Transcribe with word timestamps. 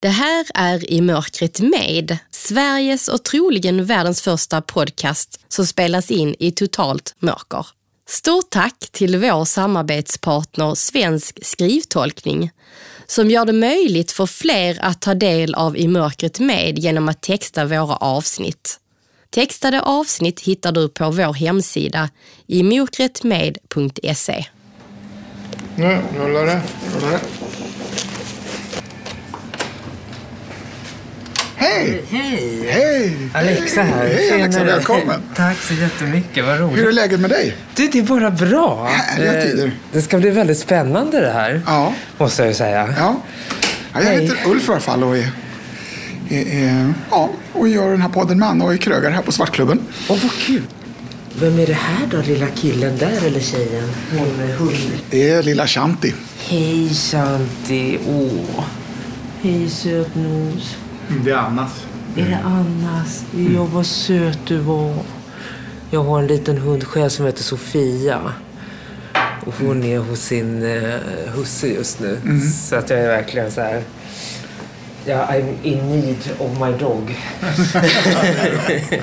Det 0.00 0.08
här 0.08 0.46
är 0.54 0.90
I 0.90 1.00
mörkret 1.00 1.60
med, 1.60 2.18
Sveriges 2.30 3.08
och 3.08 3.24
troligen 3.24 3.84
världens 3.84 4.22
första 4.22 4.60
podcast 4.60 5.40
som 5.48 5.66
spelas 5.66 6.10
in 6.10 6.34
i 6.38 6.50
totalt 6.50 7.14
mörker. 7.18 7.66
Stort 8.08 8.50
tack 8.50 8.88
till 8.92 9.18
vår 9.18 9.44
samarbetspartner 9.44 10.74
Svensk 10.74 11.38
skrivtolkning 11.42 12.50
som 13.06 13.30
gör 13.30 13.44
det 13.44 13.52
möjligt 13.52 14.12
för 14.12 14.26
fler 14.26 14.78
att 14.80 15.00
ta 15.00 15.14
del 15.14 15.54
av 15.54 15.76
I 15.76 15.88
mörkret 15.88 16.40
med 16.40 16.78
genom 16.78 17.08
att 17.08 17.22
texta 17.22 17.64
våra 17.64 17.96
avsnitt. 17.96 18.80
Textade 19.30 19.80
avsnitt 19.80 20.40
hittar 20.40 20.72
du 20.72 20.88
på 20.88 21.10
vår 21.10 21.34
hemsida 21.34 22.10
i 22.46 22.62
Nu 25.76 26.02
rullar 26.16 26.46
det. 26.46 26.62
Rullar 26.94 27.10
det. 27.10 27.20
Hej! 31.60 32.02
Hej! 32.10 32.68
Hej! 32.70 33.16
Alexa 33.34 33.82
här. 33.82 34.06
Hej 34.06 34.32
Alexa, 34.32 34.58
Tjenare. 34.58 34.76
välkommen. 34.76 35.20
Tack 35.36 35.56
så 35.62 35.74
jättemycket, 35.74 36.44
vad 36.44 36.60
roligt. 36.60 36.78
Hur 36.78 36.88
är 36.88 36.92
läget 36.92 37.20
med 37.20 37.30
dig? 37.30 37.56
Du, 37.76 37.88
det 37.88 37.98
är 37.98 38.02
bara 38.02 38.30
bra. 38.30 38.84
Härliga 38.86 39.34
Eh, 39.38 39.42
tider. 39.50 39.72
Det 39.92 40.02
ska 40.02 40.18
bli 40.18 40.30
väldigt 40.30 40.58
spännande 40.58 41.20
det 41.20 41.30
här. 41.30 41.60
Ja. 41.66 41.94
Måste 42.18 42.42
jag 42.42 42.48
ju 42.48 42.54
säga. 42.54 42.94
Ja. 42.98 43.16
ja 43.92 44.00
jag 44.00 44.02
Hej. 44.02 44.22
heter 44.26 44.50
Ulf 44.50 44.68
i 44.68 44.72
alla 44.72 44.80
fall 44.80 45.04
och 45.04 45.16
är, 45.16 45.30
är, 46.30 46.64
är, 46.64 46.92
ja, 47.10 47.30
och 47.52 47.68
gör 47.68 47.90
den 47.90 48.02
här 48.02 48.08
podden 48.08 48.38
med 48.38 48.48
Anna 48.48 48.64
och 48.64 48.72
är 48.72 48.76
krögare 48.76 49.12
här 49.12 49.22
på 49.22 49.32
Svartklubben. 49.32 49.80
Åh, 50.08 50.18
vad 50.22 50.32
kul. 50.32 50.62
Vem 51.40 51.58
är 51.58 51.66
det 51.66 51.72
här 51.72 52.06
då, 52.10 52.20
lilla 52.26 52.46
killen 52.46 52.96
där 52.98 53.26
eller 53.26 53.40
tjejen? 53.40 53.90
Hon 54.18 54.36
med 54.36 54.48
hund. 54.56 54.76
Det 55.10 55.30
är 55.30 55.42
lilla 55.42 55.66
Shanti. 55.66 56.14
Hej 56.48 56.88
Shanti. 56.94 57.98
Åh. 58.08 58.64
Hej 59.42 59.70
sötnos. 59.70 60.76
Det 61.24 61.30
är 61.30 61.36
Annas. 61.36 61.86
Är 62.16 62.24
det 62.24 62.38
Annas? 62.44 63.24
Ja, 63.54 63.64
vad 63.64 63.86
söt 63.86 64.38
du 64.46 64.58
var. 64.58 64.94
Jag 65.90 66.04
har 66.04 66.18
en 66.18 66.26
liten 66.26 66.58
hund 66.58 66.84
själv 66.84 67.08
som 67.08 67.26
heter 67.26 67.42
Sofia. 67.42 68.18
Och 69.46 69.54
hon 69.60 69.84
är 69.84 69.98
hos 69.98 70.20
sin 70.20 70.62
uh, 70.62 71.00
husse 71.34 71.66
just 71.66 72.00
nu. 72.00 72.20
Så 72.68 72.76
att 72.76 72.90
jag 72.90 72.98
är 72.98 73.08
verkligen 73.08 73.50
så 73.50 73.60
här... 73.60 73.82
Ja, 75.04 75.26
I'm 75.30 75.52
in 75.62 75.90
need 75.90 76.16
of 76.38 76.60
my 76.60 76.72
dog. 76.78 77.16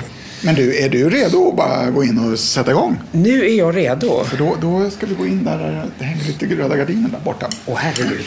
Men 0.44 0.54
du, 0.54 0.76
är 0.76 0.88
du 0.88 1.10
redo 1.10 1.48
att 1.48 1.56
bara 1.56 1.90
gå 1.90 2.04
in 2.04 2.18
och 2.32 2.38
sätta 2.38 2.70
igång? 2.70 2.98
nu 3.12 3.46
är 3.46 3.54
jag 3.54 3.76
redo. 3.76 4.24
För 4.24 4.36
då, 4.36 4.56
då 4.60 4.90
ska 4.90 5.06
vi 5.06 5.14
gå 5.14 5.26
in 5.26 5.44
där, 5.44 5.86
det 5.98 6.04
hänger 6.04 6.24
lite 6.24 6.46
röda 6.46 6.76
gardiner 6.76 7.08
där 7.08 7.20
borta. 7.24 7.46
Åh, 7.66 7.76
herregud. 7.78 8.24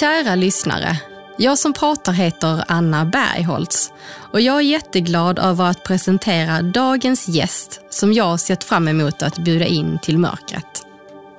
Kära 0.00 0.34
lyssnare. 0.34 1.00
Jag 1.36 1.58
som 1.58 1.72
pratar 1.72 2.12
heter 2.12 2.64
Anna 2.68 3.04
Bergholtz 3.04 3.92
och 4.32 4.40
jag 4.40 4.56
är 4.56 4.60
jätteglad 4.60 5.38
över 5.38 5.64
att 5.64 5.84
presentera 5.84 6.62
dagens 6.62 7.28
gäst 7.28 7.80
som 7.90 8.12
jag 8.12 8.40
sett 8.40 8.64
fram 8.64 8.88
emot 8.88 9.22
att 9.22 9.38
bjuda 9.38 9.66
in 9.66 9.98
till 10.02 10.18
mörkret. 10.18 10.86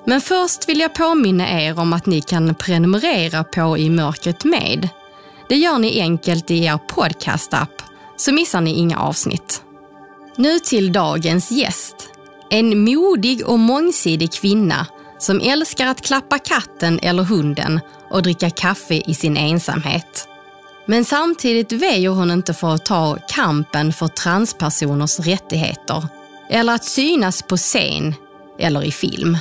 Men 0.05 0.21
först 0.21 0.69
vill 0.69 0.79
jag 0.79 0.93
påminna 0.93 1.61
er 1.61 1.79
om 1.79 1.93
att 1.93 2.05
ni 2.05 2.21
kan 2.21 2.55
prenumerera 2.55 3.43
på 3.43 3.77
I 3.77 3.89
mörkret 3.89 4.43
med. 4.43 4.89
Det 5.49 5.55
gör 5.55 5.79
ni 5.79 6.01
enkelt 6.01 6.51
i 6.51 6.65
er 6.65 6.77
podcastapp 6.77 7.81
så 8.17 8.33
missar 8.33 8.61
ni 8.61 8.73
inga 8.73 8.99
avsnitt. 8.99 9.61
Nu 10.35 10.59
till 10.59 10.91
dagens 10.91 11.51
gäst. 11.51 11.95
En 12.49 12.83
modig 12.83 13.47
och 13.47 13.59
mångsidig 13.59 14.31
kvinna 14.31 14.87
som 15.19 15.41
älskar 15.41 15.87
att 15.87 16.01
klappa 16.01 16.39
katten 16.39 16.99
eller 16.99 17.23
hunden 17.23 17.79
och 18.09 18.23
dricka 18.23 18.49
kaffe 18.49 19.01
i 19.05 19.13
sin 19.13 19.37
ensamhet. 19.37 20.27
Men 20.85 21.05
samtidigt 21.05 21.71
väjer 21.71 22.09
hon 22.09 22.31
inte 22.31 22.53
för 22.53 22.73
att 22.73 22.85
ta 22.85 23.17
kampen 23.27 23.93
för 23.93 24.07
transpersoners 24.07 25.19
rättigheter 25.19 26.07
eller 26.49 26.73
att 26.73 26.85
synas 26.85 27.41
på 27.41 27.57
scen 27.57 28.15
eller 28.59 28.83
i 28.83 28.91
film. 28.91 29.37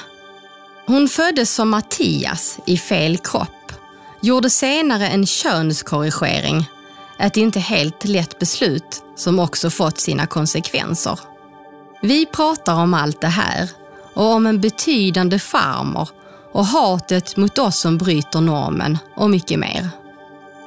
Hon 0.87 1.09
föddes 1.09 1.55
som 1.55 1.71
Mattias 1.71 2.59
i 2.67 2.79
fel 2.79 3.19
kropp, 3.19 3.73
gjorde 4.21 4.51
senare 4.51 5.09
en 5.09 5.27
könskorrigering, 5.27 6.67
ett 7.19 7.37
inte 7.37 7.61
helt 7.61 8.05
lätt 8.05 8.39
beslut 8.39 9.03
som 9.17 9.39
också 9.39 9.71
fått 9.71 9.99
sina 9.99 10.27
konsekvenser. 10.27 11.19
Vi 12.03 12.27
pratar 12.27 12.75
om 12.75 12.95
allt 12.95 13.21
det 13.21 13.27
här 13.27 13.71
och 14.15 14.25
om 14.25 14.47
en 14.47 14.61
betydande 14.61 15.39
farmor 15.39 16.09
och 16.53 16.67
hatet 16.67 17.37
mot 17.37 17.59
oss 17.59 17.81
som 17.81 17.99
bryter 17.99 18.41
normen 18.41 18.99
och 19.15 19.31
mycket 19.31 19.59
mer. 19.59 19.89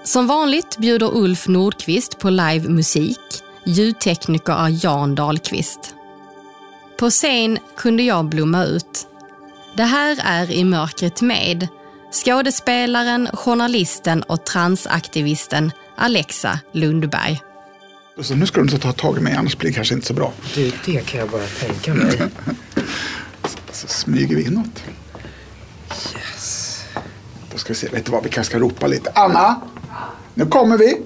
Som 0.04 0.28
vanligt 0.28 0.78
bjuder 0.78 1.18
Ulf 1.18 1.48
Nordqvist 1.48 2.20
på 2.20 2.30
live 2.30 2.70
musik. 2.70 3.20
Ljudtekniker 3.66 4.54
är 4.54 4.86
Jan 4.86 5.16
Dahlqvist. 5.16 5.96
På 7.00 7.10
scen 7.10 7.58
kunde 7.78 8.04
jag 8.04 8.26
blomma 8.26 8.64
ut. 8.64 9.08
Det 9.78 9.84
här 9.84 10.20
är 10.24 10.52
I 10.52 10.64
mörkret 10.64 11.22
med 11.22 11.68
skådespelaren, 12.12 13.30
journalisten 13.34 14.24
och 14.24 14.46
transaktivisten 14.46 15.72
Alexa 15.98 16.60
Lundberg. 16.72 17.42
Så 18.22 18.36
nu 18.36 18.46
ska 18.46 18.62
du 18.62 18.64
inte 18.64 18.80
ta 18.80 18.92
tag 18.92 19.18
i 19.18 19.22
mig, 19.22 19.34
annars 19.34 19.58
blir 19.58 19.70
det 19.70 19.76
kanske 19.76 19.94
inte 19.94 20.08
så 20.08 20.14
bra. 20.14 20.34
Du, 20.56 20.72
det 20.86 21.06
kan 21.06 21.20
jag 21.20 21.30
bara 21.30 21.46
tänka 21.46 21.94
mig. 21.94 22.22
Så 23.72 23.88
smyger 23.88 24.36
vi 24.36 24.44
inåt. 24.44 24.84
Yes. 26.16 26.84
Då 27.52 27.58
ska 27.58 27.74
vi 27.74 27.80
se, 27.80 27.88
vet 27.88 28.06
du 28.06 28.12
vad, 28.12 28.24
vi 28.24 28.30
kanske 28.30 28.52
ska 28.52 28.60
ropa 28.60 28.88
lite. 28.88 29.12
Anna! 29.16 29.62
Nu 30.34 30.46
kommer 30.46 30.78
vi! 30.78 31.02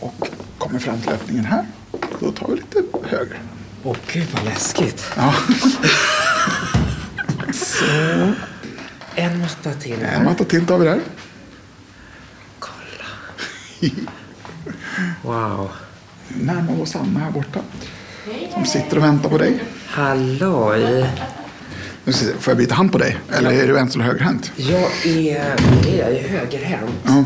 Och 0.00 0.28
kommer 0.58 0.78
fram 0.78 1.00
till 1.00 1.10
öppningen 1.10 1.44
här. 1.44 1.66
Då 2.20 2.32
tar 2.32 2.48
vi 2.48 2.54
lite 2.54 2.82
höger. 3.08 3.38
Åh, 3.84 3.96
gud 4.12 4.26
vad 4.34 4.44
läskigt. 4.44 5.04
Ja. 5.16 5.34
Så. 7.52 8.32
En 9.14 9.40
matta 9.40 9.72
till 9.72 9.92
En 9.92 10.04
här. 10.06 10.24
matta 10.24 10.44
till 10.44 10.66
tar 10.66 10.78
vi 10.78 10.84
där. 10.86 11.00
Kolla. 12.58 12.74
Wow. 15.22 15.70
Nu 16.28 16.44
närmar 16.44 16.74
vi 16.74 16.82
oss 16.82 16.96
Anna 16.96 17.20
här 17.20 17.30
borta. 17.30 17.60
Som 18.54 18.64
sitter 18.64 18.96
och 18.96 19.04
väntar 19.04 19.30
på 19.30 19.38
dig. 19.38 19.62
Halloj. 19.86 20.80
Nu 20.80 20.96
ska 20.96 21.06
vi 21.06 21.06
se, 21.06 21.93
får 22.12 22.50
jag 22.50 22.56
byta 22.58 22.74
hand 22.74 22.92
på 22.92 22.98
dig? 22.98 23.16
Eller 23.32 23.52
är 23.52 23.66
du 23.66 23.72
vänster 23.72 23.98
eller 24.00 24.10
högerhänt? 24.10 24.52
Jag 24.56 24.90
är, 25.04 25.54
jag 25.98 26.10
är 26.10 26.28
högerhänt. 26.28 26.90
Ja. 27.06 27.24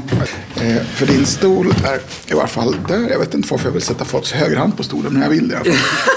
Eh, 0.63 0.83
för 0.83 1.07
din 1.07 1.27
stol 1.27 1.75
är 1.85 2.01
i 2.33 2.35
varje 2.35 2.49
fall 2.49 2.77
där. 2.89 3.11
Jag 3.11 3.19
vet 3.19 3.35
inte 3.35 3.49
varför 3.51 3.67
jag 3.67 3.73
vill 3.73 3.83
sätta 3.83 4.05
folks 4.05 4.33
högerhand 4.33 4.77
på 4.77 4.83
stolen, 4.83 5.13
men 5.13 5.23
jag 5.23 5.29
vill 5.31 5.49
det 5.49 5.55
i 5.55 5.57
alla 5.57 5.65
fall. 5.65 5.75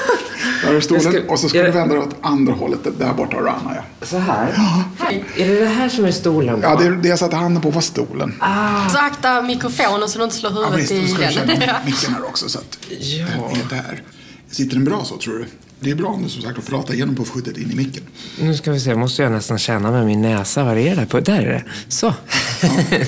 Där 0.66 0.74
är 0.76 0.82
stolen. 0.82 1.04
Ska- 1.04 1.22
och 1.34 1.40
så 1.40 1.50
ska 1.50 1.58
jag- 1.58 1.68
du 1.68 1.72
vända 1.72 1.96
dig 1.96 2.04
åt 2.04 2.16
andra 2.22 2.54
hållet. 2.54 2.80
Där 3.00 3.14
borta 3.14 3.36
har 3.36 3.44
du 3.44 3.50
Anna, 3.50 3.76
ja. 3.76 4.06
Så 4.06 4.18
här? 4.18 4.48
Är 5.38 5.48
det 5.48 5.60
det 5.60 5.66
här 5.66 5.90
som 5.90 6.06
är 6.06 6.12
stolen? 6.12 6.60
Ja, 6.64 6.76
det, 6.76 6.96
det 6.96 7.10
jag 7.10 7.20
satte 7.20 7.36
handen 7.36 7.62
på 7.62 7.70
var 7.70 7.82
stolen. 7.82 8.34
Så 8.92 8.98
akta 8.98 9.42
mikrofonen 9.42 10.10
så 10.10 10.18
du 10.18 10.24
inte 10.24 10.36
slår 10.36 10.52
Ja, 10.52 10.66
huvudet 10.70 10.92
visst, 10.92 11.08
då 11.10 11.14
ska 11.16 11.24
jag 11.24 11.32
i 11.32 11.36
känna 11.36 11.54
den. 11.56 11.76
micken 11.86 12.14
här 12.14 12.26
också. 12.26 12.50
Så 12.50 12.60
att 12.60 12.78
Ja. 13.00 13.26
den 13.70 13.80
är 13.80 13.84
där. 13.84 14.02
Sitter 14.52 14.76
den 14.76 14.86
bra 14.86 15.06
så, 15.06 15.18
tror 15.18 15.34
du? 15.40 15.46
Det 15.80 15.92
är 15.92 15.96
bra 15.96 16.08
om 16.08 16.24
du 16.24 16.30
som 16.30 16.42
sagt 16.42 16.56
får 16.56 16.62
prata 16.78 16.94
igenom 16.94 17.16
puffskyddet 17.16 17.58
in 17.58 17.72
i 17.72 17.76
micken. 17.76 18.04
Nu 18.42 18.56
ska 18.56 18.72
vi 18.72 18.80
se, 18.80 18.96
måste 18.96 19.22
jag 19.24 19.32
nästan 19.32 19.60
känna 19.60 19.92
med 19.92 20.06
min 20.06 20.22
näsa. 20.22 20.64
Vad 20.64 20.78
är 20.78 20.90
det 20.90 20.96
där 20.96 21.06
på? 21.06 21.20
Där 21.20 21.42
är 21.42 21.46
det. 21.52 21.64
Så. 21.88 22.14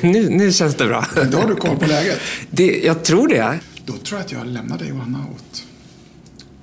nu, 0.07 0.29
nu 0.29 0.51
känns 0.51 0.75
det 0.75 0.85
bra. 0.85 1.05
Då 1.31 1.37
har 1.37 1.47
du 1.47 1.55
koll 1.55 1.77
på 1.77 1.85
läget. 1.85 2.19
Det, 2.49 2.81
jag 2.83 3.03
tror 3.03 3.27
det. 3.27 3.59
Då 3.85 3.93
tror 3.93 4.19
jag 4.19 4.25
att 4.25 4.31
jag 4.31 4.47
lämnar 4.47 4.77
dig 4.77 4.91
och 4.91 4.99
Anna 5.03 5.19
åt... 5.19 5.63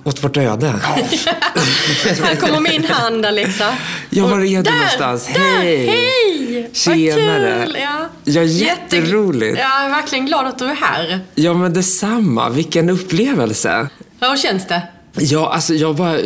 Åt 0.04 0.24
vårt 0.24 0.36
öde. 0.36 0.68
Här 0.68 2.36
kommer 2.40 2.60
min 2.60 2.84
hand 2.84 3.26
Alexa. 3.26 3.76
Ja, 4.10 4.26
var 4.26 4.38
är 4.40 4.56
du 4.56 4.62
där, 4.62 4.72
någonstans? 4.72 5.26
Där, 5.26 5.40
Hej! 5.40 5.86
hej! 5.86 6.70
Tjenare. 6.72 7.58
Vad 7.58 7.66
kul! 7.66 7.76
Ja, 7.80 8.08
Ja, 8.24 8.42
Jätte- 8.42 8.96
jätteroligt. 8.96 9.58
Jag 9.58 9.84
är 9.84 9.88
verkligen 9.88 10.26
glad 10.26 10.46
att 10.46 10.58
du 10.58 10.64
är 10.64 10.74
här. 10.74 11.20
Ja, 11.34 11.54
men 11.54 11.72
detsamma. 11.74 12.50
Vilken 12.50 12.90
upplevelse. 12.90 13.88
Hur 14.20 14.36
känns 14.36 14.66
det? 14.66 14.82
Ja, 15.18 15.52
alltså 15.52 15.74
jag 15.74 15.96
bara, 15.96 16.18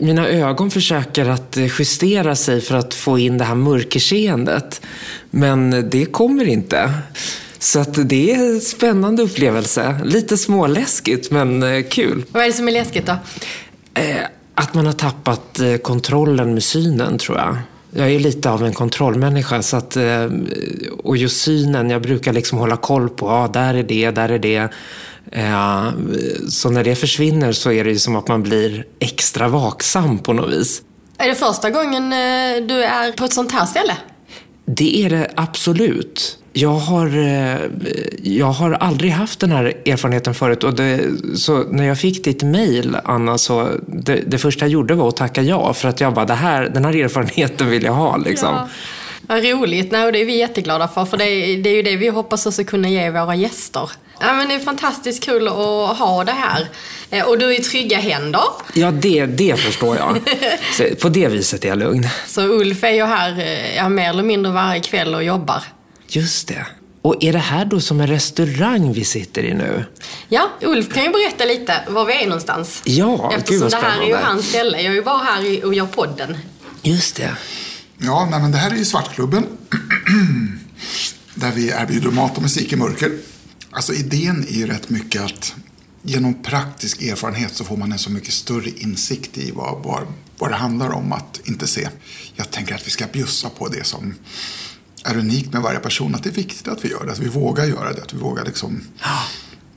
mina 0.00 0.28
ögon 0.28 0.70
försöker 0.70 1.28
att 1.28 1.56
eh, 1.56 1.64
justera 1.78 2.36
sig 2.36 2.60
för 2.60 2.74
att 2.74 2.94
få 2.94 3.18
in 3.18 3.38
det 3.38 3.44
här 3.44 3.54
mörkerseendet. 3.54 4.80
Men 5.30 5.90
det 5.90 6.04
kommer 6.04 6.44
inte. 6.44 6.92
Så 7.58 7.80
att 7.80 8.08
det 8.08 8.32
är 8.32 8.38
en 8.38 8.60
spännande 8.60 9.22
upplevelse. 9.22 10.00
Lite 10.04 10.36
småläskigt, 10.36 11.30
men 11.30 11.62
eh, 11.62 11.82
kul. 11.82 12.24
Vad 12.32 12.42
är 12.42 12.46
det 12.46 12.52
som 12.52 12.68
är 12.68 12.72
läskigt 12.72 13.06
då? 13.06 13.16
Eh, 13.94 14.16
att 14.54 14.74
man 14.74 14.86
har 14.86 14.92
tappat 14.92 15.60
kontrollen 15.82 16.54
med 16.54 16.62
synen, 16.62 17.18
tror 17.18 17.38
jag. 17.38 17.56
Jag 17.94 18.10
är 18.10 18.20
lite 18.20 18.50
av 18.50 18.64
en 18.64 18.72
kontrollmänniska. 18.72 19.62
Så 19.62 19.76
att, 19.76 19.96
och 20.98 21.16
just 21.16 21.40
synen, 21.40 21.90
jag 21.90 22.02
brukar 22.02 22.32
liksom 22.32 22.58
hålla 22.58 22.76
koll 22.76 23.08
på, 23.08 23.26
ja, 23.26 23.50
där 23.52 23.74
är 23.74 23.82
det, 23.82 24.10
där 24.10 24.28
är 24.28 24.38
det. 24.38 24.68
Eh, 25.32 25.90
så 26.48 26.70
när 26.70 26.84
det 26.84 26.94
försvinner 26.94 27.52
så 27.52 27.72
är 27.72 27.84
det 27.84 27.98
som 27.98 28.16
att 28.16 28.28
man 28.28 28.42
blir 28.42 28.86
extra 28.98 29.48
vaksam 29.48 30.18
på 30.18 30.32
något 30.32 30.52
vis. 30.52 30.82
Är 31.18 31.28
det 31.28 31.34
första 31.34 31.70
gången 31.70 32.12
eh, 32.12 32.66
du 32.66 32.84
är 32.84 33.12
på 33.12 33.24
ett 33.24 33.32
sånt 33.32 33.52
här 33.52 33.66
ställe? 33.66 33.96
Det 34.64 35.04
är 35.04 35.10
det 35.10 35.30
absolut. 35.34 36.38
Jag 36.52 36.74
har, 36.74 37.06
eh, 37.06 37.56
jag 38.22 38.46
har 38.46 38.72
aldrig 38.72 39.12
haft 39.12 39.40
den 39.40 39.52
här 39.52 39.64
erfarenheten 39.86 40.34
förut. 40.34 40.64
Och 40.64 40.74
det, 40.74 41.00
så 41.36 41.64
när 41.70 41.84
jag 41.84 41.98
fick 41.98 42.24
ditt 42.24 42.42
mejl, 42.42 42.96
Anna, 43.04 43.38
så 43.38 43.68
det, 43.86 44.22
det, 44.26 44.38
första 44.38 44.64
jag 44.64 44.70
gjorde 44.70 44.94
var 44.94 45.08
att 45.08 45.16
tacka 45.16 45.42
ja. 45.42 45.74
För 45.74 45.88
att 45.88 46.00
jag 46.00 46.14
bara, 46.14 46.24
det 46.24 46.34
här, 46.34 46.70
den 46.74 46.84
här 46.84 46.96
erfarenheten 46.96 47.70
vill 47.70 47.82
jag 47.82 47.92
ha. 47.92 48.16
Liksom. 48.16 48.54
Ja. 48.54 48.68
Vad 49.26 49.44
roligt. 49.44 49.92
Nej, 49.92 50.06
och 50.06 50.12
det 50.12 50.20
är 50.20 50.24
vi 50.24 50.38
jätteglada 50.38 50.88
för. 50.88 51.04
För 51.04 51.16
det, 51.16 51.56
det 51.56 51.70
är 51.70 51.74
ju 51.74 51.82
det 51.82 51.96
vi 51.96 52.08
hoppas 52.08 52.46
också 52.46 52.64
kunna 52.64 52.88
ge 52.88 53.10
våra 53.10 53.34
gäster. 53.34 53.90
Ja, 54.22 54.32
men 54.32 54.48
det 54.48 54.54
är 54.54 54.58
fantastiskt 54.60 55.24
kul 55.24 55.48
att 55.48 55.98
ha 55.98 56.24
det 56.24 56.32
här. 56.32 56.68
Eh, 57.10 57.24
och 57.24 57.38
du 57.38 57.54
är 57.54 57.60
i 57.60 57.62
trygga 57.62 57.98
händer. 57.98 58.42
Ja, 58.74 58.90
det, 58.90 59.26
det 59.26 59.60
förstår 59.60 59.96
jag. 59.96 60.20
Så 60.76 60.94
på 61.00 61.08
det 61.08 61.28
viset 61.28 61.64
är 61.64 61.68
jag 61.68 61.78
lugn. 61.78 62.08
Så 62.26 62.42
Ulf 62.42 62.84
är 62.84 62.90
ju 62.90 63.04
här 63.04 63.38
eh, 63.40 63.76
ja, 63.76 63.88
mer 63.88 64.10
eller 64.10 64.22
mindre 64.22 64.52
varje 64.52 64.80
kväll 64.80 65.14
och 65.14 65.24
jobbar. 65.24 65.62
Just 66.08 66.48
det. 66.48 66.66
Och 67.02 67.24
är 67.24 67.32
det 67.32 67.38
här 67.38 67.64
då 67.64 67.80
som 67.80 68.00
en 68.00 68.06
restaurang 68.06 68.92
vi 68.92 69.04
sitter 69.04 69.44
i 69.44 69.54
nu? 69.54 69.84
Ja, 70.28 70.50
Ulf 70.60 70.94
kan 70.94 71.02
ju 71.02 71.10
berätta 71.10 71.44
lite 71.44 71.74
var 71.88 72.04
vi 72.04 72.22
är 72.22 72.26
någonstans. 72.26 72.82
Ja, 72.84 73.32
Eftersom 73.36 73.54
gud 73.54 73.62
vad 73.62 73.82
det 73.82 73.86
här 73.86 74.02
är 74.02 74.06
ju 74.06 74.14
hans 74.14 74.48
ställe. 74.48 74.76
Jag 74.82 74.90
är 74.92 74.96
ju 74.96 75.02
bara 75.02 75.18
här 75.18 75.64
och 75.64 75.74
gör 75.74 75.86
podden. 75.86 76.38
Just 76.82 77.16
det. 77.16 77.30
Ja, 77.98 78.28
nej, 78.30 78.40
men 78.40 78.52
det 78.52 78.58
här 78.58 78.70
är 78.70 78.74
ju 78.76 78.84
Svartklubben. 78.84 79.46
där 81.34 81.50
vi 81.50 81.68
erbjuder 81.68 82.10
mat 82.10 82.36
och 82.36 82.42
musik 82.42 82.72
i 82.72 82.76
mörker. 82.76 83.10
Alltså 83.72 83.92
idén 83.94 84.46
är 84.48 84.52
ju 84.52 84.66
rätt 84.66 84.90
mycket 84.90 85.22
att 85.22 85.54
genom 86.02 86.42
praktisk 86.42 87.02
erfarenhet 87.02 87.54
så 87.54 87.64
får 87.64 87.76
man 87.76 87.92
en 87.92 87.98
så 87.98 88.10
mycket 88.10 88.34
större 88.34 88.70
insikt 88.70 89.38
i 89.38 89.50
vad, 89.50 89.84
vad, 89.84 90.02
vad 90.38 90.50
det 90.50 90.56
handlar 90.56 90.90
om 90.90 91.12
att 91.12 91.40
inte 91.44 91.66
se. 91.66 91.88
Jag 92.34 92.50
tänker 92.50 92.74
att 92.74 92.86
vi 92.86 92.90
ska 92.90 93.06
bjussa 93.12 93.48
på 93.48 93.68
det 93.68 93.84
som 93.84 94.14
är 95.04 95.16
unikt 95.16 95.52
med 95.52 95.62
varje 95.62 95.78
person. 95.78 96.14
Att 96.14 96.22
det 96.22 96.30
är 96.30 96.34
viktigt 96.34 96.68
att 96.68 96.84
vi 96.84 96.88
gör 96.88 97.06
det, 97.06 97.12
att 97.12 97.18
vi 97.18 97.28
vågar 97.28 97.64
göra 97.64 97.92
det. 97.92 98.02
Att 98.02 98.14
vi 98.14 98.18
vågar 98.18 98.44
liksom 98.44 98.80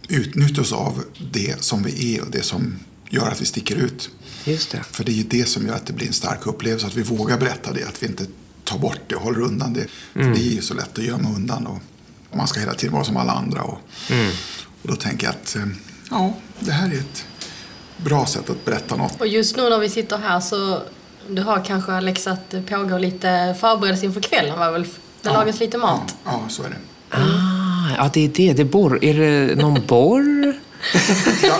utnyttja 0.08 0.62
oss 0.62 0.74
av 0.74 1.04
det 1.32 1.64
som 1.64 1.84
vi 1.84 2.16
är 2.16 2.22
och 2.22 2.32
det 2.32 2.44
som 2.44 2.80
gör 3.10 3.28
att 3.28 3.42
vi 3.42 3.46
sticker 3.46 3.76
ut. 3.76 4.10
Just 4.46 4.72
det. 4.72 4.84
För 4.92 5.04
det 5.04 5.12
är 5.12 5.16
ju 5.16 5.24
det 5.24 5.46
som 5.46 5.68
gör 5.68 5.74
att 5.74 5.86
det 5.86 5.94
blir 5.94 6.08
en 6.08 6.14
stark 6.14 6.48
upplevelse. 6.48 6.88
Att 6.88 6.96
vi 6.96 7.04
vågar 7.04 7.38
berätta 7.38 7.74
det, 7.74 7.84
att 7.84 8.04
vi 8.04 8.08
inte 8.08 8.26
tar 8.64 8.80
bort 8.80 9.02
det 9.08 9.16
och 9.16 9.22
håller 9.22 9.42
undan 9.42 9.74
det. 9.74 9.88
Mm. 10.16 10.34
det 10.34 10.40
är 10.40 10.52
ju 10.52 10.62
så 10.62 10.74
lätt 10.74 10.98
att 10.98 11.06
gömma 11.06 11.36
undan. 11.36 11.68
Och, 11.68 11.80
och 12.36 12.40
man 12.40 12.48
ska 12.48 12.60
hela 12.60 12.74
tiden 12.74 12.94
vara 12.94 13.04
som 13.04 13.18
alla 13.18 13.32
andra. 13.32 13.62
Och, 13.62 13.80
mm. 14.10 14.32
och 14.82 14.90
då 14.90 14.96
tänker 14.96 15.28
jag 15.28 15.36
att 15.36 15.56
eh, 15.56 15.62
ja, 16.12 16.34
det 16.60 16.72
här 16.72 16.88
är 16.88 16.98
ett 16.98 17.26
bra 17.98 18.26
sätt 18.26 18.50
att 18.50 18.66
berätta 18.66 18.96
något. 18.96 19.22
Och 19.22 19.28
just 19.28 19.58
nu 19.58 19.70
när 19.70 19.80
vi 19.80 19.90
sitter 19.90 20.18
här 20.18 20.40
så 20.40 20.82
du 21.30 21.42
har 21.42 21.66
kanske 21.66 21.92
Alex 21.92 22.28
att 22.28 22.50
det 22.50 22.62
pågår 22.62 23.00
lite 23.00 23.56
förberedelse 23.60 24.06
inför 24.06 24.22
kvällen 24.22 24.60
va 24.60 24.72
Ulf? 24.72 25.00
Det 25.22 25.30
ja, 25.30 25.34
lagas 25.34 25.60
lite 25.60 25.78
mat. 25.78 26.16
Ja, 26.24 26.32
ja, 26.44 26.50
så 26.50 26.64
är 26.64 26.70
det. 26.70 26.76
Ah, 27.10 27.96
ja, 27.98 28.10
det 28.14 28.26
är 28.26 28.28
det. 28.28 28.54
det 28.54 28.62
är, 28.62 28.66
borr. 28.66 29.00
är 29.04 29.14
det 29.14 29.56
någon 29.56 29.86
borr? 29.88 30.54
ja, 31.44 31.58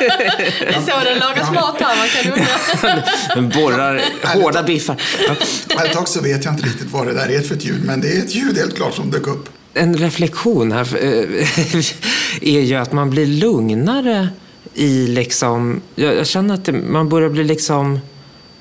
det 0.00 0.66
är 0.66 0.80
så 0.80 1.04
den 1.04 1.18
lagas 1.18 1.50
mat 1.50 1.80
här, 1.80 1.96
man 1.96 2.08
kan 2.08 2.32
undra. 2.32 3.60
borrar 3.60 4.02
hårda 4.24 4.62
biffar. 4.62 5.02
Ett 5.84 5.92
tag 5.92 6.08
så 6.08 6.20
vet 6.20 6.44
jag 6.44 6.54
inte 6.54 6.66
riktigt 6.66 6.90
vad 6.90 7.06
det 7.06 7.14
där 7.14 7.30
är 7.30 7.40
för 7.40 7.54
ett 7.54 7.64
ljud, 7.64 7.84
men 7.84 8.00
det 8.00 8.16
är 8.16 8.18
ett 8.18 8.34
ljud 8.34 8.58
helt 8.58 8.76
klart 8.76 8.94
som 8.94 9.10
dök 9.10 9.26
upp 9.26 9.59
en 9.74 9.96
reflektion 9.96 10.72
här 10.72 10.96
eh, 10.96 11.48
är 12.54 12.60
ju 12.60 12.74
att 12.74 12.92
man 12.92 13.10
blir 13.10 13.26
lugnare 13.26 14.28
i 14.74 15.06
liksom... 15.06 15.80
Jag, 15.94 16.26
känner 16.26 16.54
att 16.54 16.64
det, 16.64 16.72
man 16.72 17.08
börjar 17.08 17.28
bli 17.28 17.44
liksom... 17.44 18.00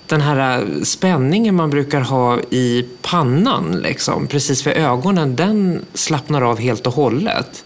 Den 0.07 0.21
här 0.21 0.67
spänningen 0.83 1.55
man 1.55 1.69
brukar 1.69 2.01
ha 2.01 2.39
i 2.39 2.85
pannan, 3.01 3.79
liksom, 3.83 4.27
precis 4.27 4.63
för 4.63 4.71
ögonen, 4.71 5.35
den 5.35 5.85
slappnar 5.93 6.41
av 6.41 6.59
helt 6.59 6.87
och 6.87 6.93
hållet. 6.93 7.63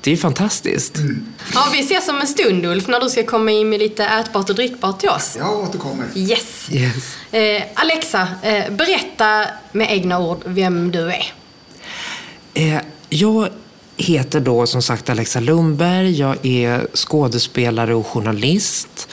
Det 0.00 0.10
är 0.10 0.14
ju 0.14 0.20
fantastiskt. 0.20 0.96
Mm. 0.96 1.26
Ja, 1.54 1.68
vi 1.72 1.80
ses 1.80 2.08
om 2.08 2.20
en 2.20 2.26
stund 2.26 2.66
Ulf, 2.66 2.88
när 2.88 3.00
du 3.00 3.10
ska 3.10 3.22
komma 3.22 3.50
in 3.50 3.68
med 3.68 3.78
lite 3.78 4.04
ätbart 4.04 4.50
och 4.50 4.56
drickbart 4.56 5.00
till 5.00 5.08
oss. 5.08 5.36
Jag 5.38 5.58
återkommer. 5.58 6.06
Yes. 6.14 6.68
yes. 6.70 7.16
Eh, 7.30 7.62
Alexa, 7.74 8.28
eh, 8.42 8.70
berätta 8.70 9.44
med 9.72 9.92
egna 9.92 10.18
ord 10.18 10.38
vem 10.44 10.90
du 10.90 11.10
är. 11.10 11.32
Eh, 12.58 12.80
jag 13.08 13.48
heter 13.96 14.40
då 14.40 14.66
som 14.66 14.82
sagt 14.82 15.10
Alexa 15.10 15.40
Lundberg. 15.40 16.18
Jag 16.18 16.46
är 16.46 16.86
skådespelare 16.94 17.94
och 17.94 18.06
journalist. 18.06 19.08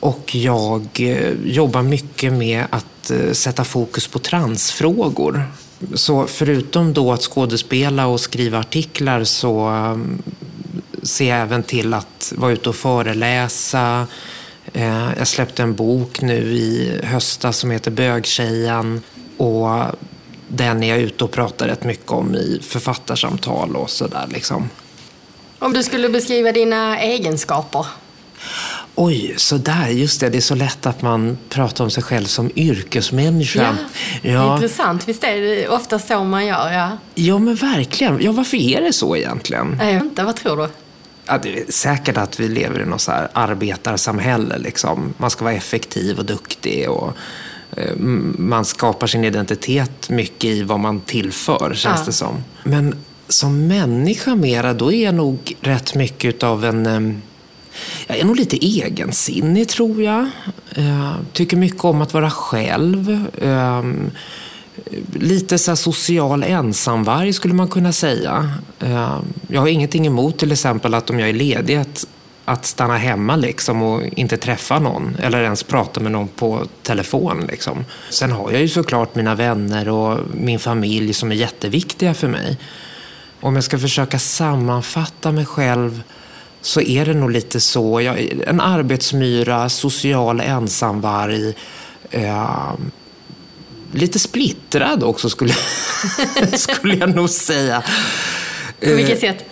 Och 0.00 0.34
jag 0.34 0.88
eh, 0.98 1.32
jobbar 1.44 1.82
mycket 1.82 2.32
med 2.32 2.64
att 2.70 3.10
eh, 3.10 3.32
sätta 3.32 3.64
fokus 3.64 4.06
på 4.06 4.18
transfrågor. 4.18 5.44
Så 5.94 6.26
förutom 6.26 6.92
då 6.92 7.12
att 7.12 7.22
skådespela 7.22 8.06
och 8.06 8.20
skriva 8.20 8.58
artiklar 8.58 9.24
så 9.24 9.60
mm, 9.60 10.22
ser 11.02 11.28
jag 11.28 11.38
även 11.38 11.62
till 11.62 11.94
att 11.94 12.32
vara 12.36 12.52
ute 12.52 12.68
och 12.68 12.76
föreläsa. 12.76 14.06
Eh, 14.72 15.08
jag 15.18 15.28
släppte 15.28 15.62
en 15.62 15.74
bok 15.74 16.22
nu 16.22 16.42
i 16.42 17.00
höstas 17.02 17.56
som 17.56 17.70
heter 17.70 17.90
Bögtjejen. 17.90 19.02
Och 19.36 19.68
den 20.48 20.82
är 20.82 20.88
jag 20.88 20.98
ute 20.98 21.24
och 21.24 21.30
pratar 21.30 21.68
rätt 21.68 21.84
mycket 21.84 22.10
om 22.10 22.34
i 22.34 22.60
författarsamtal 22.62 23.76
och 23.76 23.90
sådär. 23.90 24.26
Liksom. 24.28 24.70
Om 25.58 25.72
du 25.72 25.82
skulle 25.82 26.08
beskriva 26.08 26.52
dina 26.52 26.98
egenskaper? 26.98 27.86
Oj, 28.94 29.34
så 29.36 29.56
där, 29.56 29.88
just 29.88 30.20
det. 30.20 30.28
Det 30.28 30.36
är 30.36 30.40
så 30.40 30.54
lätt 30.54 30.86
att 30.86 31.02
man 31.02 31.38
pratar 31.48 31.84
om 31.84 31.90
sig 31.90 32.02
själv 32.02 32.24
som 32.24 32.50
yrkesmänniska. 32.56 33.76
Ja, 34.22 34.30
ja. 34.30 34.54
Intressant. 34.54 35.08
Visst 35.08 35.24
är 35.24 35.40
det 35.40 35.68
ofta 35.68 35.98
så 35.98 36.24
man 36.24 36.46
gör? 36.46 36.72
Ja, 36.72 36.90
ja 37.14 37.38
men 37.38 37.54
verkligen. 37.54 38.18
Ja, 38.22 38.32
varför 38.32 38.56
är 38.56 38.80
det 38.80 38.92
så 38.92 39.16
egentligen? 39.16 39.80
Jag 39.80 39.92
vet 39.92 40.02
inte. 40.02 40.22
Vad 40.22 40.36
tror 40.36 40.56
du? 40.56 40.68
Ja, 41.26 41.38
det 41.42 41.60
är 41.60 41.72
säkert 41.72 42.16
att 42.16 42.40
vi 42.40 42.48
lever 42.48 42.80
i 42.80 42.84
något 42.84 43.00
så 43.00 43.12
här 43.12 43.28
arbetarsamhälle. 43.32 44.58
Liksom. 44.58 45.14
Man 45.16 45.30
ska 45.30 45.44
vara 45.44 45.54
effektiv 45.54 46.18
och 46.18 46.24
duktig. 46.24 46.90
Och 46.90 47.12
man 48.38 48.64
skapar 48.64 49.06
sin 49.06 49.24
identitet 49.24 50.10
mycket 50.10 50.44
i 50.44 50.62
vad 50.62 50.80
man 50.80 51.00
tillför, 51.00 51.74
känns 51.74 52.00
ja. 52.00 52.06
det 52.06 52.12
som. 52.12 52.44
Men 52.64 52.94
som 53.28 53.66
människa 53.66 54.34
mera, 54.34 54.74
då 54.74 54.92
är 54.92 55.04
jag 55.04 55.14
nog 55.14 55.56
rätt 55.60 55.94
mycket 55.94 56.42
av 56.42 56.64
en... 56.64 56.86
Eh, 56.86 57.14
jag 58.06 58.18
är 58.18 58.24
nog 58.24 58.36
lite 58.36 58.66
egensinnig, 58.66 59.68
tror 59.68 60.02
jag. 60.02 60.30
jag 60.74 61.14
tycker 61.32 61.56
mycket 61.56 61.84
om 61.84 62.02
att 62.02 62.14
vara 62.14 62.30
själv. 62.30 63.26
Ehm, 63.42 64.10
lite 65.12 65.58
så 65.58 65.76
social 65.76 66.42
ensamvarg 66.42 67.32
skulle 67.32 67.54
man 67.54 67.68
kunna 67.68 67.92
säga. 67.92 68.52
Ehm, 68.80 69.24
jag 69.48 69.60
har 69.60 69.68
ingenting 69.68 70.06
emot 70.06 70.38
till 70.38 70.52
exempel 70.52 70.94
att 70.94 71.10
om 71.10 71.18
jag 71.18 71.28
är 71.28 71.34
ledig 71.34 71.76
att 71.76 72.06
att 72.48 72.66
stanna 72.66 72.96
hemma 72.96 73.36
liksom 73.36 73.82
och 73.82 74.02
inte 74.16 74.36
träffa 74.36 74.78
någon 74.78 75.16
eller 75.22 75.42
ens 75.42 75.62
prata 75.62 76.00
med 76.00 76.12
någon 76.12 76.28
på 76.28 76.66
telefon. 76.82 77.46
Liksom. 77.50 77.84
Sen 78.10 78.32
har 78.32 78.52
jag 78.52 78.60
ju 78.60 78.68
såklart 78.68 79.14
mina 79.14 79.34
vänner 79.34 79.88
och 79.88 80.18
min 80.34 80.58
familj 80.58 81.14
som 81.14 81.32
är 81.32 81.36
jätteviktiga 81.36 82.14
för 82.14 82.28
mig. 82.28 82.58
Om 83.40 83.54
jag 83.54 83.64
ska 83.64 83.78
försöka 83.78 84.18
sammanfatta 84.18 85.32
mig 85.32 85.46
själv 85.46 86.02
så 86.60 86.80
är 86.80 87.04
det 87.06 87.14
nog 87.14 87.30
lite 87.30 87.60
så. 87.60 88.00
Jag, 88.00 88.20
en 88.46 88.60
arbetsmyra, 88.60 89.68
social 89.68 90.40
ensamvarg. 90.40 91.54
Eh, 92.10 92.74
lite 93.92 94.18
splittrad 94.18 95.02
också 95.02 95.30
skulle, 95.30 95.54
skulle 96.52 96.94
jag 96.94 97.14
nog 97.14 97.30
säga. 97.30 97.82
På 98.80 98.94
vilket 98.94 99.20
sätt? 99.20 99.44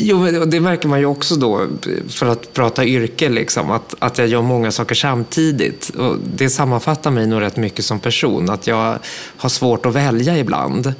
Jo, 0.00 0.26
det 0.46 0.60
märker 0.60 0.88
man 0.88 0.98
ju 0.98 1.06
också 1.06 1.36
då, 1.36 1.66
för 2.08 2.26
att 2.26 2.52
prata 2.52 2.84
yrke, 2.84 3.28
liksom, 3.28 3.70
att, 3.70 3.94
att 3.98 4.18
jag 4.18 4.28
gör 4.28 4.42
många 4.42 4.70
saker 4.70 4.94
samtidigt. 4.94 5.88
Och 5.88 6.16
det 6.36 6.50
sammanfattar 6.50 7.10
mig 7.10 7.26
nog 7.26 7.40
rätt 7.40 7.56
mycket 7.56 7.84
som 7.84 8.00
person, 8.00 8.50
att 8.50 8.66
jag 8.66 8.98
har 9.36 9.48
svårt 9.48 9.86
att 9.86 9.94
välja 9.94 10.38
ibland. 10.38 10.94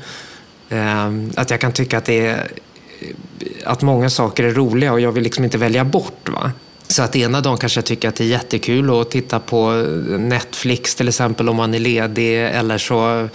Eh, 0.68 1.12
att 1.34 1.50
jag 1.50 1.60
kan 1.60 1.72
tycka 1.72 1.98
att, 1.98 2.04
det 2.04 2.26
är, 2.26 2.50
att 3.64 3.82
många 3.82 4.10
saker 4.10 4.44
är 4.44 4.50
roliga 4.50 4.92
och 4.92 5.00
jag 5.00 5.12
vill 5.12 5.22
liksom 5.22 5.44
inte 5.44 5.58
välja 5.58 5.84
bort. 5.84 6.28
Va? 6.28 6.52
Så 6.88 7.02
att 7.02 7.16
ena 7.16 7.40
dagen 7.40 7.58
kanske 7.58 7.78
jag 7.78 7.84
tycker 7.84 8.08
att 8.08 8.16
det 8.16 8.24
är 8.24 8.28
jättekul 8.28 9.00
att 9.00 9.10
titta 9.10 9.40
på 9.40 9.70
Netflix 10.18 10.94
till 10.94 11.08
exempel 11.08 11.48
om 11.48 11.56
man 11.56 11.74
är 11.74 11.78
ledig. 11.78 12.44
Eller 12.44 12.78
så 12.78 13.28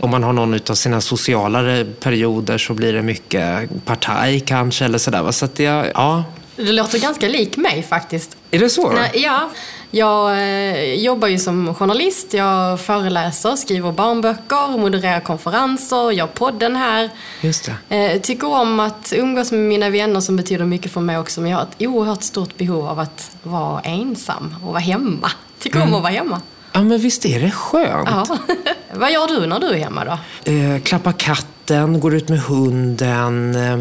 om 0.00 0.10
man 0.10 0.22
har 0.22 0.32
någon 0.32 0.54
av 0.54 0.74
sina 0.74 1.00
socialare 1.00 1.84
perioder 1.84 2.58
så 2.58 2.74
blir 2.74 2.92
det 2.92 3.02
mycket 3.02 3.70
partaj 3.84 4.40
kanske. 4.40 4.84
Eller 4.84 4.98
sådär. 4.98 5.30
Så 5.30 5.44
att 5.44 5.58
jag, 5.58 5.86
ja. 5.94 6.24
Du 6.56 6.72
låter 6.72 6.98
ganska 6.98 7.28
lik 7.28 7.56
mig 7.56 7.82
faktiskt. 7.82 8.36
Är 8.50 8.58
det 8.58 8.70
så? 8.70 8.90
Nej, 8.90 9.10
ja. 9.14 9.50
Jag 9.90 10.32
eh, 10.32 10.94
jobbar 10.94 11.28
ju 11.28 11.38
som 11.38 11.74
journalist, 11.74 12.34
jag 12.34 12.80
föreläser, 12.80 13.56
skriver 13.56 13.92
barnböcker, 13.92 14.78
modererar 14.78 15.20
konferenser, 15.20 16.10
gör 16.10 16.26
podden 16.26 16.76
här. 16.76 17.10
Just 17.40 17.70
det. 17.88 17.96
Eh, 17.96 18.20
tycker 18.20 18.46
om 18.46 18.80
att 18.80 19.12
umgås 19.16 19.52
med 19.52 19.60
mina 19.60 19.90
vänner 19.90 20.20
som 20.20 20.36
betyder 20.36 20.64
mycket 20.64 20.92
för 20.92 21.00
mig 21.00 21.18
också. 21.18 21.40
Men 21.40 21.50
jag 21.50 21.58
har 21.58 21.64
ett 21.64 21.76
oerhört 21.78 22.22
stort 22.22 22.56
behov 22.56 22.88
av 22.88 23.00
att 23.00 23.30
vara 23.42 23.80
ensam 23.80 24.54
och 24.62 24.68
vara 24.68 24.78
hemma. 24.78 25.30
Tycker 25.58 25.82
om 25.82 25.94
att 25.94 26.02
vara 26.02 26.12
hemma. 26.12 26.40
Ja, 26.76 26.82
men 26.82 26.98
visst 26.98 27.26
är 27.26 27.40
det 27.40 27.50
skönt? 27.50 28.08
Ja. 28.10 28.38
Vad 28.94 29.12
gör 29.12 29.26
du 29.26 29.46
när 29.46 29.60
du 29.60 29.68
är 29.68 29.78
hemma 29.78 30.04
då? 30.04 30.52
Eh, 30.52 30.82
klappa 30.82 31.12
katten, 31.12 32.00
går 32.00 32.14
ut 32.14 32.28
med 32.28 32.40
hunden. 32.40 33.54
Eh, 33.54 33.80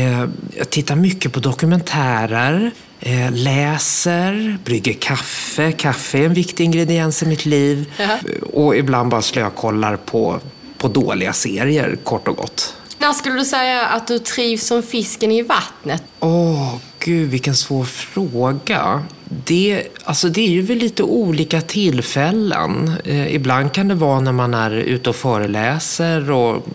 eh, 0.00 0.28
jag 0.56 0.70
tittar 0.70 0.96
mycket 0.96 1.32
på 1.32 1.40
dokumentärer. 1.40 2.70
Eh, 3.00 3.32
läser, 3.32 4.58
brygger 4.64 4.92
kaffe. 4.92 5.72
Kaffe 5.72 6.18
är 6.18 6.24
en 6.24 6.34
viktig 6.34 6.64
ingrediens 6.64 7.22
i 7.22 7.26
mitt 7.26 7.46
liv. 7.46 7.92
Jaha. 7.96 8.18
Och 8.52 8.76
ibland 8.76 9.10
bara 9.10 9.22
slökollar 9.22 9.96
på, 9.96 10.40
på 10.78 10.88
dåliga 10.88 11.32
serier, 11.32 11.96
kort 12.04 12.28
och 12.28 12.36
gott. 12.36 12.74
När 12.98 13.12
skulle 13.12 13.34
du 13.34 13.44
säga 13.44 13.86
att 13.86 14.06
du 14.06 14.18
trivs 14.18 14.66
som 14.66 14.82
fisken 14.82 15.30
i 15.30 15.42
vattnet? 15.42 16.02
Åh, 16.20 16.74
gud 16.98 17.30
vilken 17.30 17.56
svår 17.56 17.84
fråga. 17.84 19.02
Det, 19.28 19.82
alltså 20.04 20.28
det 20.28 20.40
är 20.40 20.50
ju 20.50 20.62
vid 20.62 20.78
lite 20.78 21.02
olika 21.02 21.60
tillfällen. 21.60 22.92
Eh, 23.04 23.34
ibland 23.34 23.72
kan 23.72 23.88
det 23.88 23.94
vara 23.94 24.20
när 24.20 24.32
man 24.32 24.54
är 24.54 24.70
ute 24.70 25.10
och 25.10 25.16
föreläser 25.16 26.30
och, 26.30 26.66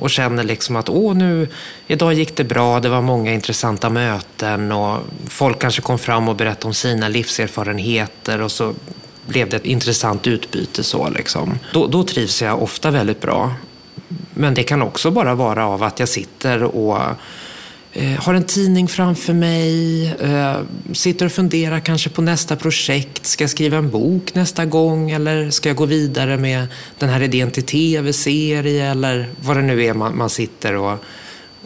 och 0.00 0.10
känner 0.10 0.44
liksom 0.44 0.76
att 0.76 0.88
åh, 0.88 1.14
nu, 1.14 1.48
idag 1.86 2.14
gick 2.14 2.36
det 2.36 2.44
bra, 2.44 2.80
det 2.80 2.88
var 2.88 3.02
många 3.02 3.32
intressanta 3.32 3.90
möten 3.90 4.72
och 4.72 5.00
folk 5.28 5.58
kanske 5.58 5.82
kom 5.82 5.98
fram 5.98 6.28
och 6.28 6.36
berättade 6.36 6.66
om 6.66 6.74
sina 6.74 7.08
livserfarenheter 7.08 8.40
och 8.40 8.52
så 8.52 8.74
blev 9.26 9.48
det 9.48 9.56
ett 9.56 9.66
intressant 9.66 10.26
utbyte. 10.26 10.82
så 10.82 11.08
liksom. 11.08 11.58
Då, 11.72 11.86
då 11.86 12.02
trivs 12.02 12.42
jag 12.42 12.62
ofta 12.62 12.90
väldigt 12.90 13.20
bra. 13.20 13.54
Men 14.34 14.54
det 14.54 14.62
kan 14.62 14.82
också 14.82 15.10
bara 15.10 15.34
vara 15.34 15.66
av 15.66 15.82
att 15.82 16.00
jag 16.00 16.08
sitter 16.08 16.62
och 16.62 17.00
eh, 17.96 18.20
har 18.20 18.34
en 18.34 18.44
tidning 18.44 18.88
framför 18.88 19.32
mig, 19.32 20.06
eh, 20.20 20.56
sitter 20.92 21.26
och 21.26 21.32
funderar 21.32 21.80
kanske 21.80 22.10
på 22.10 22.22
nästa 22.22 22.56
projekt. 22.56 23.26
Ska 23.26 23.44
jag 23.44 23.50
skriva 23.50 23.76
en 23.76 23.90
bok 23.90 24.34
nästa 24.34 24.64
gång 24.64 25.10
eller 25.10 25.50
ska 25.50 25.68
jag 25.68 25.76
gå 25.76 25.86
vidare 25.86 26.36
med 26.36 26.66
den 26.98 27.08
här 27.08 27.22
idén 27.22 27.50
till 27.50 27.62
tv-serie 27.62 28.90
eller 28.90 29.30
vad 29.40 29.56
det 29.56 29.62
nu 29.62 29.84
är 29.84 29.94
man, 29.94 30.16
man 30.16 30.30
sitter 30.30 30.74
och, 30.74 30.98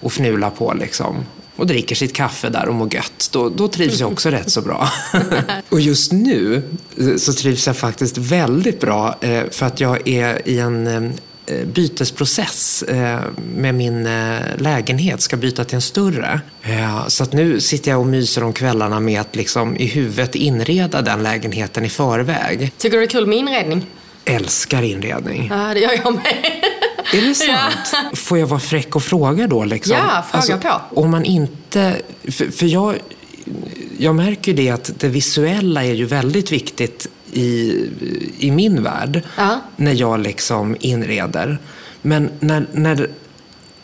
och 0.01 0.13
fnular 0.13 0.51
på 0.51 0.75
liksom. 0.75 1.25
Och 1.57 1.67
dricker 1.67 1.95
sitt 1.95 2.13
kaffe 2.13 2.49
där 2.49 2.69
och 2.69 2.75
mår 2.75 2.95
gött. 2.95 3.29
Då, 3.33 3.49
då 3.49 3.69
trivs 3.69 4.01
jag 4.01 4.13
också 4.13 4.31
rätt 4.31 4.51
så 4.51 4.63
bra. 4.63 4.89
och 5.69 5.81
just 5.81 6.13
nu 6.13 6.63
eh, 6.99 7.17
så 7.17 7.33
trivs 7.33 7.67
jag 7.67 7.77
faktiskt 7.77 8.19
väldigt 8.19 8.81
bra 8.81 9.19
eh, 9.21 9.43
för 9.51 9.67
att 9.67 9.81
jag 9.81 10.09
är 10.09 10.49
i 10.49 10.59
en 10.59 10.87
eh, 10.87 11.11
bytesprocess 11.67 12.83
eh, 12.83 13.21
med 13.57 13.75
min 13.75 14.07
eh, 14.07 14.39
lägenhet, 14.59 15.21
ska 15.21 15.37
byta 15.37 15.65
till 15.65 15.75
en 15.75 15.83
större. 15.83 16.41
Eh, 16.63 17.07
Så 17.09 17.23
att 17.23 17.33
nu 17.33 17.61
sitter 17.61 17.91
jag 17.91 18.01
och 18.01 18.07
myser 18.07 18.43
om 18.45 18.53
kvällarna 18.53 19.01
med 19.01 19.21
att 19.21 19.37
liksom 19.37 19.77
i 19.77 19.87
huvudet 19.87 20.35
inreda 20.35 21.03
den 21.03 21.23
lägenheten 21.23 21.85
i 21.85 21.89
förväg. 21.89 22.73
Tycker 22.79 22.97
du 22.97 23.07
det 23.07 23.07
är 23.07 23.11
kul 23.11 23.27
med 23.27 23.39
inredning? 23.39 23.87
Älskar 24.25 24.83
inredning. 24.83 25.49
Ja, 25.53 25.75
det 25.75 25.81
gör 25.81 25.93
jag 26.05 26.15
med. 26.15 26.37
Är 27.15 27.29
det 27.29 27.35
sant? 27.35 28.19
Får 28.19 28.39
jag 28.39 28.47
vara 28.47 28.61
fräck 28.61 28.97
och 28.97 29.03
fråga 29.03 29.47
då? 29.47 29.65
Liksom? 29.65 29.97
Ja, 29.97 30.25
fråga 30.43 30.57
på. 30.91 31.01
Om 31.01 31.11
man 31.11 31.25
inte... 31.25 31.97
För, 32.29 32.51
för 32.51 32.67
jag, 32.67 32.95
jag 33.99 34.15
märker 34.15 34.53
ju 34.53 34.57
det 34.57 34.71
att 34.71 34.91
det 35.01 35.09
visuella 35.09 35.85
är 35.85 35.93
ju 35.95 36.05
väldigt 36.05 36.53
viktigt 36.53 37.07
i, 37.33 37.89
i 38.39 38.51
min 38.51 38.83
värld. 38.83 39.23
Ja. 39.37 39.61
När 39.77 39.93
jag 39.93 40.21
liksom 40.21 40.77
inreder. 40.81 41.59
Men 42.03 42.31
när, 42.41 42.67
när, 42.73 43.09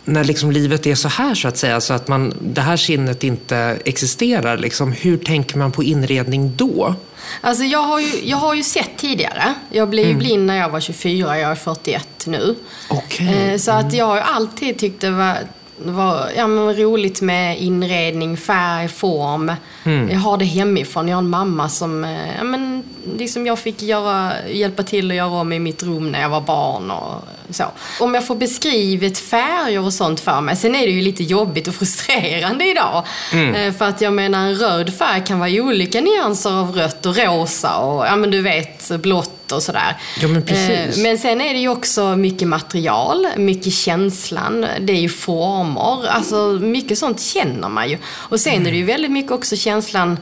när 0.05 0.25
liksom 0.25 0.50
livet 0.53 0.87
är 0.87 0.95
så 0.95 1.09
här 1.09 1.35
så 1.35 1.49
att 1.49 1.57
säga, 1.57 1.81
så 1.81 1.95
att 1.95 2.09
man, 2.09 2.35
det 2.43 2.61
här 2.61 2.76
sinnet 2.76 3.25
inte 3.25 3.57
existerar. 3.85 4.59
Liksom, 4.59 4.93
hur 4.93 5.17
tänker 5.17 5.59
man 5.59 5.73
på 5.73 5.83
inredning 5.85 6.53
då? 6.57 6.95
Alltså 7.41 7.65
jag 7.65 7.83
har 7.83 8.00
ju, 8.00 8.11
jag 8.25 8.37
har 8.37 8.55
ju 8.55 8.62
sett 8.62 8.91
tidigare. 8.97 9.55
Jag 9.71 9.88
blev 9.91 10.05
ju 10.05 10.11
Mm. 10.11 10.19
blind 10.19 10.47
när 10.47 10.57
jag 10.57 10.69
var 10.69 10.81
24, 10.81 11.38
jag 11.38 11.50
är 11.50 11.55
41 11.55 12.09
nu. 12.26 12.55
Okej. 12.88 13.50
Eh, 13.53 13.59
Så 13.59 13.71
att 13.71 13.93
jag 13.93 14.07
har 14.07 14.19
alltid 14.19 14.79
tyckt 14.79 15.00
det 15.00 15.11
var, 15.11 15.37
var 15.78 16.30
ja, 16.37 16.47
men 16.47 16.76
roligt 16.76 17.21
med 17.21 17.59
inredning, 17.59 18.37
färg, 18.37 18.88
form. 18.88 19.52
Mm. 19.85 20.11
Jag 20.11 20.18
har 20.18 20.37
det 20.37 20.45
hemifrån. 20.45 21.09
Jag 21.09 21.16
har 21.16 21.23
en 21.23 21.30
mamma 21.30 21.68
som 21.68 22.04
eh, 22.04 22.37
ja, 22.37 22.45
men, 22.45 22.83
liksom 23.18 23.47
jag 23.47 23.59
fick 23.59 23.83
göra, 23.83 24.33
hjälpa 24.49 24.83
till 24.83 25.11
att 25.11 25.16
göra 25.16 25.30
om 25.30 25.52
i 25.52 25.59
mitt 25.59 25.83
rum 25.83 26.12
när 26.12 26.21
jag 26.21 26.28
var 26.28 26.40
barn. 26.40 26.90
Och 26.90 27.23
så. 27.50 27.64
Om 28.00 28.14
jag 28.14 28.26
får 28.26 28.37
beskrivet 28.37 29.18
färger 29.18 29.85
och 29.85 29.92
sånt 29.92 30.21
för 30.21 30.40
mig. 30.40 30.56
Sen 30.56 30.75
är 30.75 30.87
det 30.87 30.92
ju 30.92 31.02
lite 31.02 31.23
jobbigt 31.23 31.68
och 31.68 31.75
frustrerande 31.75 32.66
idag. 32.71 33.04
Mm. 33.33 33.54
Eh, 33.54 33.75
För 33.75 33.85
att 33.85 34.00
jag 34.00 34.12
menar 34.12 34.47
en 34.47 34.54
röd 34.54 34.95
färg 34.95 35.25
kan 35.26 35.38
vara 35.38 35.50
olika 35.50 36.00
nyanser 36.00 36.50
av 36.50 36.73
rött 36.73 37.06
och 37.06 37.16
rosa 37.16 37.76
och 37.76 38.06
ja 38.06 38.16
men 38.16 38.30
du 38.30 38.42
vet 38.42 38.90
blått 38.90 39.36
och 39.53 39.62
sådär. 39.62 39.97
Ja, 40.21 40.29
men 40.29 40.43
precis. 40.43 40.97
Eh, 40.97 41.03
Men 41.03 41.19
sen 41.19 41.41
är 41.41 41.55
det 41.55 41.61
ju 41.61 41.69
också 41.69 42.17
mycket 42.17 42.49
material, 42.49 43.26
mycket 43.37 43.73
känslan, 43.73 44.67
det 44.81 44.93
är 44.93 45.00
ju 45.00 45.09
former, 45.09 46.07
alltså 46.09 46.37
mycket 46.62 46.99
sånt 46.99 47.21
känner 47.21 47.69
man 47.69 47.91
ju. 47.91 47.99
Och 48.07 48.41
sen 48.41 48.67
är 48.67 48.71
det 48.71 48.76
ju 48.76 48.85
väldigt 48.85 49.11
mycket 49.11 49.33
också 49.33 49.57
känslan 49.57 50.19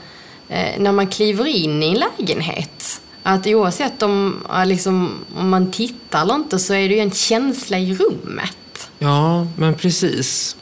eh, 0.49 0.79
när 0.79 0.93
man 0.93 1.07
kliver 1.07 1.47
in 1.47 1.83
i 1.83 1.89
en 1.89 1.95
lägenhet. 2.19 3.01
Att 3.23 3.47
oavsett 3.47 4.03
om, 4.03 4.47
liksom, 4.67 5.25
om 5.37 5.49
man 5.49 5.71
tittar 5.73 6.23
eller 6.23 6.35
inte 6.35 6.59
så 6.59 6.75
är 6.75 6.89
det 6.89 6.95
ju 6.95 7.01
en 7.01 7.11
känsla 7.11 7.79
i 7.79 7.95
rummet. 7.95 8.89
Ja, 8.99 9.47
men 9.57 9.75
precis. 9.75 10.57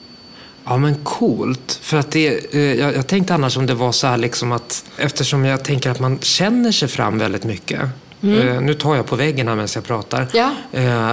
Ja, 0.65 0.77
men 0.77 0.95
coolt. 1.05 1.79
För 1.83 1.97
att 1.97 2.11
det, 2.11 2.55
eh, 2.55 2.75
jag, 2.75 2.95
jag 2.97 3.07
tänkte 3.07 3.35
annars 3.35 3.57
om 3.57 3.67
det 3.67 3.75
var 3.75 3.93
så 3.93 4.07
här 4.07 4.17
liksom 4.17 4.53
att 4.53 4.85
eftersom 4.97 5.45
jag 5.45 5.65
tänker 5.65 5.91
att 5.91 6.01
man 6.01 6.19
känner 6.21 6.73
sig 6.73 6.89
fram 6.89 7.19
väldigt 7.19 7.45
mycket. 7.45 7.81
Eh, 8.23 8.61
nu 8.61 8.75
tar 8.75 8.97
jag 8.97 9.07
på 9.07 9.17
väggen 9.17 9.49
här 9.49 9.55
medan 9.55 9.69
jag 9.75 9.85
pratar. 9.85 10.27
Ja. 10.33 10.51
Eh, 10.73 11.13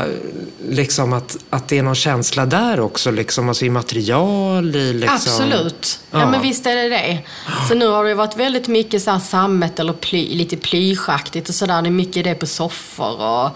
liksom 0.69 1.13
att, 1.13 1.37
att 1.49 1.67
det 1.67 1.77
är 1.77 1.83
någon 1.83 1.95
känsla 1.95 2.45
där 2.45 2.79
också, 2.79 3.11
liksom, 3.11 3.49
alltså 3.49 3.65
i 3.65 3.69
material, 3.69 4.75
i 4.75 4.93
liksom... 4.93 5.15
Absolut. 5.15 5.99
Ja. 6.11 6.19
Ja. 6.19 6.31
men 6.31 6.41
visst 6.41 6.65
är 6.65 6.75
det 6.75 6.89
det. 6.89 7.19
Så 7.67 7.75
nu 7.75 7.87
har 7.87 8.03
det 8.03 8.15
varit 8.15 8.37
väldigt 8.37 8.67
mycket 8.67 9.01
så 9.01 9.11
här 9.11 9.19
sammet 9.19 9.79
eller 9.79 9.93
ply, 9.93 10.35
lite 10.35 10.57
plyschaktigt 10.57 11.49
och 11.49 11.55
sådär. 11.55 11.81
Det 11.81 11.89
är 11.89 11.91
mycket 11.91 12.23
det 12.23 12.35
på 12.35 12.45
soffor 12.45 13.11
och 13.11 13.49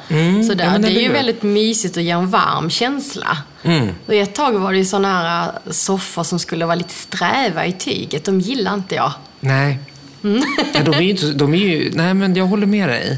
sådär. 0.46 0.54
Mm. 0.54 0.60
ja, 0.60 0.72
men 0.72 0.82
det 0.82 0.88
är 0.88 1.02
ju 1.02 1.08
hur? 1.08 1.14
väldigt 1.14 1.44
mysigt 1.44 1.98
och 1.98 2.04
ger 2.04 2.16
en 2.16 2.30
varm 2.30 2.70
känsla. 2.70 3.38
Mm. 3.64 3.90
Och 4.08 4.14
ett 4.14 4.36
tag 4.36 4.52
var 4.52 4.72
det 4.72 4.78
ju 4.78 4.86
sådana 4.86 5.08
här 5.08 5.48
äh, 5.48 5.72
soffor 5.72 6.24
som 6.24 6.40
skulle 6.40 6.66
vara 6.66 6.76
lite 6.76 6.94
sträva 6.94 7.66
i 7.66 7.74
tyget. 7.74 8.24
De 8.24 8.40
gillar 8.40 8.74
inte 8.74 8.96
jag. 8.96 9.12
Nej. 9.40 9.80
Ja, 10.74 10.82
de 10.86 10.94
är 10.94 11.02
ju 11.02 11.10
inte, 11.10 11.26
de 11.26 11.54
är 11.54 11.58
ju, 11.58 11.92
nej, 11.94 12.14
men 12.14 12.36
jag 12.36 12.46
håller 12.46 12.68
med 12.68 12.90
dig. 12.90 13.18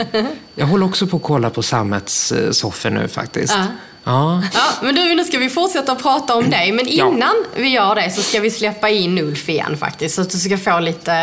Jag 0.56 0.66
håller 0.66 0.86
också 0.86 1.08
på 1.08 1.18
att 1.18 1.24
kolla 1.24 1.50
på 1.50 1.64
sammetssoffor 1.64 2.90
nu 2.90 3.08
faktiskt. 3.08 3.54
Ja. 3.54 3.66
Ja. 4.04 4.44
Ja, 4.54 4.62
men 4.84 4.96
du, 4.96 5.16
nu 5.16 5.24
ska 5.26 5.38
vi 5.38 5.50
fortsätta 5.50 5.92
att 5.92 6.02
prata 6.02 6.36
om 6.36 6.50
dig. 6.50 6.72
Men 6.72 6.86
Ja. 6.90 7.08
innan 7.14 7.34
vi 7.56 7.68
gör 7.70 7.96
det 7.96 8.12
så 8.12 8.22
ska 8.22 8.40
vi 8.40 8.52
släppa 8.52 8.90
in 8.90 9.18
Ulf 9.18 9.50
igen 9.50 9.78
faktiskt. 9.78 10.16
Så 10.16 10.22
att 10.22 10.30
du 10.30 10.38
ska 10.38 10.58
få 10.58 10.80
lite 10.80 11.14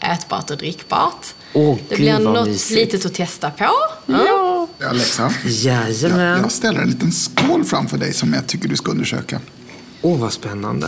ätbart 0.00 0.50
och 0.50 0.56
drickbart. 0.56 1.26
Åh, 1.52 1.76
det 1.88 1.96
gud, 1.96 1.98
blir 1.98 2.12
vad 2.12 2.22
något 2.34 2.46
mysigt. 2.48 2.92
litet 2.92 3.06
att 3.06 3.14
testa 3.14 3.50
på. 3.50 3.68
Ja. 4.06 4.66
Alexa, 4.90 5.32
jag, 5.44 5.90
Jajamän. 5.90 6.40
jag 6.42 6.52
ställer 6.52 6.80
en 6.80 6.88
liten 6.88 7.12
skål 7.12 7.64
framför 7.64 7.98
dig 7.98 8.12
som 8.12 8.34
jag 8.34 8.46
tycker 8.46 8.68
du 8.68 8.76
ska 8.76 8.90
undersöka. 8.90 9.40
Åh, 10.02 10.18
vad 10.18 10.32
spännande. 10.32 10.86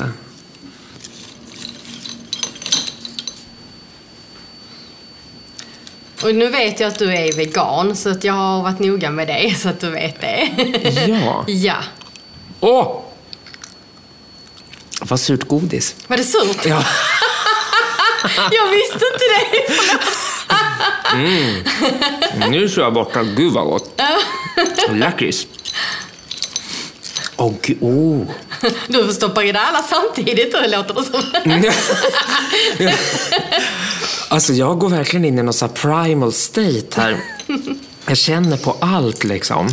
Och 6.23 6.35
nu 6.35 6.49
vet 6.49 6.81
jag 6.81 6.89
att 6.89 6.99
du 6.99 7.15
är 7.15 7.33
vegan, 7.33 7.97
så 7.97 8.11
att 8.11 8.25
jag 8.25 8.33
har 8.33 8.63
varit 8.63 8.79
noga 8.79 9.11
med 9.11 9.29
det, 9.29 9.55
så 9.59 9.69
att 9.69 9.81
du 9.81 9.91
vet 9.91 10.21
det. 10.21 10.49
Ja. 11.07 11.45
ja. 11.49 11.77
Åh! 12.61 13.01
Vad 15.01 15.21
surt 15.21 15.49
godis. 15.49 15.95
Var 16.07 16.17
det 16.17 16.25
surt? 16.25 16.67
Ja. 16.67 16.85
Jag 18.53 18.71
visste 18.71 19.05
inte 19.13 19.25
det. 19.35 19.53
Nu 22.49 22.65
är 22.65 22.81
jag 22.81 22.95
borta. 22.95 23.23
Gud 23.23 23.53
vad 23.53 23.65
gott. 23.65 24.01
Lakrits. 24.91 25.47
Åh, 27.37 27.53
gud. 27.63 27.79
Oh. 27.81 28.27
Du 28.87 29.05
får 29.05 29.13
stoppa 29.13 29.45
i 29.45 29.53
dig 29.53 29.63
alla 29.65 29.83
samtidigt, 29.83 30.53
det 30.53 30.69
låter 30.69 30.95
det 30.95 31.05
som. 31.05 31.23
Alltså, 34.33 34.53
jag 34.53 34.79
går 34.79 34.89
verkligen 34.89 35.25
in 35.25 35.39
i 35.39 35.43
någon 35.43 35.53
så 35.55 35.69
primal 35.69 36.33
state 36.33 36.87
här. 37.01 37.17
Jag 38.09 38.17
känner 38.19 38.57
på 38.57 38.77
allt 38.81 39.25
liksom. 39.25 39.67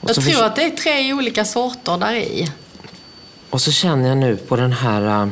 Och 0.00 0.10
Jag 0.10 0.16
tror 0.24 0.44
att 0.44 0.56
det 0.56 0.62
är 0.64 0.70
tre 0.70 1.12
olika 1.12 1.44
sorter 1.44 1.98
där 1.98 2.14
i. 2.14 2.50
och 3.50 3.60
så 3.60 3.72
känner 3.72 4.08
jag 4.08 4.18
nu 4.18 4.36
på 4.36 4.56
den 4.56 4.72
här 4.72 5.22
äh, 5.22 5.28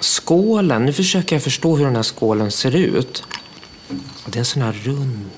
skålen. 0.00 0.84
Nu 0.84 0.92
försöker 0.92 1.36
jag 1.36 1.42
förstå 1.42 1.76
hur 1.76 1.84
den 1.84 1.96
här 1.96 2.02
skålen 2.02 2.50
ser 2.50 2.76
ut. 2.76 3.22
Och 4.24 4.30
det 4.30 4.36
är 4.36 4.40
en 4.40 4.44
sån 4.44 4.62
här 4.62 4.72
rund, 4.72 5.30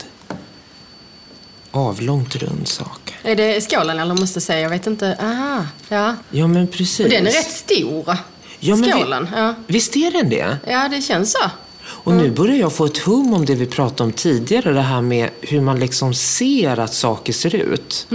avlångt 1.71 2.37
rund 2.37 2.69
sak. 2.69 3.15
Är 3.23 3.37
det 3.37 3.61
skålen 3.71 3.99
eller 3.99 4.15
måste 4.15 4.41
säga? 4.41 4.61
Jag 4.61 4.71
vet 4.71 4.87
inte. 4.87 5.17
Aha, 5.21 5.67
ja. 5.89 6.15
Ja, 6.31 6.47
men 6.47 6.67
precis. 6.69 7.05
Och 7.07 7.11
den 7.11 7.27
är 7.27 7.31
rätt 7.33 7.51
stor. 7.51 8.17
Ja, 8.61 8.77
men 8.77 8.83
vi- 8.83 8.91
Skålen. 8.93 9.29
Ja. 9.37 9.55
Visst 9.67 9.97
är 9.97 10.11
den 10.11 10.31
det? 10.31 10.57
ja, 10.67 10.89
det 10.89 11.03
känns 11.03 11.33
så. 11.33 11.51
Och 11.89 12.13
nu 12.13 12.31
börjar 12.31 12.57
jag 12.57 12.73
få 12.73 12.85
ett 12.85 12.99
hum 12.99 13.35
om 13.35 13.45
det 13.45 13.55
vi 13.55 13.67
pratade 13.67 14.03
om 14.03 14.13
tidigare, 14.13 14.73
det 14.73 14.81
här 14.81 15.03
med 15.03 15.31
hur 15.41 15.61
man 15.61 15.81
liksom 15.81 16.15
ser 16.15 16.79
att 16.79 16.95
saker 16.95 17.33
ser 17.33 17.55
ut. 17.55 18.07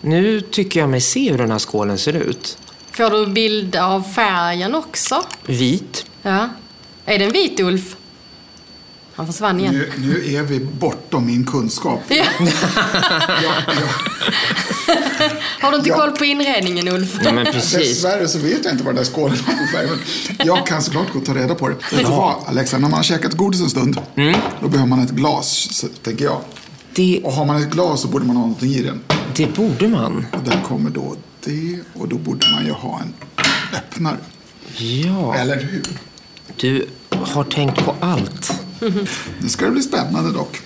Nu 0.00 0.40
tycker 0.40 0.80
jag 0.80 0.88
mig 0.88 1.00
se 1.00 1.30
hur 1.30 1.38
den 1.38 1.50
här 1.50 1.58
skålen 1.58 1.98
ser 1.98 2.16
ut. 2.16 2.58
Får 2.90 3.10
du 3.10 3.26
bild 3.26 3.76
av 3.76 4.02
färgen 4.02 4.74
också? 4.74 5.22
Vit. 5.46 6.06
Ja. 6.22 6.48
Är 7.04 7.18
det 7.18 7.24
en 7.24 7.32
vit 7.32 7.60
Ulf? 7.60 7.96
Han 9.16 9.26
försvann 9.26 9.60
igen. 9.60 9.74
Nu, 9.74 9.92
nu 9.98 10.34
är 10.34 10.42
vi 10.42 10.60
bortom 10.60 11.26
min 11.26 11.46
kunskap. 11.46 12.00
Ja. 12.08 12.24
Jag, 13.42 13.52
jag, 13.66 13.88
Har 15.60 15.70
du 15.70 15.76
inte 15.76 15.88
Ja. 15.88 15.96
koll 15.96 16.10
på 16.10 16.24
inredningen 16.24 16.88
Ulf? 16.88 17.18
Ja, 17.24 17.32
men 17.32 17.44
precis. 17.44 17.72
dessvärre 17.78 18.28
så 18.28 18.38
vet 18.38 18.64
jag 18.64 18.72
inte 18.74 18.84
vad 18.84 18.94
den 18.94 19.04
där 19.04 19.10
skålen 19.10 19.38
har 19.46 19.52
för 19.54 19.66
färg. 19.72 19.88
Jag 20.44 20.66
kan 20.66 20.82
såklart 20.82 21.12
gå 21.12 21.18
och 21.18 21.24
ta 21.24 21.34
reda 21.34 21.54
på 21.54 21.68
det. 21.68 21.74
Vet 21.74 21.98
du 22.00 22.04
vad, 22.04 22.34
Alexa? 22.46 22.78
När 22.78 22.88
man 22.88 22.92
har 22.96 23.02
käkat 23.02 23.32
godis 23.34 23.60
en 23.60 23.70
stund, 23.70 24.00
då 24.60 24.68
behöver 24.68 24.86
man 24.86 25.00
ett 25.02 25.10
glas, 25.10 25.68
så, 25.70 25.86
tänker 26.02 26.24
jag. 26.24 26.40
Det, 26.94 27.20
Och 27.24 27.32
har 27.32 27.44
man 27.44 27.62
ett 27.62 27.70
glas 27.70 28.00
så 28.00 28.08
borde 28.08 28.24
man 28.26 28.36
ha 28.36 28.42
någonting 28.42 28.70
i 28.70 28.82
den. 28.82 29.00
det 29.36 29.46
borde 29.56 29.88
man. 29.88 30.26
Och 30.32 30.42
där 30.44 30.60
kommer 30.68 30.90
då 30.90 31.16
det. 31.44 31.78
Och 31.94 32.08
då 32.08 32.16
borde 32.16 32.46
man 32.50 32.66
ju 32.66 32.72
ha 32.72 33.00
en 33.00 33.14
öppnare. 33.76 34.16
Ja, 34.76 35.34
Eller 35.34 35.56
hur? 35.60 35.82
du 36.56 36.86
har 37.10 37.44
tänkt 37.44 37.84
på 37.84 37.94
allt. 38.00 38.60
Nu 39.40 39.48
ska 39.48 39.64
det 39.64 39.70
bli 39.70 39.82
spännande 39.82 40.32
dock. 40.32 40.60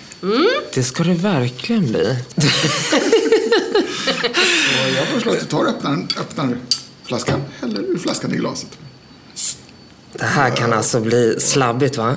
Det 0.75 0.83
ska 0.83 1.03
det 1.05 1.15
verkligen 1.15 1.87
bli. 1.87 2.17
Jag 4.97 5.07
föreslår 5.09 5.33
att 5.33 5.41
du 5.41 5.47
tar 5.47 5.65
och 5.65 5.69
öppnar, 5.71 6.07
öppnar 6.19 6.57
flaskan, 7.05 7.43
häller 7.61 7.81
ur 7.81 7.99
flaskan 7.99 8.35
i 8.35 8.37
glaset. 8.37 8.79
Det 10.13 10.25
här 10.25 10.57
kan 10.57 10.73
alltså 10.73 11.01
bli 11.01 11.41
slabbigt, 11.41 11.97
va? 11.97 12.17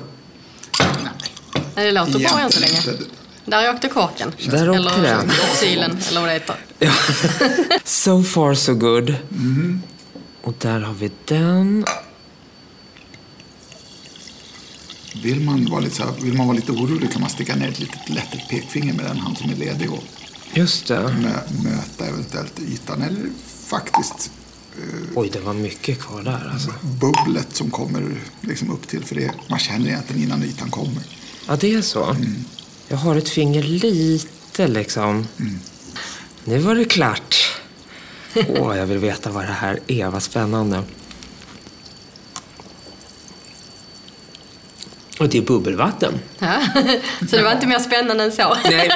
Nej, 1.76 1.86
det 1.86 1.92
låter 1.92 2.20
bra 2.20 2.40
än 2.40 2.52
så 2.52 2.60
länge. 2.60 2.82
Där 3.46 3.74
åkte 3.74 3.88
korken. 3.90 4.32
Där 4.50 4.70
åkte 4.70 4.94
eller 4.94 5.02
den. 5.02 5.32
kylen, 5.60 5.98
eller 6.10 6.22
vad 6.22 6.30
det 6.30 6.34
heter. 6.34 6.56
So 7.84 8.24
far 8.24 8.54
so 8.54 8.74
good. 8.74 9.16
Och 10.42 10.54
där 10.60 10.80
har 10.80 10.94
vi 10.94 11.12
den. 11.26 11.86
Vill 15.24 15.40
man, 15.40 15.66
vara 15.66 15.82
lite 15.82 15.96
så 15.96 16.04
här, 16.04 16.12
vill 16.22 16.34
man 16.34 16.48
vara 16.48 16.56
lite 16.56 16.72
orolig 16.72 17.12
kan 17.12 17.22
man 17.22 17.30
sticka 17.30 17.56
ner 17.56 17.70
ett 17.70 17.80
litet 17.80 18.10
lätt 18.10 18.50
pekfinger 18.50 18.94
med 18.94 19.06
den 19.06 19.18
hand 19.18 19.38
som 19.38 19.50
är 19.52 19.56
ledig 19.56 19.92
och 19.92 20.04
Just 20.54 20.88
det. 20.88 21.00
mö, 21.22 21.40
möta 21.64 22.06
eventuellt 22.06 22.60
ytan. 22.60 23.02
Eller 23.02 23.30
faktiskt 23.68 24.32
Oj, 25.16 25.30
det 25.34 25.40
var 25.40 25.54
mycket 25.54 26.00
kvar 26.00 26.24
där 26.24 26.50
alltså. 26.54 26.72
bubblet 26.82 27.56
som 27.56 27.72
kommer 27.72 28.16
liksom 28.42 28.70
upp 28.72 28.88
till. 28.88 29.04
För 29.04 29.16
det, 29.16 29.32
man 29.50 29.60
känner 29.60 29.88
egentligen 29.88 30.24
innan 30.24 30.44
ytan 30.44 30.70
kommer. 30.72 31.04
Ja, 31.48 31.56
det 31.56 31.74
är 31.74 31.82
så. 31.82 32.16
Jag 32.88 32.98
har 32.98 33.16
ett 33.16 33.30
finger 33.30 33.64
lite 33.64 34.68
liksom. 34.68 35.28
Nu 36.46 36.58
var 36.60 36.76
det 36.76 36.86
klart. 36.86 37.36
Åh, 38.36 38.78
jag 38.78 38.86
vill 38.86 38.98
veta 38.98 39.32
vad 39.32 39.46
det 39.46 39.54
här 39.54 39.80
är. 39.88 40.08
Vad 40.10 40.24
spännande. 40.24 40.84
Och 45.24 45.30
det 45.30 45.38
är 45.38 45.42
bubbelvatten. 45.42 46.20
Ja. 46.40 46.54
Så 47.30 47.36
det 47.36 47.44
var 47.44 47.52
inte 47.52 47.68
mer 47.68 47.80
spännande 47.80 48.24
än 48.24 48.32
så. 48.32 48.58
Nej. 48.64 48.92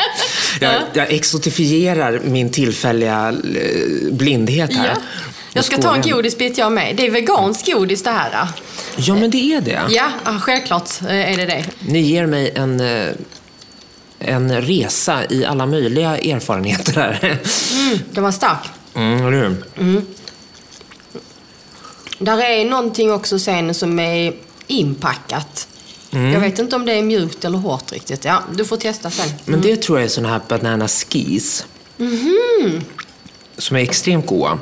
jag, 0.60 0.72
jag 0.92 1.12
exotifierar 1.12 2.20
min 2.24 2.50
tillfälliga 2.50 3.28
eh, 3.28 4.12
blindhet 4.12 4.76
här. 4.76 4.86
Ja. 4.86 5.00
Jag 5.52 5.64
ska 5.64 5.78
ta 5.78 5.96
en 5.96 6.02
godisbit 6.02 6.58
jag 6.58 6.72
med. 6.72 6.96
Det 6.96 7.06
är 7.06 7.10
vegansk 7.10 7.66
godis 7.66 8.02
det 8.02 8.10
här. 8.10 8.48
Ja, 8.96 9.14
men 9.14 9.30
det 9.30 9.54
är 9.54 9.60
det. 9.60 9.82
Ja, 9.88 10.10
självklart 10.40 11.02
eh, 11.02 11.32
är 11.32 11.36
det 11.36 11.46
det. 11.46 11.64
Ni 11.80 12.00
ger 12.00 12.26
mig 12.26 12.52
en, 12.54 12.80
eh, 12.80 13.08
en 14.18 14.62
resa 14.62 15.20
i 15.30 15.44
alla 15.44 15.66
möjliga 15.66 16.18
erfarenheter 16.18 16.92
här. 16.92 17.38
Mm, 17.72 17.98
den 18.10 18.24
var 18.24 18.32
stark. 18.32 18.68
Mm, 18.94 19.26
eller 19.26 19.56
hur? 19.76 20.02
Där 22.18 22.38
är 22.38 22.64
någonting 22.64 23.12
också 23.12 23.38
sen 23.38 23.74
som 23.74 23.98
är 23.98 24.32
inpackat. 24.72 25.68
Jag 26.10 26.40
vet 26.40 26.58
inte 26.58 26.76
om 26.76 26.84
det 26.86 26.92
är 26.92 27.02
mjukt 27.02 27.44
eller 27.44 27.58
hårt 27.58 27.92
riktigt. 27.92 28.24
Ja, 28.24 28.42
du 28.54 28.64
får 28.64 28.76
testa 28.76 29.10
sen. 29.10 29.28
Men 29.44 29.60
det 29.60 29.76
tror 29.76 29.98
jag 29.98 30.04
är 30.04 30.08
såna 30.10 30.28
här 30.28 30.40
banana 30.48 30.88
skis. 30.88 31.66
Som 33.58 33.76
är 33.76 33.80
extremt 33.80 34.26
goda. 34.26 34.58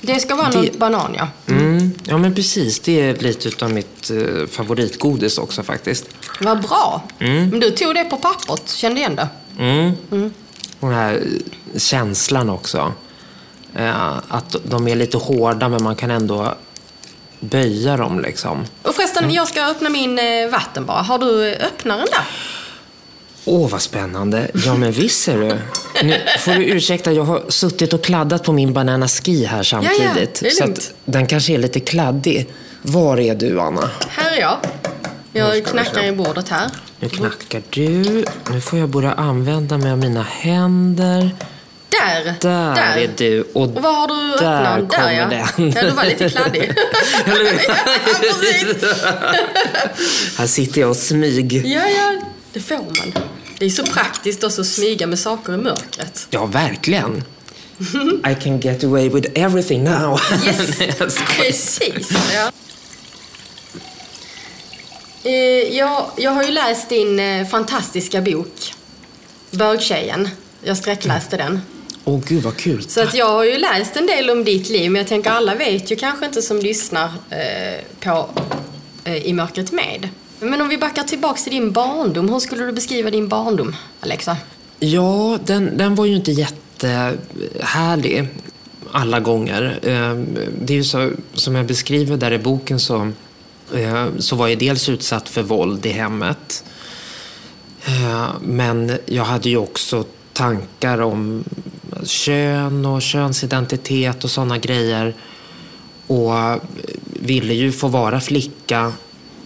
Det 0.00 0.20
ska 0.20 0.34
vara 0.36 0.50
Det- 0.50 0.58
något 0.62 0.78
banan, 0.78 1.14
ja. 1.18 1.28
Mm. 1.46 1.90
Ja, 2.04 2.18
men 2.18 2.34
precis. 2.34 2.80
Det 2.80 3.00
är 3.00 3.16
lite 3.16 3.48
utav 3.48 3.70
mitt 3.72 4.10
eh, 4.10 4.46
favoritgodis 4.50 5.38
också 5.38 5.62
faktiskt. 5.62 6.06
Vad 6.40 6.62
bra. 6.62 7.02
Men 7.18 7.60
du 7.60 7.70
tog 7.70 7.94
det 7.94 8.04
på 8.04 8.16
pappret, 8.16 8.68
kände 8.70 9.00
igen 9.00 9.16
det. 9.16 9.28
Mm. 9.58 9.92
Och 10.80 10.88
den 10.88 10.98
här 10.98 11.14
eh, 11.14 11.78
känslan 11.78 12.50
också. 12.50 12.92
Eh, 13.74 14.12
att 14.28 14.56
de 14.64 14.88
är 14.88 14.96
lite 14.96 15.16
hårda, 15.16 15.68
men 15.68 15.82
man 15.82 15.96
kan 15.96 16.10
ändå 16.10 16.54
böja 17.44 17.96
dem 17.96 18.20
liksom. 18.20 18.64
Och 18.82 18.94
förresten, 18.94 19.30
jag 19.30 19.48
ska 19.48 19.66
öppna 19.66 19.88
min 19.88 20.18
eh, 20.18 20.48
vatten 20.50 20.86
bara. 20.86 21.02
Har 21.02 21.18
du 21.18 21.54
öppnaren 21.54 22.06
där? 22.10 22.24
Åh, 23.44 23.70
vad 23.70 23.82
spännande. 23.82 24.50
Ja, 24.66 24.74
men 24.74 24.92
visst 24.92 25.22
ser 25.22 25.38
du. 25.38 25.58
Nu 26.06 26.20
får 26.38 26.52
du 26.52 26.64
ursäkta, 26.64 27.12
jag 27.12 27.24
har 27.24 27.42
suttit 27.48 27.92
och 27.92 28.04
kladdat 28.04 28.44
på 28.44 28.52
min 28.52 28.72
banana 28.72 29.08
ski 29.08 29.44
här 29.44 29.62
samtidigt. 29.62 30.40
det 30.40 30.46
är 30.46 30.50
så 30.50 30.64
att 30.64 30.94
den 31.04 31.26
kanske 31.26 31.52
är 31.52 31.58
lite 31.58 31.80
kladdig. 31.80 32.46
Var 32.82 33.20
är 33.20 33.34
du, 33.34 33.60
Anna? 33.60 33.90
Här 34.08 34.30
är 34.36 34.40
jag. 34.40 34.56
Jag 35.32 35.66
knackar 35.66 36.04
i 36.04 36.12
bordet 36.12 36.48
här. 36.48 36.70
Nu 37.00 37.08
knackar 37.08 37.62
du. 37.70 38.24
Nu 38.50 38.60
får 38.60 38.78
jag 38.78 38.88
börja 38.88 39.12
använda 39.12 39.78
mig 39.78 39.92
av 39.92 39.98
mina 39.98 40.22
händer. 40.22 41.30
Där! 42.40 42.74
Där, 42.74 42.96
är 42.96 43.10
du. 43.16 43.42
Och, 43.42 43.62
Och 43.62 43.82
vad 43.82 43.94
har 43.94 44.08
du 44.08 44.36
där 44.44 44.78
öppnat? 44.78 44.90
Där 44.90 44.96
kommer 44.96 45.12
ja. 45.12 45.26
den. 45.28 45.72
Ja, 45.74 45.82
du 45.82 45.90
var 45.90 46.04
lite 46.04 46.28
kladdig. 46.28 46.72
Här 50.38 50.46
sitter 50.46 50.80
jag 50.80 50.90
och 50.90 50.96
smyg. 50.96 51.52
Ja, 51.52 51.88
ja, 51.88 52.14
det 52.52 52.60
får 52.60 52.76
man. 52.76 53.12
Det 53.58 53.64
är 53.64 53.70
så 53.70 53.84
praktiskt 53.84 54.44
också 54.44 54.60
att 54.60 54.66
smyga 54.66 55.06
med 55.06 55.18
saker 55.18 55.54
i 55.54 55.56
mörkret. 55.56 56.26
Ja, 56.30 56.46
verkligen. 56.46 57.24
I 58.30 58.34
can 58.42 58.60
get 58.60 58.84
away 58.84 59.08
with 59.08 59.30
everything 59.34 59.84
now. 59.84 60.20
Yes, 60.46 61.18
precis. 61.38 62.10
Ja. 62.34 62.50
Eh, 65.24 65.76
jag, 65.76 66.06
jag 66.16 66.30
har 66.30 66.42
ju 66.42 66.50
läst 66.50 66.88
din 66.88 67.20
eh, 67.20 67.46
fantastiska 67.46 68.20
bok, 68.20 68.74
Bögtjejen. 69.50 70.28
Jag 70.62 70.76
sträckläste 70.76 71.36
den. 71.36 71.60
Åh, 72.04 72.20
gud 72.26 72.42
vad 72.42 72.56
kul. 72.56 72.82
Så 72.88 73.00
att 73.02 73.14
jag 73.14 73.26
har 73.28 73.44
ju 73.44 73.58
läst 73.58 73.96
en 73.96 74.06
del 74.06 74.30
om 74.30 74.44
ditt 74.44 74.68
liv, 74.68 74.90
men 74.90 74.98
jag 75.00 75.08
tänker 75.08 75.30
alla 75.30 75.54
vet 75.54 75.90
ju 75.92 75.96
kanske 75.96 76.26
inte 76.26 76.42
som 76.42 76.58
lyssnar 76.58 77.04
eh, 77.30 77.80
på 78.00 78.28
eh, 79.04 79.16
I 79.26 79.32
mörkret 79.32 79.72
med. 79.72 80.08
Men 80.40 80.60
om 80.60 80.68
vi 80.68 80.78
backar 80.78 81.02
tillbaks 81.02 81.44
till 81.44 81.52
din 81.52 81.72
barndom, 81.72 82.28
hur 82.28 82.38
skulle 82.40 82.64
du 82.64 82.72
beskriva 82.72 83.10
din 83.10 83.28
barndom, 83.28 83.76
Alexa? 84.00 84.36
Ja, 84.80 85.38
den, 85.44 85.76
den 85.76 85.94
var 85.94 86.04
ju 86.04 86.16
inte 86.16 86.32
jättehärlig 86.32 88.28
alla 88.92 89.20
gånger. 89.20 89.78
Eh, 89.82 90.14
Det 90.60 90.72
är 90.72 90.76
ju 90.76 90.84
så, 90.84 91.10
som 91.34 91.54
jag 91.54 91.66
beskriver 91.66 92.16
där 92.16 92.32
i 92.32 92.38
boken 92.38 92.80
så, 92.80 93.12
eh, 93.74 94.06
så 94.18 94.36
var 94.36 94.48
jag 94.48 94.58
dels 94.58 94.88
utsatt 94.88 95.28
för 95.28 95.42
våld 95.42 95.86
i 95.86 95.90
hemmet. 95.90 96.64
Eh, 97.86 98.28
Men 98.42 98.92
jag 99.06 99.24
hade 99.24 99.48
ju 99.48 99.56
också 99.56 100.04
tankar 100.32 101.00
om 101.00 101.44
kön 102.04 102.86
och 102.86 103.02
könsidentitet 103.02 104.24
och 104.24 104.30
sådana 104.30 104.58
grejer. 104.58 105.14
Och 106.06 106.38
eh, 106.38 106.56
ville 107.04 107.54
ju 107.54 107.72
få 107.72 107.88
vara 107.88 108.20
flicka. 108.20 108.92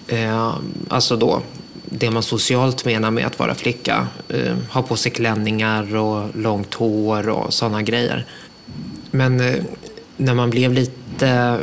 Eh, 0.08 0.54
alltså 0.88 1.16
då 1.16 1.42
det 1.90 2.10
man 2.10 2.22
socialt 2.22 2.84
menar 2.84 3.10
med 3.10 3.26
att 3.26 3.38
vara 3.38 3.54
flicka. 3.54 4.06
Eh, 4.28 4.56
ha 4.70 4.82
på 4.82 4.96
sig 4.96 5.12
klänningar 5.12 5.96
och 5.96 6.36
långt 6.36 6.74
hår 6.74 7.28
och 7.28 7.54
sådana 7.54 7.82
grejer. 7.82 8.26
Men 9.10 9.40
eh, 9.40 9.64
när 10.16 10.34
man 10.34 10.50
blev 10.50 10.72
lite 10.72 11.58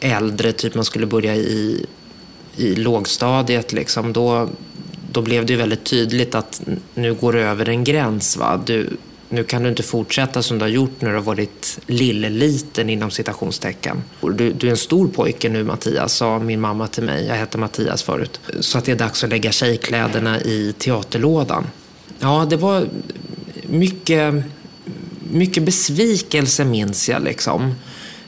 äldre, 0.00 0.52
typ 0.52 0.74
man 0.74 0.84
skulle 0.84 1.06
börja 1.06 1.36
i, 1.36 1.86
i 2.56 2.74
lågstadiet, 2.74 3.72
liksom, 3.72 4.12
då, 4.12 4.48
då 5.12 5.22
blev 5.22 5.46
det 5.46 5.52
ju 5.52 5.58
väldigt 5.58 5.84
tydligt 5.84 6.34
att 6.34 6.62
nu 6.94 7.14
går 7.14 7.32
du 7.32 7.40
över 7.40 7.68
en 7.68 7.84
gräns. 7.84 8.36
Va? 8.36 8.60
Du, 8.66 8.96
nu 9.28 9.44
kan 9.44 9.62
du 9.62 9.68
inte 9.68 9.82
fortsätta 9.82 10.42
som 10.42 10.58
du 10.58 10.64
har 10.64 10.70
gjort 10.70 11.00
när 11.00 11.08
du 11.08 11.14
har 11.14 11.22
varit 11.22 11.78
lilleliten 11.86 12.90
inom 12.90 13.10
citationstecken. 13.10 14.02
Du, 14.20 14.52
du 14.52 14.66
är 14.66 14.70
en 14.70 14.76
stor 14.76 15.08
pojke 15.08 15.48
nu 15.48 15.64
Mattias, 15.64 16.12
sa 16.12 16.38
min 16.38 16.60
mamma 16.60 16.86
till 16.86 17.02
mig. 17.02 17.26
Jag 17.26 17.34
hette 17.34 17.58
Mattias 17.58 18.02
förut. 18.02 18.40
Så 18.60 18.78
att 18.78 18.84
det 18.84 18.92
är 18.92 18.96
dags 18.96 19.24
att 19.24 19.30
lägga 19.30 19.52
tjejkläderna 19.52 20.40
i 20.40 20.74
teaterlådan. 20.78 21.66
Ja, 22.18 22.46
det 22.50 22.56
var 22.56 22.88
mycket, 23.62 24.34
mycket 25.30 25.62
besvikelse 25.62 26.64
minns 26.64 27.08
jag 27.08 27.22
liksom. 27.22 27.74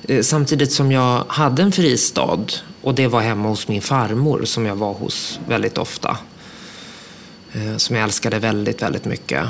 Eh, 0.08 0.22
samtidigt 0.22 0.72
som 0.72 0.92
jag 0.92 1.24
hade 1.28 1.62
en 1.62 1.72
fristad 1.72 2.44
och 2.82 2.94
det 2.94 3.06
var 3.06 3.20
hemma 3.20 3.48
hos 3.48 3.68
min 3.68 3.82
farmor 3.82 4.44
som 4.44 4.66
jag 4.66 4.76
var 4.76 4.92
hos 4.92 5.40
väldigt 5.48 5.78
ofta. 5.78 6.18
Eh, 7.52 7.76
som 7.76 7.96
jag 7.96 8.04
älskade 8.04 8.38
väldigt, 8.38 8.82
väldigt 8.82 9.04
mycket. 9.04 9.44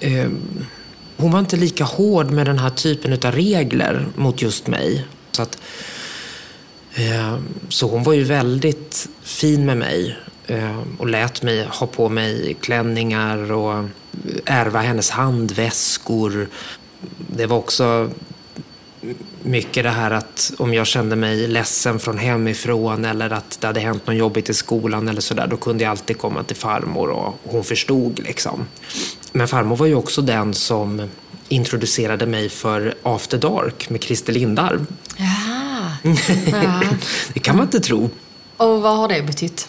Eh, 0.00 0.30
hon 1.16 1.30
var 1.30 1.38
inte 1.38 1.56
lika 1.56 1.84
hård 1.84 2.30
med 2.30 2.46
den 2.46 2.58
här 2.58 2.70
typen 2.70 3.12
av 3.12 3.32
regler 3.32 4.06
mot 4.14 4.42
just 4.42 4.66
mig. 4.66 5.04
Så, 5.30 5.42
att, 5.42 5.58
ehm, 6.94 7.48
så 7.68 7.88
hon 7.88 8.02
var 8.02 8.12
ju 8.12 8.24
väldigt 8.24 9.08
fin 9.22 9.66
med 9.66 9.76
mig 9.76 10.16
ehm, 10.46 10.96
och 10.98 11.06
lät 11.06 11.42
mig 11.42 11.66
ha 11.70 11.86
på 11.86 12.08
mig 12.08 12.56
klänningar 12.60 13.52
och 13.52 13.84
ärva 14.44 14.80
hennes 14.80 15.10
handväskor. 15.10 16.48
Det 17.36 17.46
var 17.46 17.56
också 17.56 18.10
mycket 19.42 19.84
det 19.84 19.90
här 19.90 20.10
att 20.10 20.52
om 20.58 20.74
jag 20.74 20.86
kände 20.86 21.16
mig 21.16 21.48
ledsen 21.48 21.98
från 21.98 22.18
hemifrån 22.18 23.04
eller 23.04 23.30
att 23.30 23.60
det 23.60 23.66
hade 23.66 23.80
hänt 23.80 24.06
något 24.06 24.16
jobbigt 24.16 24.50
i 24.50 24.54
skolan 24.54 25.08
eller 25.08 25.20
sådär, 25.20 25.46
då 25.46 25.56
kunde 25.56 25.84
jag 25.84 25.90
alltid 25.90 26.18
komma 26.18 26.42
till 26.42 26.56
farmor 26.56 27.08
och 27.08 27.40
hon 27.44 27.64
förstod 27.64 28.18
liksom. 28.18 28.66
Men 29.32 29.48
farmor 29.48 29.76
var 29.76 29.86
ju 29.86 29.94
också 29.94 30.22
den 30.22 30.54
som 30.54 31.08
introducerade 31.48 32.26
mig 32.26 32.48
för 32.48 32.94
After 33.02 33.38
Dark 33.38 33.90
med 33.90 34.02
Christer 34.02 34.32
Lindarw. 34.32 34.84
Ja. 35.16 36.12
ja. 36.52 36.80
det 37.34 37.40
kan 37.40 37.56
man 37.56 37.64
inte 37.64 37.80
tro. 37.80 38.10
Och 38.56 38.82
vad 38.82 38.96
har 38.96 39.08
det 39.08 39.22
betytt? 39.22 39.68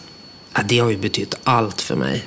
Ja, 0.54 0.60
det 0.68 0.78
har 0.78 0.90
ju 0.90 0.98
betytt 0.98 1.34
allt 1.44 1.80
för 1.80 1.96
mig. 1.96 2.24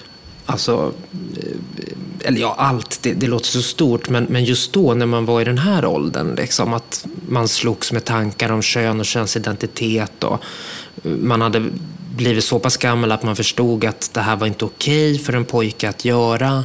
Alltså, 0.51 0.93
eh, 1.37 2.27
eller 2.27 2.41
ja, 2.41 2.55
allt, 2.57 2.99
det, 3.01 3.13
det, 3.13 3.27
låter 3.27 3.47
så 3.47 3.61
stort, 3.61 4.09
men, 4.09 4.23
men 4.23 4.43
just 4.43 4.73
då 4.73 4.93
när 4.93 5.05
man 5.05 5.25
var 5.25 5.41
i 5.41 5.43
den 5.43 5.57
här 5.57 5.85
åldern, 5.85 6.35
liksom, 6.35 6.73
att 6.73 7.05
man 7.27 7.47
slogs 7.47 7.91
med 7.91 8.05
tankar 8.05 8.51
om 8.51 8.61
kön 8.61 8.99
och 8.99 9.05
könsidentitet 9.05 10.23
och 10.23 10.43
eh, 11.03 11.11
man 11.11 11.41
hade 11.41 11.69
blivit 12.15 12.43
så 12.43 12.59
pass 12.59 12.77
gammal 12.77 13.11
att 13.11 13.23
man 13.23 13.35
förstod 13.35 13.85
att 13.85 14.13
det 14.13 14.21
här 14.21 14.35
var 14.35 14.47
inte 14.47 14.65
okej 14.65 15.19
för 15.19 15.33
en 15.33 15.45
pojke 15.45 15.89
att 15.89 16.05
göra. 16.05 16.63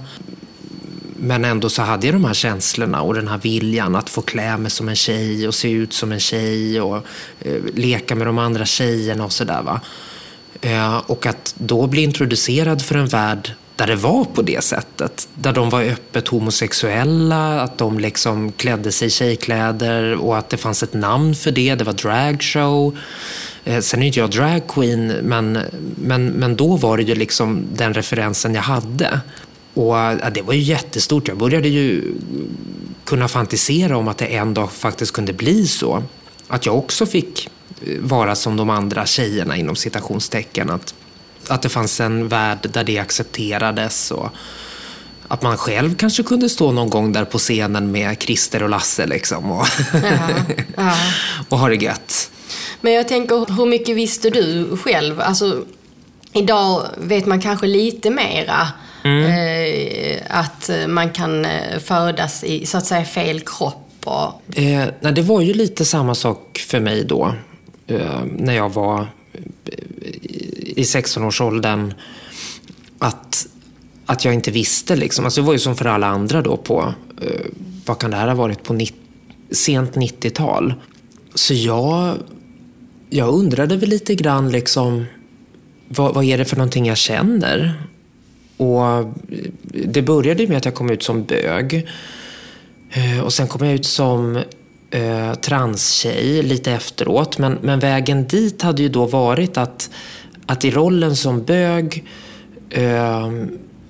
Men 1.19 1.45
ändå 1.45 1.69
så 1.69 1.83
hade 1.83 2.07
jag 2.07 2.15
de 2.15 2.25
här 2.25 2.35
känslorna 2.35 3.03
och 3.03 3.15
den 3.15 3.29
här 3.29 3.39
viljan 3.39 3.97
att 3.97 4.11
få 4.11 4.23
klä 4.23 4.57
mig 4.57 4.71
som 4.71 4.89
en 4.89 4.97
tjej 4.97 5.49
och 5.49 5.55
se 5.55 5.71
ut 5.71 5.93
som 5.93 6.13
en 6.13 6.21
tjej 6.21 6.81
och 6.81 6.97
eh, 7.41 7.63
leka 7.75 8.15
med 8.15 8.27
de 8.27 8.39
andra 8.39 8.67
tjejerna 8.67 9.25
och 9.25 9.33
sådär. 9.33 9.81
Eh, 10.61 10.97
och 10.97 11.27
att 11.27 11.55
då 11.59 11.87
bli 11.87 12.03
introducerad 12.03 12.83
för 12.83 12.95
en 12.95 13.07
värld 13.07 13.53
där 13.77 13.87
det 13.87 13.97
var 13.97 14.25
på 14.25 14.43
det 14.43 14.65
sättet. 14.65 15.29
Där 15.35 15.53
de 15.53 15.71
var 15.71 15.83
öppet 15.83 16.29
homosexuella, 16.29 17.61
att 17.61 17.79
de 17.79 17.99
liksom 17.99 18.53
klädde 18.53 18.93
sig 18.93 19.09
i 19.09 19.11
tjejkläder 19.11 20.15
och 20.15 20.39
att 20.39 20.51
det 20.51 20.57
fanns 20.57 20.83
ett 20.83 20.95
namn 20.95 21.35
för 21.35 21.51
det. 21.51 21.75
Det 21.75 21.85
var 21.85 21.93
dragshow. 21.93 22.99
Eh, 23.65 23.81
sen 23.81 24.03
är 24.03 24.07
inte 24.07 24.21
jag 24.21 24.31
dragqueen, 24.31 25.07
men, 25.07 25.59
men, 25.97 26.27
men 26.27 26.57
då 26.57 26.77
var 26.77 26.97
det 26.97 27.03
ju 27.03 27.15
liksom 27.15 27.65
den 27.75 27.95
referensen 27.95 28.55
jag 28.55 28.63
hade. 28.63 29.21
Och 29.75 29.95
ja, 29.95 30.31
det 30.35 30.43
var 30.43 30.55
ju 30.55 30.61
jättestort. 30.61 31.29
Jag 31.29 31.39
började 31.39 31.69
ju 31.69 32.15
kunna 33.05 33.29
fantisera 33.29 33.97
om 33.97 34.09
att 34.09 34.19
det 34.19 34.27
en 34.27 34.55
dag 34.55 34.73
faktiskt 34.73 35.13
kunde 35.13 35.33
bli 35.33 35.67
så. 35.67 36.03
Att 36.49 36.67
jag 36.67 36.79
också 36.79 37.07
fick 37.07 37.51
eh, 37.87 37.99
vara 38.01 38.35
som 38.35 38.57
de 38.57 38.71
andra 38.71 39.07
tjejerna 39.07 39.57
inom 39.57 39.77
citationstecken. 39.77 40.71
Att 40.71 40.95
att 41.49 41.63
det 41.63 41.69
fanns 41.69 42.01
en 42.01 42.29
värld 42.29 42.59
där 42.73 42.85
det 42.85 42.99
accepterades. 42.99 44.11
Och 44.11 44.29
att 45.29 45.43
man 45.43 45.57
själv 45.57 45.97
kanske 45.97 46.23
kunde 46.23 46.49
stå 46.49 46.73
någon 46.73 46.91
gång 46.91 47.13
där 47.13 47.25
på 47.25 47.39
scenen 47.39 47.91
med 47.91 48.23
Christer 48.23 48.63
och 48.63 48.69
Lasse 48.69 49.07
liksom, 49.07 49.51
och, 49.51 49.67
ja, 50.77 50.95
och 51.49 51.59
ha 51.59 51.69
det 51.69 51.77
gött. 51.77 52.31
Men 52.81 52.93
jag 52.93 53.09
tänker, 53.09 53.57
hur 53.57 53.67
mycket 53.67 53.97
visste 53.97 54.31
du 54.31 54.77
själv? 54.77 55.21
Alltså, 55.21 55.65
idag 56.33 56.83
vet 56.97 57.27
man 57.27 57.41
kanske 57.41 57.67
lite 57.67 58.11
mera. 58.11 58.69
Mm. 59.05 59.25
Eh, 59.25 60.23
att 60.29 60.71
man 60.89 61.11
kan 61.11 61.45
eh, 61.45 61.79
födas 61.79 62.45
i 62.45 62.67
så 62.67 62.79
att 62.79 62.87
säga 62.87 63.05
fel 63.05 63.41
kropp. 63.41 63.83
Och... 64.05 64.59
Eh, 64.59 64.89
nej, 65.01 65.13
det 65.13 65.23
var 65.23 65.41
ju 65.41 65.55
lite 65.55 65.85
samma 65.85 66.15
sak 66.15 66.65
för 66.69 66.81
mig 66.81 67.05
då. 67.05 67.35
Eh, 67.87 68.21
när 68.37 68.55
jag 68.55 68.73
var 68.73 69.07
i 70.77 70.83
16-årsåldern 70.83 71.95
att, 72.99 73.47
att 74.07 74.25
jag 74.25 74.35
inte 74.35 74.51
visste. 74.51 74.97
Liksom. 74.97 75.25
Alltså, 75.25 75.41
det 75.41 75.47
var 75.47 75.53
ju 75.53 75.59
som 75.59 75.77
för 75.77 75.85
alla 75.85 76.07
andra 76.07 76.43
då 76.43 76.57
på, 76.57 76.95
eh, 77.21 77.47
vad 77.87 77.99
kan 77.99 78.11
det 78.11 78.17
här 78.17 78.29
ha 78.29 78.35
varit, 78.35 78.63
på 78.63 78.73
ni, 78.75 78.91
sent 79.51 79.95
90-tal. 79.95 80.75
Så 81.35 81.55
jag, 81.55 82.17
jag 83.11 83.29
undrade 83.29 83.77
väl 83.77 83.89
lite 83.89 84.15
grann 84.15 84.51
liksom, 84.51 85.05
vad, 85.89 86.15
vad 86.15 86.25
är 86.25 86.39
det 86.39 86.45
för 86.45 86.57
någonting 86.57 86.87
jag 86.87 86.97
känner? 86.97 87.83
Och 88.57 88.85
eh, 88.85 89.07
det 89.73 90.03
började 90.03 90.47
med 90.47 90.57
att 90.57 90.65
jag 90.65 90.75
kom 90.75 90.91
ut 90.91 91.03
som 91.03 91.25
bög. 91.25 91.89
Eh, 92.91 93.21
och 93.21 93.33
sen 93.33 93.49
kom 93.49 93.67
jag 93.67 93.75
ut 93.75 93.87
som 93.87 94.37
eh, 94.91 95.35
transtjej 95.35 96.43
lite 96.43 96.73
efteråt. 96.73 97.39
Men, 97.39 97.59
men 97.63 97.79
vägen 97.79 98.27
dit 98.27 98.63
hade 98.63 98.83
ju 98.83 98.89
då 98.89 99.07
varit 99.07 99.57
att 99.57 99.91
att 100.47 100.65
i 100.65 100.71
rollen 100.71 101.17
som 101.17 101.45
bög 101.45 102.05
eh, 102.71 103.31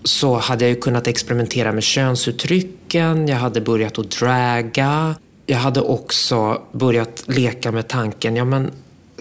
så 0.04 0.36
hade 0.36 0.64
jag 0.64 0.74
ju 0.74 0.80
kunnat 0.80 1.06
experimentera 1.06 1.72
med 1.72 1.82
könsuttrycken, 1.82 3.28
jag 3.28 3.36
hade 3.36 3.60
börjat 3.60 3.98
att 3.98 4.10
draga. 4.10 5.14
Jag 5.46 5.58
hade 5.58 5.80
också 5.80 6.62
börjat 6.72 7.24
leka 7.26 7.72
med 7.72 7.88
tanken, 7.88 8.36
ja 8.36 8.44
men 8.44 8.70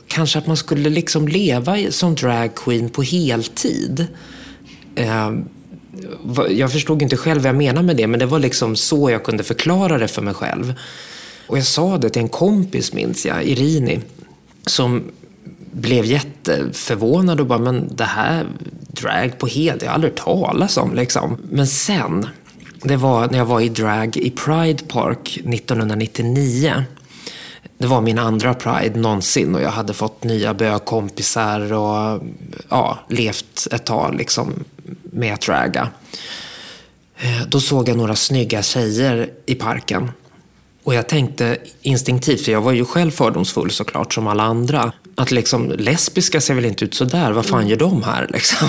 kanske 0.07 0.39
att 0.39 0.47
man 0.47 0.57
skulle 0.57 0.89
liksom 0.89 1.27
leva 1.27 1.77
som 1.89 2.15
dragqueen 2.15 2.89
på 2.89 3.01
heltid. 3.01 4.07
Eh, 4.95 5.31
jag 6.49 6.71
förstod 6.71 7.01
inte 7.01 7.17
själv 7.17 7.41
vad 7.41 7.49
jag 7.49 7.55
menade 7.55 7.85
med 7.87 7.97
det, 7.97 8.07
men 8.07 8.19
det 8.19 8.25
var 8.25 8.39
liksom 8.39 8.75
så 8.75 9.09
jag 9.09 9.23
kunde 9.23 9.43
förklara 9.43 9.97
det 9.97 10.07
för 10.07 10.21
mig 10.21 10.33
själv. 10.33 10.73
Och 11.47 11.57
jag 11.57 11.65
sa 11.65 11.97
det 11.97 12.09
till 12.09 12.21
en 12.21 12.29
kompis, 12.29 12.93
minns 12.93 13.25
jag, 13.25 13.43
Irini, 13.43 13.99
som 14.65 15.03
blev 15.75 16.05
jätteförvånad 16.05 17.39
och 17.39 17.45
bara, 17.45 17.59
men 17.59 17.95
det 17.95 18.03
här 18.03 18.45
drag 18.87 19.37
på 19.37 19.47
helt, 19.47 19.79
det 19.79 19.85
har 19.85 19.91
jag 19.91 19.95
aldrig 19.95 20.15
talas 20.15 20.77
om 20.77 20.93
liksom. 20.93 21.37
Men 21.51 21.67
sen, 21.67 22.27
det 22.83 22.95
var 22.95 23.27
när 23.27 23.37
jag 23.37 23.45
var 23.45 23.61
i 23.61 23.69
drag 23.69 24.17
i 24.17 24.29
Pride 24.29 24.83
Park 24.87 25.37
1999. 25.37 26.83
Det 27.77 27.87
var 27.87 28.01
min 28.01 28.19
andra 28.19 28.53
Pride 28.53 28.99
någonsin 28.99 29.55
och 29.55 29.61
jag 29.61 29.69
hade 29.69 29.93
fått 29.93 30.23
nya 30.23 30.53
bögkompisar 30.53 31.73
och 31.73 32.23
ja, 32.69 32.99
levt 33.09 33.67
ett 33.71 33.85
tag 33.85 34.15
liksom 34.15 34.63
med 35.03 35.33
att 35.33 35.41
draga. 35.41 35.89
Eh, 37.17 37.47
då 37.47 37.59
såg 37.59 37.89
jag 37.89 37.97
några 37.97 38.15
snygga 38.15 38.63
tjejer 38.63 39.29
i 39.45 39.55
parken. 39.55 40.11
Och 40.83 40.93
jag 40.93 41.07
tänkte 41.07 41.57
instinktivt, 41.81 42.45
för 42.45 42.51
jag 42.51 42.61
var 42.61 42.71
ju 42.71 42.85
själv 42.85 43.11
fördomsfull 43.11 43.71
såklart 43.71 44.13
som 44.13 44.27
alla 44.27 44.43
andra 44.43 44.91
att 45.15 45.31
liksom, 45.31 45.71
lesbiska 45.77 46.41
ser 46.41 46.53
väl 46.53 46.65
inte 46.65 46.85
ut 46.85 46.93
så 46.93 47.05
där. 47.05 47.31
Vad 47.31 47.45
fan 47.45 47.67
gör 47.67 47.77
de 47.77 48.03
här? 48.03 48.27
Liksom? 48.33 48.67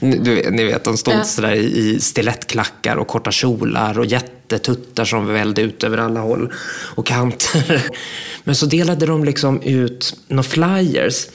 du, 0.24 0.50
ni 0.50 0.64
vet, 0.64 0.84
de 0.84 0.96
stod 0.96 1.26
sådär 1.26 1.52
i 1.54 2.00
stilettklackar 2.00 2.96
och 2.96 3.08
korta 3.08 3.32
kjolar 3.32 3.98
och 3.98 4.06
jättetuttar 4.06 5.04
som 5.04 5.26
välde 5.26 5.62
ut 5.62 5.84
över 5.84 5.98
alla 5.98 6.20
håll 6.20 6.52
och 6.96 7.06
kanter. 7.06 7.82
Men 8.44 8.54
så 8.54 8.66
delade 8.66 9.06
de 9.06 9.24
liksom 9.24 9.62
ut 9.62 10.16
några 10.28 10.42
flyers. 10.42 11.26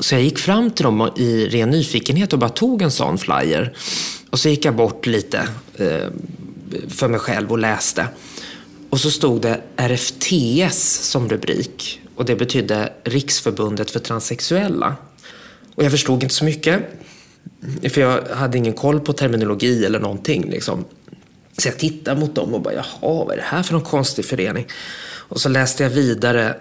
Så 0.00 0.14
jag 0.14 0.22
gick 0.22 0.38
fram 0.38 0.70
till 0.70 0.84
dem 0.84 1.10
i 1.16 1.46
ren 1.46 1.70
nyfikenhet 1.70 2.32
och 2.32 2.38
bara 2.38 2.50
tog 2.50 2.82
en 2.82 2.90
sån 2.90 3.18
flyer. 3.18 3.76
Och 4.30 4.38
så 4.38 4.48
gick 4.48 4.64
jag 4.64 4.76
bort 4.76 5.06
lite 5.06 5.48
eh, 5.76 6.06
för 6.88 7.08
mig 7.08 7.20
själv 7.20 7.50
och 7.50 7.58
läste. 7.58 8.06
Och 8.92 9.00
så 9.00 9.10
stod 9.10 9.40
det 9.40 9.60
RFTS 9.76 11.10
som 11.10 11.28
rubrik. 11.28 12.00
Och 12.14 12.24
det 12.24 12.36
betydde 12.36 12.92
Riksförbundet 13.04 13.90
för 13.90 14.00
transsexuella. 14.00 14.96
Och 15.74 15.84
jag 15.84 15.90
förstod 15.90 16.22
inte 16.22 16.34
så 16.34 16.44
mycket. 16.44 16.82
För 17.82 18.00
jag 18.00 18.22
hade 18.28 18.58
ingen 18.58 18.72
koll 18.72 19.00
på 19.00 19.12
terminologi 19.12 19.84
eller 19.84 20.00
någonting. 20.00 20.50
Liksom. 20.50 20.84
Så 21.58 21.68
jag 21.68 21.78
tittade 21.78 22.20
mot 22.20 22.34
dem 22.34 22.54
och 22.54 22.60
bara, 22.60 22.74
jaha, 22.74 22.84
vad 23.24 23.32
är 23.32 23.36
det 23.36 23.42
här 23.42 23.62
för 23.62 23.72
någon 23.72 23.82
konstig 23.82 24.24
förening? 24.24 24.66
Och 25.28 25.40
så 25.40 25.48
läste 25.48 25.82
jag 25.82 25.90
vidare 25.90 26.56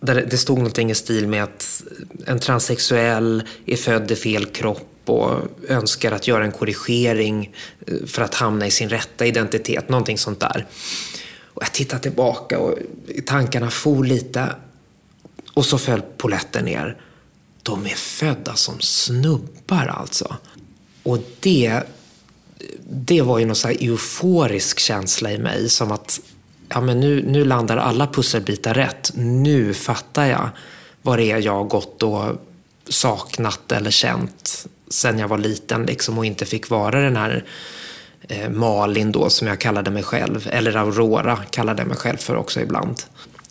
där 0.00 0.26
det 0.30 0.38
stod 0.38 0.58
någonting 0.58 0.90
i 0.90 0.94
stil 0.94 1.28
med 1.28 1.42
att 1.42 1.82
en 2.26 2.38
transsexuell 2.38 3.42
är 3.66 3.76
född 3.76 4.10
i 4.10 4.16
fel 4.16 4.46
kropp 4.46 5.02
och 5.04 5.34
önskar 5.68 6.12
att 6.12 6.28
göra 6.28 6.44
en 6.44 6.52
korrigering 6.52 7.54
eh, 7.86 8.06
för 8.06 8.22
att 8.22 8.34
hamna 8.34 8.66
i 8.66 8.70
sin 8.70 8.88
rätta 8.88 9.26
identitet. 9.26 9.88
Någonting 9.88 10.18
sånt 10.18 10.40
där. 10.40 10.66
Och 11.56 11.62
jag 11.62 11.72
tittade 11.72 12.02
tillbaka 12.02 12.58
och 12.58 12.78
tankarna 13.26 13.70
for 13.70 14.04
lite. 14.04 14.48
Och 15.54 15.66
så 15.66 15.78
föll 15.78 16.02
poletten 16.16 16.64
ner. 16.64 16.96
De 17.62 17.86
är 17.86 17.94
födda 17.94 18.54
som 18.54 18.80
snubbar 18.80 19.86
alltså. 19.86 20.36
Och 21.02 21.18
det, 21.40 21.82
det 22.90 23.22
var 23.22 23.38
ju 23.38 23.46
någon 23.46 23.56
så 23.56 23.68
euforisk 23.68 24.78
känsla 24.78 25.32
i 25.32 25.38
mig. 25.38 25.68
Som 25.68 25.92
att 25.92 26.20
ja, 26.68 26.80
men 26.80 27.00
nu, 27.00 27.24
nu 27.26 27.44
landar 27.44 27.76
alla 27.76 28.06
pusselbitar 28.06 28.74
rätt. 28.74 29.10
Nu 29.14 29.74
fattar 29.74 30.24
jag 30.24 30.48
vad 31.02 31.18
det 31.18 31.30
är 31.30 31.42
jag 31.42 31.54
har 31.54 31.64
gått 31.64 32.02
och 32.02 32.24
saknat 32.88 33.72
eller 33.72 33.90
känt 33.90 34.66
sen 34.88 35.18
jag 35.18 35.28
var 35.28 35.38
liten 35.38 35.86
liksom, 35.86 36.18
och 36.18 36.26
inte 36.26 36.46
fick 36.46 36.70
vara 36.70 37.00
den 37.00 37.16
här 37.16 37.30
eh, 37.36 37.42
Eh, 38.28 38.50
Malin 38.50 39.12
då 39.12 39.30
som 39.30 39.48
jag 39.48 39.60
kallade 39.60 39.90
mig 39.90 40.02
själv. 40.02 40.48
Eller 40.52 40.76
Aurora 40.76 41.36
kallade 41.36 41.82
jag 41.82 41.88
mig 41.88 41.96
själv 41.96 42.16
för 42.16 42.36
också 42.36 42.60
ibland. 42.60 43.02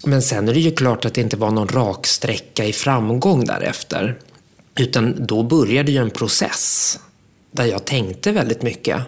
Men 0.04 0.21
sen 0.21 0.49
är 0.49 0.54
det 0.54 0.60
ju 0.60 0.71
klart 0.71 1.06
att 1.06 1.13
det 1.13 1.21
inte 1.21 1.38
var 1.38 1.51
någon 1.51 1.67
raksträcka 1.67 2.65
i 2.65 2.73
framgång 2.73 3.45
därefter. 3.45 4.19
Utan 4.75 5.25
då 5.25 5.43
började 5.43 5.91
ju 5.91 5.97
en 5.97 6.10
process 6.10 6.99
där 7.51 7.65
jag 7.65 7.86
tänkte 7.86 8.32
väldigt 8.32 8.62
mycket. 8.62 9.01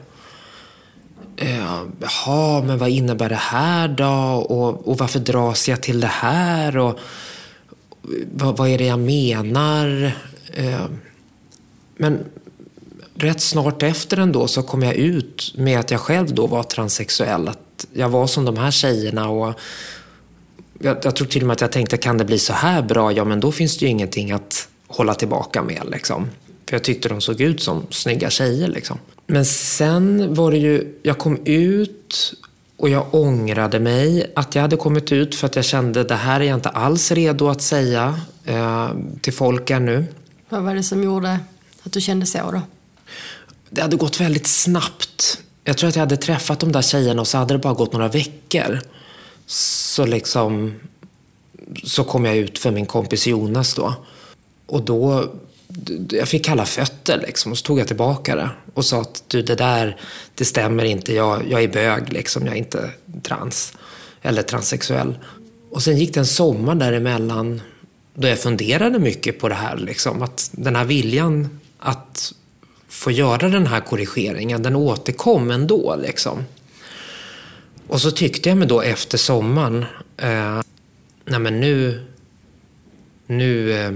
Eh, 1.37 1.83
jaha, 1.99 2.61
men 2.61 2.77
vad 2.77 2.89
innebär 2.89 3.29
det 3.29 3.35
här 3.35 3.87
då? 3.87 4.45
Och, 4.49 4.87
och 4.87 4.97
varför 4.97 5.19
dras 5.19 5.69
jag 5.69 5.81
till 5.81 5.99
det 5.99 6.07
här? 6.07 6.77
Och 6.77 6.99
vad, 8.33 8.57
vad 8.57 8.69
är 8.69 8.77
det 8.77 8.85
jag 8.85 8.99
menar? 8.99 10.11
Eh, 10.53 10.85
men 11.97 12.25
rätt 13.17 13.41
snart 13.41 13.83
efter 13.83 14.17
ändå 14.17 14.47
så 14.47 14.63
kom 14.63 14.83
jag 14.83 14.95
ut 14.95 15.53
med 15.55 15.79
att 15.79 15.91
jag 15.91 15.99
själv 15.99 16.35
då 16.35 16.47
var 16.47 16.63
transsexuell. 16.63 17.47
Att 17.47 17.87
jag 17.93 18.09
var 18.09 18.27
som 18.27 18.45
de 18.45 18.57
här 18.57 18.71
tjejerna 18.71 19.29
och 19.29 19.53
jag, 20.79 20.97
jag 21.03 21.15
tror 21.15 21.27
till 21.27 21.41
och 21.41 21.47
med 21.47 21.53
att 21.53 21.61
jag 21.61 21.71
tänkte, 21.71 21.97
kan 21.97 22.17
det 22.17 22.25
bli 22.25 22.39
så 22.39 22.53
här 22.53 22.81
bra? 22.81 23.11
Ja, 23.11 23.25
men 23.25 23.39
då 23.39 23.51
finns 23.51 23.77
det 23.77 23.85
ju 23.85 23.91
ingenting 23.91 24.31
att 24.31 24.67
hålla 24.87 25.13
tillbaka 25.13 25.63
med 25.63 25.81
liksom. 25.91 26.29
För 26.69 26.75
jag 26.75 26.83
tyckte 26.83 27.09
de 27.09 27.21
såg 27.21 27.41
ut 27.41 27.61
som 27.61 27.87
snygga 27.89 28.29
tjejer 28.29 28.67
liksom. 28.67 28.97
Men 29.27 29.45
sen 29.45 30.33
var 30.33 30.51
det 30.51 30.57
ju, 30.57 30.99
jag 31.03 31.17
kom 31.17 31.39
ut 31.45 32.33
och 32.77 32.89
jag 32.89 33.15
ångrade 33.15 33.79
mig 33.79 34.31
att 34.35 34.55
jag 34.55 34.61
hade 34.61 34.77
kommit 34.77 35.11
ut 35.11 35.35
för 35.35 35.47
att 35.47 35.55
jag 35.55 35.65
kände 35.65 36.03
det 36.03 36.15
här 36.15 36.39
är 36.39 36.43
jag 36.43 36.55
inte 36.57 36.69
alls 36.69 37.11
redo 37.11 37.47
att 37.47 37.61
säga 37.61 38.19
eh, 38.45 38.89
till 39.21 39.33
folk 39.33 39.69
ännu. 39.69 40.05
Vad 40.49 40.63
var 40.63 40.75
det 40.75 40.83
som 40.83 41.03
gjorde 41.03 41.39
att 41.83 41.91
du 41.91 42.01
kände 42.01 42.25
så 42.25 42.51
då? 42.51 42.61
Det 43.69 43.81
hade 43.81 43.95
gått 43.95 44.21
väldigt 44.21 44.47
snabbt. 44.47 45.39
Jag 45.63 45.77
tror 45.77 45.89
att 45.89 45.95
jag 45.95 46.01
hade 46.01 46.17
träffat 46.17 46.59
de 46.59 46.71
där 46.71 46.81
tjejerna 46.81 47.21
och 47.21 47.27
så 47.27 47.37
hade 47.37 47.53
det 47.53 47.57
bara 47.57 47.73
gått 47.73 47.93
några 47.93 48.07
veckor. 48.07 48.79
Så 49.45 50.05
liksom 50.05 50.73
så 51.83 52.03
kom 52.03 52.25
jag 52.25 52.37
ut 52.37 52.59
för 52.59 52.71
min 52.71 52.85
kompis 52.85 53.27
Jonas 53.27 53.73
då. 53.73 53.93
Och 54.65 54.81
då 54.81 55.31
jag 56.09 56.27
fick 56.27 56.45
kalla 56.45 56.65
fötter 56.65 57.17
liksom 57.27 57.51
och 57.51 57.57
så 57.57 57.65
tog 57.65 57.79
jag 57.79 57.87
tillbaka 57.87 58.35
det 58.35 58.49
och 58.73 58.85
sa 58.85 59.01
att 59.01 59.23
du 59.27 59.41
det 59.41 59.55
där, 59.55 59.97
det 60.35 60.45
stämmer 60.45 60.83
inte. 60.83 61.13
Jag, 61.13 61.51
jag 61.51 61.63
är 61.63 61.67
bög 61.67 62.13
liksom, 62.13 62.45
jag 62.45 62.55
är 62.55 62.57
inte 62.57 62.89
trans 63.23 63.73
eller 64.21 64.41
transsexuell. 64.41 65.17
Och 65.71 65.83
sen 65.83 65.97
gick 65.97 66.13
det 66.13 66.19
en 66.19 66.25
sommar 66.25 66.75
däremellan 66.75 67.61
då 68.13 68.27
jag 68.27 68.39
funderade 68.39 68.99
mycket 68.99 69.39
på 69.39 69.49
det 69.49 69.55
här 69.55 69.77
liksom, 69.77 70.21
att 70.21 70.49
den 70.53 70.75
här 70.75 70.85
viljan 70.85 71.59
att 71.79 72.33
få 72.87 73.11
göra 73.11 73.49
den 73.49 73.67
här 73.67 73.79
korrigeringen, 73.79 74.63
den 74.63 74.75
återkom 74.75 75.51
ändå 75.51 75.95
liksom. 75.95 76.45
Och 77.87 78.01
så 78.01 78.11
tyckte 78.11 78.49
jag 78.49 78.57
mig 78.57 78.67
då 78.67 78.81
efter 78.81 79.17
sommaren, 79.17 79.85
eh, 80.17 80.61
nej 81.25 81.39
men 81.39 81.59
nu, 81.59 82.05
nu 83.27 83.71
eh, 83.71 83.91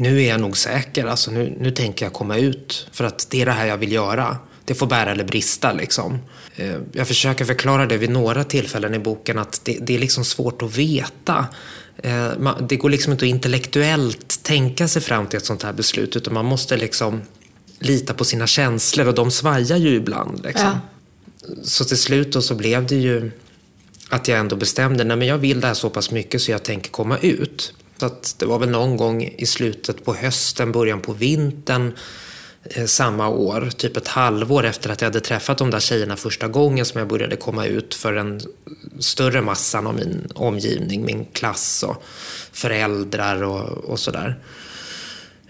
nu 0.00 0.22
är 0.22 0.28
jag 0.28 0.40
nog 0.40 0.56
säker. 0.56 1.04
Alltså 1.04 1.30
nu, 1.30 1.56
nu 1.60 1.70
tänker 1.70 2.06
jag 2.06 2.12
komma 2.12 2.36
ut 2.36 2.86
för 2.92 3.04
att 3.04 3.26
det 3.30 3.42
är 3.42 3.46
det 3.46 3.52
här 3.52 3.66
jag 3.66 3.76
vill 3.76 3.92
göra. 3.92 4.38
Det 4.64 4.74
får 4.74 4.86
bära 4.86 5.10
eller 5.10 5.24
brista 5.24 5.72
liksom. 5.72 6.18
Eh, 6.56 6.76
jag 6.92 7.08
försöker 7.08 7.44
förklara 7.44 7.86
det 7.86 7.96
vid 7.96 8.10
några 8.10 8.44
tillfällen 8.44 8.94
i 8.94 8.98
boken 8.98 9.38
att 9.38 9.60
det, 9.64 9.78
det 9.80 9.94
är 9.94 9.98
liksom 9.98 10.24
svårt 10.24 10.62
att 10.62 10.78
veta. 10.78 11.46
Eh, 12.02 12.28
det 12.60 12.76
går 12.76 12.90
liksom 12.90 13.12
inte 13.12 13.24
att 13.24 13.30
intellektuellt 13.30 14.42
tänka 14.42 14.88
sig 14.88 15.02
fram 15.02 15.26
till 15.26 15.36
ett 15.36 15.46
sånt 15.46 15.62
här 15.62 15.72
beslut 15.72 16.16
utan 16.16 16.34
man 16.34 16.44
måste 16.44 16.76
liksom 16.76 17.22
lita 17.80 18.14
på 18.14 18.24
sina 18.24 18.46
känslor 18.46 19.08
och 19.08 19.14
de 19.14 19.30
svajar 19.30 19.76
ju 19.76 19.94
ibland. 19.94 20.44
Liksom. 20.44 20.66
Ja. 20.66 20.80
Så 21.62 21.84
till 21.84 21.98
slut 21.98 22.32
då 22.32 22.42
så 22.42 22.54
blev 22.54 22.86
det 22.86 22.96
ju 22.96 23.30
att 24.08 24.28
jag 24.28 24.38
ändå 24.38 24.56
bestämde, 24.56 25.04
nej 25.04 25.16
men 25.16 25.28
jag 25.28 25.38
vill 25.38 25.60
det 25.60 25.66
här 25.66 25.74
så 25.74 25.90
pass 25.90 26.10
mycket 26.10 26.42
så 26.42 26.50
jag 26.50 26.62
tänker 26.62 26.90
komma 26.90 27.18
ut. 27.18 27.74
Så 27.96 28.06
att 28.06 28.34
det 28.38 28.46
var 28.46 28.58
väl 28.58 28.70
någon 28.70 28.96
gång 28.96 29.22
i 29.38 29.46
slutet 29.46 30.04
på 30.04 30.14
hösten, 30.14 30.72
början 30.72 31.00
på 31.00 31.12
vintern 31.12 31.92
eh, 32.62 32.84
samma 32.84 33.28
år, 33.28 33.70
typ 33.76 33.96
ett 33.96 34.08
halvår 34.08 34.64
efter 34.64 34.90
att 34.90 35.00
jag 35.00 35.06
hade 35.06 35.20
träffat 35.20 35.58
de 35.58 35.70
där 35.70 35.80
tjejerna 35.80 36.16
första 36.16 36.48
gången 36.48 36.84
som 36.84 36.98
jag 36.98 37.08
började 37.08 37.36
komma 37.36 37.66
ut 37.66 37.94
för 37.94 38.12
den 38.12 38.40
större 38.98 39.42
massan 39.42 39.86
av 39.86 39.94
min 39.94 40.28
omgivning, 40.34 41.04
min 41.04 41.24
klass 41.24 41.82
och 41.82 42.02
föräldrar 42.52 43.42
och, 43.42 43.68
och 43.84 43.98
sådär. 43.98 44.38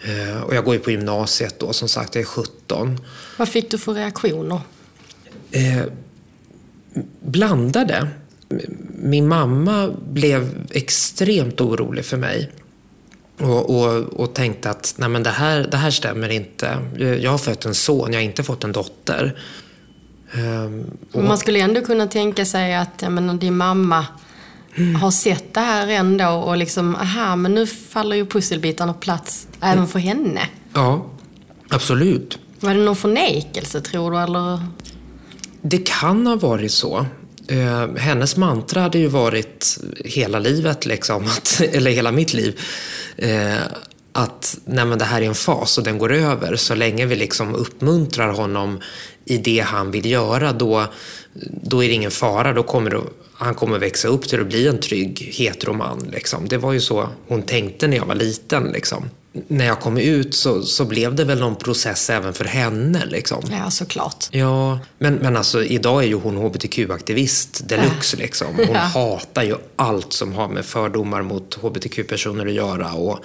Eh, 0.02 0.42
och 0.42 0.54
jag 0.54 0.64
går 0.64 0.74
ju 0.74 0.80
på 0.80 0.90
gymnasiet 0.90 1.58
då, 1.58 1.72
som 1.72 1.88
sagt, 1.88 2.14
jag 2.14 2.22
är 2.22 2.26
17. 2.26 3.00
Vad 3.36 3.48
fick 3.48 3.70
du 3.70 3.78
för 3.78 3.94
reaktioner? 3.94 4.60
Eh, 5.50 5.82
blandade 7.20 8.08
min 9.02 9.28
mamma 9.28 9.94
blev 10.10 10.66
extremt 10.70 11.60
orolig 11.60 12.04
för 12.04 12.16
mig. 12.16 12.50
Och, 13.40 13.70
och, 13.70 14.02
och 14.02 14.34
tänkte 14.34 14.70
att 14.70 14.94
Nej, 14.96 15.08
men 15.08 15.22
det, 15.22 15.30
här, 15.30 15.68
det 15.70 15.76
här 15.76 15.90
stämmer 15.90 16.28
inte. 16.28 16.78
Jag 17.20 17.30
har 17.30 17.38
fött 17.38 17.64
en 17.64 17.74
son, 17.74 18.12
jag 18.12 18.20
har 18.20 18.24
inte 18.24 18.42
fått 18.42 18.64
en 18.64 18.72
dotter. 18.72 19.40
Um, 20.34 20.98
och... 21.12 21.24
Man 21.24 21.38
skulle 21.38 21.58
ändå 21.58 21.80
kunna 21.80 22.06
tänka 22.06 22.44
sig 22.44 22.74
att 22.74 23.02
jag 23.02 23.12
menar, 23.12 23.34
din 23.34 23.56
mamma 23.56 24.06
mm. 24.74 24.94
har 24.94 25.10
sett 25.10 25.54
det 25.54 25.60
här 25.60 25.88
ändå 25.88 26.28
och 26.28 26.56
liksom, 26.56 26.96
aha, 26.96 27.36
men 27.36 27.54
nu 27.54 27.66
faller 27.66 28.16
ju 28.16 28.26
pusselbitarna 28.26 28.92
på 28.92 28.98
plats 28.98 29.46
mm. 29.60 29.72
även 29.72 29.88
för 29.88 29.98
henne. 29.98 30.40
Ja, 30.74 31.06
absolut. 31.68 32.38
Var 32.60 32.74
det 32.74 32.80
någon 32.80 32.96
förnekelse 32.96 33.80
tror 33.80 34.10
du, 34.10 34.18
eller? 34.18 34.66
Det 35.62 35.78
kan 35.78 36.26
ha 36.26 36.36
varit 36.36 36.72
så. 36.72 37.06
Eh, 37.48 37.96
hennes 37.96 38.36
mantra 38.36 38.80
hade 38.80 38.98
ju 38.98 39.06
varit 39.06 39.78
hela 40.04 40.38
livet, 40.38 40.86
liksom, 40.86 41.24
att, 41.24 41.60
eller 41.72 41.90
hela 41.90 42.12
mitt 42.12 42.34
liv, 42.34 42.60
eh, 43.16 43.54
att 44.12 44.58
nej 44.64 44.84
men 44.84 44.98
det 44.98 45.04
här 45.04 45.22
är 45.22 45.26
en 45.26 45.34
fas 45.34 45.78
och 45.78 45.84
den 45.84 45.98
går 45.98 46.12
över. 46.12 46.56
Så 46.56 46.74
länge 46.74 47.06
vi 47.06 47.16
liksom 47.16 47.54
uppmuntrar 47.54 48.32
honom 48.32 48.80
i 49.24 49.36
det 49.36 49.60
han 49.60 49.90
vill 49.90 50.10
göra, 50.10 50.52
då, 50.52 50.86
då 51.62 51.84
är 51.84 51.88
det 51.88 51.94
ingen 51.94 52.10
fara. 52.10 52.52
Då 52.52 52.62
kommer 52.62 52.90
det, 52.90 53.00
han 53.34 53.54
kommer 53.54 53.78
växa 53.78 54.08
upp 54.08 54.28
till 54.28 54.40
att 54.40 54.46
bli 54.46 54.68
en 54.68 54.80
trygg 54.80 55.34
heteroman. 55.38 56.10
Liksom. 56.12 56.48
Det 56.48 56.58
var 56.58 56.72
ju 56.72 56.80
så 56.80 57.08
hon 57.28 57.42
tänkte 57.42 57.88
när 57.88 57.96
jag 57.96 58.06
var 58.06 58.14
liten. 58.14 58.64
Liksom 58.64 59.10
när 59.32 59.64
jag 59.64 59.80
kom 59.80 59.98
ut 59.98 60.34
så, 60.34 60.62
så 60.62 60.84
blev 60.84 61.14
det 61.14 61.24
väl 61.24 61.40
någon 61.40 61.56
process 61.56 62.10
även 62.10 62.34
för 62.34 62.44
henne. 62.44 63.06
Liksom. 63.06 63.44
Ja, 63.50 63.70
såklart. 63.70 64.28
Ja, 64.30 64.78
men, 64.98 65.14
men 65.14 65.36
alltså 65.36 65.64
idag 65.64 66.02
är 66.02 66.06
ju 66.06 66.14
hon 66.14 66.38
hbtq-aktivist 66.38 67.62
deluxe. 67.66 68.16
Ja. 68.16 68.22
Liksom. 68.22 68.46
Hon 68.56 68.74
ja. 68.74 68.78
hatar 68.78 69.42
ju 69.42 69.56
allt 69.76 70.12
som 70.12 70.32
har 70.32 70.48
med 70.48 70.64
fördomar 70.64 71.22
mot 71.22 71.54
hbtq-personer 71.54 72.46
att 72.46 72.52
göra 72.52 72.92
och 72.92 73.24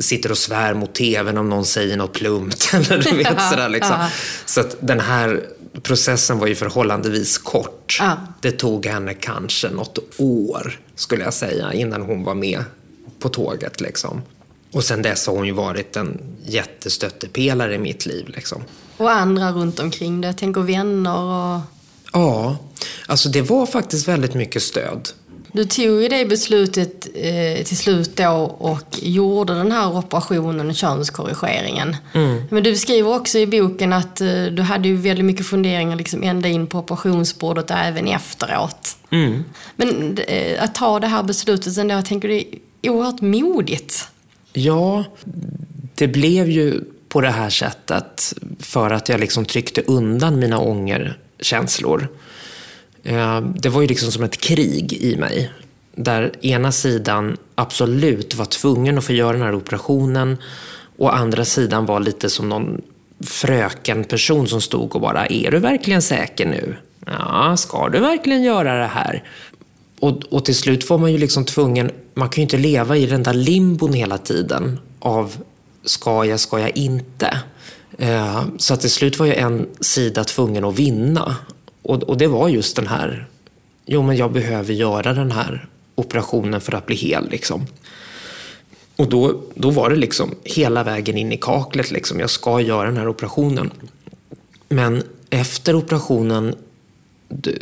sitter 0.00 0.30
och 0.30 0.38
svär 0.38 0.74
mot 0.74 0.94
tvn 0.94 1.38
om 1.38 1.48
någon 1.48 1.64
säger 1.64 1.96
något 1.96 2.12
plumpt. 2.12 2.70
Eller 2.74 3.02
du 3.02 3.16
vet, 3.16 3.28
ja. 3.36 3.50
sådär, 3.50 3.68
liksom. 3.68 3.96
Ja. 4.00 4.10
Så 4.46 4.60
att 4.60 4.76
den 4.80 5.00
här 5.00 5.42
processen 5.82 6.38
var 6.38 6.46
ju 6.46 6.54
förhållandevis 6.54 7.38
kort. 7.38 8.02
Det 8.40 8.52
tog 8.52 8.86
henne 8.86 9.14
kanske 9.14 9.70
något 9.70 9.98
år, 10.18 10.80
skulle 10.94 11.24
jag 11.24 11.34
säga, 11.34 11.72
innan 11.72 12.02
hon 12.02 12.24
var 12.24 12.34
med 12.34 12.64
på 13.18 13.28
tåget. 13.28 13.80
Liksom. 13.80 14.22
Och 14.76 14.84
sen 14.84 15.02
dess 15.02 15.26
har 15.26 15.34
hon 15.34 15.46
ju 15.46 15.52
varit 15.52 15.96
en 15.96 16.20
jättestöttepelare 16.44 17.74
i 17.74 17.78
mitt 17.78 18.06
liv. 18.06 18.28
Liksom. 18.28 18.62
Och 18.96 19.10
andra 19.10 19.52
runt 19.52 19.80
omkring 19.80 20.20
det? 20.20 20.32
Tänk 20.32 20.56
och 20.56 20.68
vänner 20.68 21.18
och... 21.18 21.60
Ja, 22.12 22.56
alltså 23.06 23.28
det 23.28 23.42
var 23.42 23.66
faktiskt 23.66 24.08
väldigt 24.08 24.34
mycket 24.34 24.62
stöd. 24.62 25.08
Du 25.52 25.64
tog 25.64 26.02
ju 26.02 26.08
det 26.08 26.26
beslutet 26.26 27.08
eh, 27.14 27.64
till 27.64 27.76
slut 27.76 28.16
då 28.16 28.56
och 28.58 28.98
gjorde 29.02 29.54
den 29.54 29.72
här 29.72 29.96
operationen, 29.96 30.74
könskorrigeringen. 30.74 31.96
Mm. 32.12 32.42
Men 32.50 32.62
du 32.62 32.70
beskriver 32.70 33.16
också 33.16 33.38
i 33.38 33.46
boken 33.46 33.92
att 33.92 34.20
eh, 34.20 34.44
du 34.44 34.62
hade 34.62 34.88
ju 34.88 34.96
väldigt 34.96 35.24
mycket 35.24 35.46
funderingar 35.46 35.96
liksom 35.96 36.22
ända 36.22 36.48
in 36.48 36.66
på 36.66 36.78
operationsbordet 36.78 37.70
och 37.70 37.76
även 37.76 38.08
efteråt. 38.08 38.96
Mm. 39.10 39.44
Men 39.76 40.18
eh, 40.18 40.62
att 40.62 40.74
ta 40.74 41.00
det 41.00 41.06
här 41.06 41.22
beslutet 41.22 41.78
ändå, 41.78 41.94
jag 41.94 42.04
tänker 42.04 42.28
det 42.28 42.44
är 42.82 42.90
oerhört 42.90 43.20
modigt. 43.20 44.08
Ja, 44.56 45.04
det 45.94 46.08
blev 46.08 46.50
ju 46.50 46.80
på 47.08 47.20
det 47.20 47.30
här 47.30 47.50
sättet 47.50 48.34
för 48.60 48.90
att 48.90 49.08
jag 49.08 49.20
liksom 49.20 49.44
tryckte 49.44 49.82
undan 49.82 50.38
mina 50.38 50.58
ångerkänslor. 50.58 52.08
Eh, 53.02 53.40
det 53.40 53.68
var 53.68 53.80
ju 53.80 53.86
liksom 53.86 54.12
som 54.12 54.24
ett 54.24 54.40
krig 54.40 54.92
i 54.92 55.16
mig. 55.16 55.50
Där 55.94 56.32
ena 56.46 56.72
sidan 56.72 57.36
absolut 57.54 58.34
var 58.34 58.44
tvungen 58.44 58.98
att 58.98 59.04
få 59.04 59.12
göra 59.12 59.32
den 59.32 59.42
här 59.42 59.54
operationen 59.54 60.36
och 60.98 61.16
andra 61.16 61.44
sidan 61.44 61.86
var 61.86 62.00
lite 62.00 62.30
som 62.30 62.48
någon 62.48 62.82
fröken-person 63.20 64.48
som 64.48 64.60
stod 64.60 64.94
och 64.94 65.00
bara, 65.00 65.26
är 65.26 65.50
du 65.50 65.58
verkligen 65.58 66.02
säker 66.02 66.46
nu? 66.46 66.76
Ja, 67.06 67.56
ska 67.56 67.88
du 67.88 67.98
verkligen 67.98 68.42
göra 68.42 68.78
det 68.78 68.86
här? 68.86 69.22
Och, 70.00 70.22
och 70.30 70.44
till 70.44 70.56
slut 70.56 70.90
var 70.90 70.98
man 70.98 71.12
ju 71.12 71.18
liksom 71.18 71.44
tvungen, 71.44 71.90
man 72.14 72.28
kan 72.28 72.36
ju 72.36 72.42
inte 72.42 72.56
leva 72.56 72.96
i 72.96 73.06
den 73.06 73.22
där 73.22 73.34
limbon 73.34 73.92
hela 73.92 74.18
tiden 74.18 74.78
av 74.98 75.36
ska 75.84 76.24
jag, 76.24 76.40
ska 76.40 76.60
jag 76.60 76.76
inte? 76.76 77.40
Eh, 77.98 78.44
så 78.58 78.74
att 78.74 78.80
till 78.80 78.90
slut 78.90 79.18
var 79.18 79.26
ju 79.26 79.34
en 79.34 79.66
sida 79.80 80.24
tvungen 80.24 80.64
att 80.64 80.78
vinna. 80.78 81.36
Och, 81.82 82.02
och 82.02 82.16
det 82.18 82.26
var 82.26 82.48
just 82.48 82.76
den 82.76 82.86
här, 82.86 83.28
jo 83.86 84.02
men 84.02 84.16
jag 84.16 84.32
behöver 84.32 84.72
göra 84.72 85.12
den 85.12 85.32
här 85.32 85.68
operationen 85.94 86.60
för 86.60 86.74
att 86.74 86.86
bli 86.86 86.96
hel. 86.96 87.30
Liksom. 87.30 87.66
Och 88.96 89.08
då, 89.08 89.40
då 89.54 89.70
var 89.70 89.90
det 89.90 89.96
liksom 89.96 90.34
hela 90.44 90.82
vägen 90.84 91.16
in 91.16 91.32
i 91.32 91.36
kaklet. 91.36 91.90
Liksom. 91.90 92.20
Jag 92.20 92.30
ska 92.30 92.60
göra 92.60 92.86
den 92.86 92.96
här 92.96 93.08
operationen. 93.08 93.70
Men 94.68 95.02
efter 95.30 95.74
operationen 95.74 96.54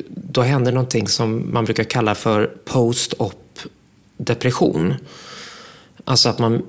då 0.06 0.42
hände 0.42 0.70
någonting 0.70 1.08
som 1.08 1.52
man 1.52 1.64
brukar 1.64 1.84
kalla 1.84 2.14
för 2.14 2.46
post-op 2.64 3.58
depression. 4.16 4.94
Alltså 6.04 6.28
att 6.28 6.38
man, 6.38 6.62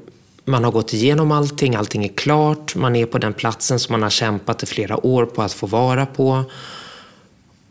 man 0.45 0.63
har 0.63 0.71
gått 0.71 0.93
igenom 0.93 1.31
allting, 1.31 1.75
allting 1.75 2.03
är 2.03 2.09
klart, 2.09 2.75
man 2.75 2.95
är 2.95 3.05
på 3.05 3.17
den 3.17 3.33
platsen 3.33 3.79
som 3.79 3.93
man 3.93 4.03
har 4.03 4.09
kämpat 4.09 4.63
i 4.63 4.65
flera 4.65 5.05
år 5.05 5.25
på 5.25 5.41
att 5.41 5.53
få 5.53 5.67
vara 5.67 6.05
på. 6.05 6.43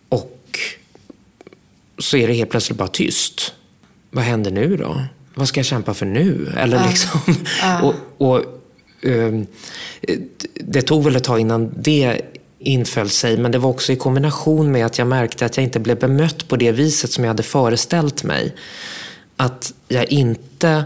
Och 0.09 0.59
så 1.99 2.17
är 2.17 2.29
det 2.29 2.35
helt 2.35 2.51
plötsligt 2.51 2.79
bara 2.79 2.89
tyst. 2.89 3.53
Vad 4.11 4.25
händer 4.25 4.51
nu 4.51 4.77
då? 4.77 5.03
Vad 5.35 5.49
ska 5.49 5.59
jag 5.59 5.67
kämpa 5.67 5.95
för 5.95 6.07
nu? 6.07 6.53
Eller 6.57 6.77
uh. 6.77 6.89
liksom... 6.89 7.21
Uh. 7.63 7.85
och, 7.85 7.95
och 8.19 8.45
um, 9.03 9.47
det 10.55 10.83
tog 10.83 11.05
väl 11.05 11.17
ett 11.17 11.25
tag 11.25 11.41
innan 11.41 11.75
det 11.77 12.21
inföll 12.65 13.11
sig. 13.11 13.37
Men 13.37 13.53
det 13.53 13.59
var 13.59 13.71
också 13.71 13.93
i 13.93 13.97
kombination 13.97 14.73
med 14.73 14.87
att 14.87 14.99
jag 14.99 15.07
märkte 15.07 15.47
att 15.47 15.57
jag 15.57 15.65
inte 15.65 15.81
blev 15.81 15.99
bemött 15.99 16.49
på 16.49 16.57
det 16.57 16.73
viset 16.73 17.13
som 17.13 17.25
jag 17.25 17.29
hade 17.29 17.43
föreställt 17.43 18.23
mig. 18.23 18.55
Att 19.37 19.75
jag 19.89 20.13
inte 20.13 20.85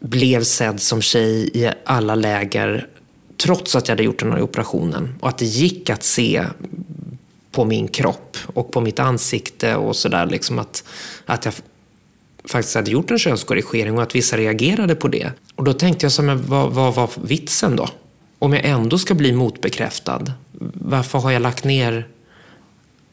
blev 0.00 0.44
sedd 0.44 0.80
som 0.80 1.02
tjej 1.02 1.50
i 1.54 1.70
alla 1.84 2.14
läger 2.14 2.86
trots 3.36 3.76
att 3.76 3.88
jag 3.88 3.92
hade 3.92 4.02
gjort 4.02 4.18
den 4.18 4.32
här 4.32 4.42
operationen. 4.42 5.14
Och 5.20 5.28
att 5.28 5.38
det 5.38 5.44
gick 5.44 5.90
att 5.90 6.02
se 6.02 6.44
på 7.50 7.64
min 7.64 7.88
kropp 7.88 8.36
och 8.46 8.72
på 8.72 8.80
mitt 8.80 8.98
ansikte 8.98 9.76
och 9.76 9.96
sådär. 9.96 10.26
Liksom 10.26 10.58
att, 10.58 10.84
att 11.26 11.44
jag 11.44 11.54
faktiskt 12.44 12.74
hade 12.74 12.90
gjort 12.90 13.10
en 13.10 13.18
könskorrigering 13.18 13.96
och 13.96 14.02
att 14.02 14.14
vissa 14.14 14.36
reagerade 14.36 14.94
på 14.94 15.08
det. 15.08 15.32
Och 15.54 15.64
då 15.64 15.72
tänkte 15.72 16.04
jag, 16.04 16.12
så, 16.12 16.22
men 16.22 16.46
vad, 16.46 16.72
vad 16.72 16.94
var 16.94 17.10
vitsen 17.22 17.76
då? 17.76 17.88
Om 18.42 18.52
jag 18.52 18.64
ändå 18.64 18.98
ska 18.98 19.14
bli 19.14 19.32
motbekräftad, 19.32 20.32
varför 20.74 21.18
har 21.18 21.30
jag 21.30 21.42
lagt 21.42 21.64
ner 21.64 22.08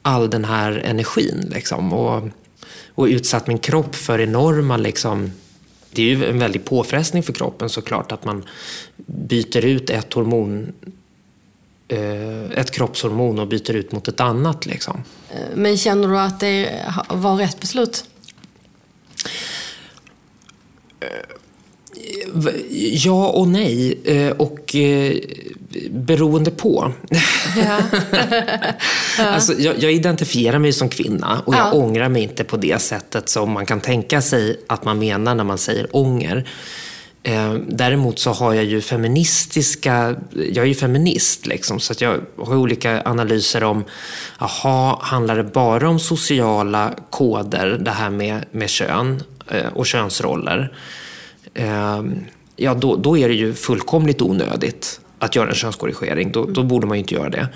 all 0.02 0.30
den 0.30 0.46
här 0.46 0.72
energin? 0.72 1.50
Liksom? 1.54 1.94
Och, 1.94 2.30
och 2.96 3.06
utsatt 3.06 3.48
min 3.48 3.60
kropp 3.60 3.96
för 3.96 4.22
enorma... 4.22 4.78
Liksom, 4.78 5.32
det 5.92 6.02
är 6.02 6.06
ju 6.06 6.26
en 6.26 6.40
väldig 6.40 6.66
påfrestning 6.66 7.24
för 7.24 7.34
kroppen 7.34 7.70
såklart 7.70 8.12
att 8.12 8.26
man 8.26 8.46
byter 9.06 9.66
ut 9.66 9.90
ett 9.90 10.14
hormon 10.14 10.74
eh, 11.88 12.52
ett 12.52 12.72
kroppshormon 12.72 13.40
och 13.40 13.48
byter 13.48 13.76
ut 13.76 13.92
mot 13.92 14.08
ett 14.08 14.20
annat. 14.20 14.66
Liksom. 14.66 15.04
Men 15.56 15.78
känner 15.78 16.08
du 16.08 16.20
att 16.20 16.40
det 16.40 16.86
var 17.10 17.36
rätt 17.36 17.60
beslut? 17.60 18.06
Ja 22.92 23.28
och 23.28 23.48
nej. 23.48 24.00
Eh, 24.04 24.32
och 24.32 24.76
eh, 24.76 25.16
beroende 25.90 26.52
på. 26.52 26.92
Ja. 29.18 29.26
alltså, 29.26 29.54
jag, 29.54 29.80
jag, 29.80 29.92
identifierar 29.92 30.60
mig 30.60 30.74
som 30.74 30.90
kvinna 30.90 31.42
och 31.46 31.54
jag 31.54 31.68
ja. 31.68 31.72
ångrar 31.72 32.10
mig 32.10 32.24
inte 32.24 32.44
på 32.44 32.58
det 32.58 32.82
sättet 32.82 33.30
som 33.30 33.52
man 33.52 33.66
kan 33.66 33.82
tänka 33.82 34.22
sig 34.22 34.60
att 34.68 34.86
man 34.86 35.00
menar 35.00 35.36
när 35.36 35.44
man 35.44 35.58
säger 35.58 35.96
ånger. 35.96 36.50
Eh, 37.24 37.54
däremot 37.68 38.20
så 38.20 38.32
har 38.32 38.54
jag 38.54 38.66
ju 38.66 38.82
feministiska, 38.82 40.16
jag 40.32 40.58
är 40.58 40.68
ju 40.68 40.76
feminist 40.76 41.46
liksom, 41.46 41.80
så 41.80 41.94
att 41.94 42.02
jag 42.02 42.20
har 42.38 42.56
olika 42.56 43.02
analyser 43.06 43.64
om, 43.64 43.84
jaha, 44.40 44.98
handlar 45.02 45.38
det 45.38 45.44
bara 45.44 45.90
om 45.90 46.00
sociala 46.00 46.94
koder, 47.10 47.78
det 47.82 47.92
här 47.92 48.10
med, 48.10 48.46
med 48.52 48.70
kön 48.70 49.24
och 49.74 49.86
könsroller? 49.86 50.74
Ehm, 51.54 52.16
ja 52.56 52.74
då, 52.74 52.96
då 52.96 53.18
är 53.18 53.28
det 53.28 53.36
ju 53.36 53.54
fullkomligt 53.54 54.22
onödigt 54.22 55.00
att 55.20 55.36
göra 55.36 55.50
en 55.50 55.56
könskorrigering. 55.56 56.32
Då, 56.32 56.46
då 56.46 56.64
borde 56.64 56.88
man 56.88 56.98
ju 56.98 57.00
inte 57.00 57.14
göra 57.14 57.30
det. 57.30 57.48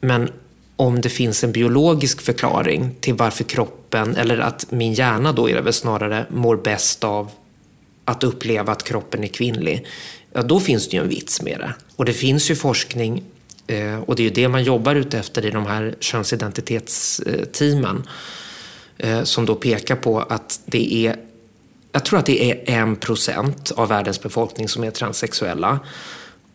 Men 0.00 0.30
om 0.76 1.00
det 1.00 1.08
finns 1.08 1.44
en 1.44 1.52
biologisk 1.52 2.20
förklaring 2.20 2.94
till 3.00 3.14
varför 3.14 3.44
kroppen, 3.44 4.16
eller 4.16 4.38
att 4.38 4.70
min 4.70 4.92
hjärna 4.92 5.32
då 5.32 5.50
är 5.50 5.54
det 5.54 5.60
väl 5.60 5.72
snarare, 5.72 6.26
mår 6.30 6.56
bäst 6.56 7.04
av 7.04 7.30
att 8.04 8.24
uppleva 8.24 8.72
att 8.72 8.82
kroppen 8.82 9.24
är 9.24 9.28
kvinnlig, 9.28 9.86
ja 10.32 10.42
då 10.42 10.60
finns 10.60 10.88
det 10.88 10.96
ju 10.96 11.02
en 11.02 11.08
vits 11.08 11.42
med 11.42 11.58
det. 11.58 11.74
Och 11.96 12.04
det 12.04 12.12
finns 12.12 12.50
ju 12.50 12.54
forskning, 12.54 13.22
eh, 13.66 13.98
och 13.98 14.16
det 14.16 14.22
är 14.22 14.24
ju 14.24 14.30
det 14.30 14.48
man 14.48 14.64
jobbar 14.64 14.94
ute 14.94 15.18
efter 15.18 15.46
i 15.46 15.50
de 15.50 15.66
här 15.66 15.94
könsidentitetsteamen, 16.00 18.02
eh, 18.98 19.22
som 19.22 19.46
då 19.46 19.54
pekar 19.54 19.96
på 19.96 20.20
att 20.20 20.60
det 20.66 20.94
är 20.94 21.16
jag 21.96 22.04
tror 22.04 22.18
att 22.18 22.26
det 22.26 22.50
är 22.50 22.70
en 22.80 22.96
procent 22.96 23.70
av 23.76 23.88
världens 23.88 24.22
befolkning 24.22 24.68
som 24.68 24.84
är 24.84 24.90
transsexuella. 24.90 25.80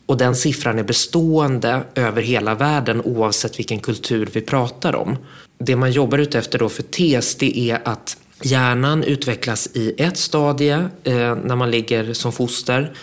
Och 0.05 0.17
den 0.17 0.35
siffran 0.35 0.79
är 0.79 0.83
bestående 0.83 1.83
över 1.95 2.21
hela 2.21 2.55
världen 2.55 3.01
oavsett 3.01 3.59
vilken 3.59 3.79
kultur 3.79 4.29
vi 4.33 4.41
pratar 4.41 4.95
om. 4.95 5.17
Det 5.57 5.75
man 5.75 5.91
jobbar 5.91 6.17
utefter 6.17 6.59
då 6.59 6.69
för 6.69 6.83
TES 6.83 7.35
det 7.35 7.59
är 7.59 7.81
att 7.85 8.17
hjärnan 8.41 9.03
utvecklas 9.03 9.69
i 9.73 9.93
ett 9.97 10.17
stadie 10.17 10.89
eh, 11.03 11.35
när 11.35 11.55
man 11.55 11.71
ligger 11.71 12.13
som 12.13 12.31
foster 12.31 12.93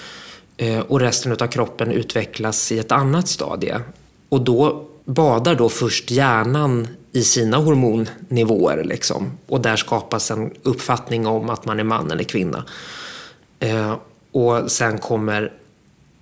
eh, 0.56 0.80
och 0.80 1.00
resten 1.00 1.32
av 1.32 1.46
kroppen 1.46 1.92
utvecklas 1.92 2.72
i 2.72 2.78
ett 2.78 2.92
annat 2.92 3.28
stadie. 3.28 3.80
Och 4.28 4.40
då 4.40 4.88
badar 5.04 5.54
då 5.54 5.68
först 5.68 6.10
hjärnan 6.10 6.88
i 7.18 7.24
sina 7.24 7.56
hormonnivåer. 7.56 8.84
Liksom. 8.84 9.32
Och 9.46 9.60
där 9.60 9.76
skapas 9.76 10.30
en 10.30 10.50
uppfattning 10.62 11.26
om 11.26 11.50
att 11.50 11.64
man 11.64 11.80
är 11.80 11.84
man 11.84 12.10
eller 12.10 12.24
kvinna. 12.24 12.64
Eh, 13.60 13.96
och 14.32 14.70
sen 14.70 14.98
kommer 14.98 15.52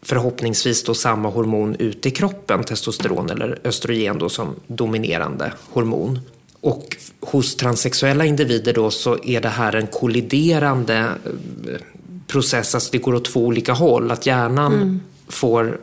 förhoppningsvis 0.03 0.85
då 0.85 0.95
samma 0.95 1.29
hormon 1.29 1.77
ut 1.79 2.07
i 2.07 2.11
kroppen, 2.11 2.65
testosteron 2.65 3.31
eller 3.31 3.59
östrogen 3.65 4.19
då 4.19 4.29
som 4.29 4.55
dominerande 4.67 5.53
hormon. 5.71 6.21
Och 6.61 6.97
hos 7.21 7.57
transsexuella 7.57 8.25
individer 8.25 8.73
då 8.73 8.91
så 8.91 9.19
är 9.25 9.41
det 9.41 9.49
här 9.49 9.77
en 9.77 9.87
kolliderande 9.87 10.97
eh, 10.97 11.81
process, 12.27 12.75
alltså 12.75 12.91
det 12.93 12.99
går 12.99 13.15
åt 13.15 13.25
två 13.25 13.45
olika 13.45 13.73
håll. 13.73 14.11
Att 14.11 14.27
hjärnan 14.27 14.73
mm. 14.75 15.01
får 15.29 15.79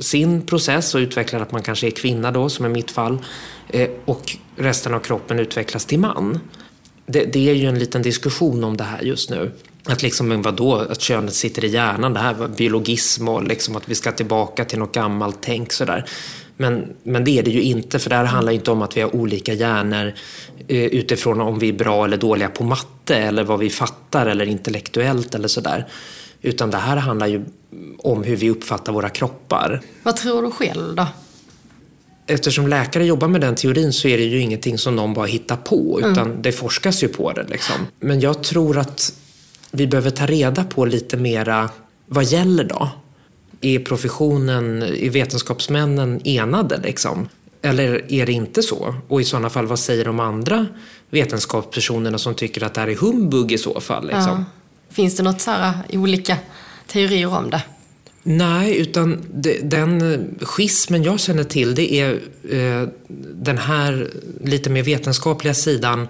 sin 0.00 0.42
process 0.42 0.94
och 0.94 0.98
utvecklar 0.98 1.40
att 1.40 1.52
man 1.52 1.62
kanske 1.62 1.86
är 1.86 1.90
kvinna 1.90 2.30
då, 2.30 2.48
som 2.48 2.66
i 2.66 2.68
mitt 2.68 2.90
fall. 2.90 3.18
Eh, 3.68 3.88
och 4.04 4.36
resten 4.56 4.94
av 4.94 5.00
kroppen 5.00 5.38
utvecklas 5.38 5.84
till 5.84 5.98
man. 5.98 6.40
Det, 7.06 7.24
det, 7.24 7.50
är 7.50 7.54
ju 7.54 7.66
en 7.66 7.78
liten 7.78 8.02
diskussion 8.02 8.64
om 8.64 8.76
det 8.76 8.84
här 8.84 9.02
just 9.02 9.30
nu. 9.30 9.52
Att 9.84 10.02
liksom, 10.02 10.42
vadå, 10.42 10.74
att 10.74 11.00
könet 11.00 11.34
sitter 11.34 11.64
i 11.64 11.68
hjärnan, 11.68 12.14
det 12.14 12.20
här 12.20 12.34
var 12.34 12.48
biologism 12.48 13.28
och 13.28 13.44
liksom 13.44 13.76
att 13.76 13.88
vi 13.88 13.94
ska 13.94 14.12
tillbaka 14.12 14.64
till 14.64 14.78
något 14.78 14.92
gammalt 14.92 15.36
tänk 15.40 15.72
sådär. 15.72 16.04
Men, 16.56 16.96
men 17.02 17.24
det 17.24 17.38
är 17.38 17.42
det 17.42 17.50
ju 17.50 17.62
inte, 17.62 17.98
för 17.98 18.10
det 18.10 18.16
här 18.16 18.24
handlar 18.24 18.52
inte 18.52 18.70
om 18.70 18.82
att 18.82 18.96
vi 18.96 19.00
har 19.00 19.16
olika 19.16 19.52
hjärnor 19.52 20.12
eh, 20.68 20.84
utifrån 20.84 21.40
om 21.40 21.58
vi 21.58 21.68
är 21.68 21.72
bra 21.72 22.04
eller 22.04 22.16
dåliga 22.16 22.48
på 22.48 22.64
matte 22.64 23.16
eller 23.16 23.44
vad 23.44 23.58
vi 23.58 23.70
fattar 23.70 24.26
eller 24.26 24.46
intellektuellt 24.46 25.34
eller 25.34 25.48
sådär. 25.48 25.88
Utan 26.42 26.70
det 26.70 26.76
här 26.76 26.96
handlar 26.96 27.26
ju 27.26 27.44
om 27.98 28.22
hur 28.22 28.36
vi 28.36 28.50
uppfattar 28.50 28.92
våra 28.92 29.08
kroppar. 29.08 29.80
Vad 30.02 30.16
tror 30.16 30.42
du 30.42 30.50
själv 30.50 30.94
då? 30.94 31.06
Eftersom 32.30 32.68
läkare 32.68 33.06
jobbar 33.06 33.28
med 33.28 33.40
den 33.40 33.54
teorin 33.54 33.92
så 33.92 34.08
är 34.08 34.18
det 34.18 34.24
ju 34.24 34.40
ingenting 34.40 34.78
som 34.78 34.96
någon 34.96 35.14
bara 35.14 35.26
hittar 35.26 35.56
på, 35.56 36.00
utan 36.00 36.26
mm. 36.26 36.42
det 36.42 36.52
forskas 36.52 37.02
ju 37.02 37.08
på 37.08 37.32
det. 37.32 37.46
Liksom. 37.48 37.74
Men 38.00 38.20
jag 38.20 38.42
tror 38.42 38.78
att 38.78 39.12
vi 39.70 39.86
behöver 39.86 40.10
ta 40.10 40.26
reda 40.26 40.64
på 40.64 40.84
lite 40.84 41.16
mera, 41.16 41.70
vad 42.06 42.24
gäller 42.24 42.64
då? 42.64 42.90
Är 43.60 43.78
professionen, 43.78 44.82
är 44.82 45.10
vetenskapsmännen 45.10 46.20
enade 46.24 46.80
liksom? 46.84 47.28
Eller 47.62 48.12
är 48.12 48.26
det 48.26 48.32
inte 48.32 48.62
så? 48.62 48.94
Och 49.08 49.20
i 49.20 49.24
sådana 49.24 49.50
fall, 49.50 49.66
vad 49.66 49.78
säger 49.78 50.04
de 50.04 50.20
andra 50.20 50.66
vetenskapspersonerna 51.10 52.18
som 52.18 52.34
tycker 52.34 52.64
att 52.64 52.74
det 52.74 52.80
här 52.80 52.88
är 52.88 52.96
humbug 52.96 53.52
i 53.52 53.58
så 53.58 53.80
fall? 53.80 54.06
Liksom? 54.06 54.24
Ja. 54.24 54.44
Finns 54.90 55.16
det 55.16 55.22
något 55.22 55.40
så 55.40 55.50
här 55.50 55.74
olika 55.92 56.36
teorier 56.86 57.38
om 57.38 57.50
det? 57.50 57.62
Nej, 58.30 58.76
utan 58.76 59.24
det, 59.34 59.58
den 59.58 60.24
schismen 60.40 61.02
jag 61.02 61.20
känner 61.20 61.44
till 61.44 61.74
det 61.74 61.92
är 61.92 62.20
eh, 62.50 62.88
den 63.34 63.58
här 63.58 64.10
lite 64.44 64.70
mer 64.70 64.82
vetenskapliga 64.82 65.54
sidan 65.54 66.08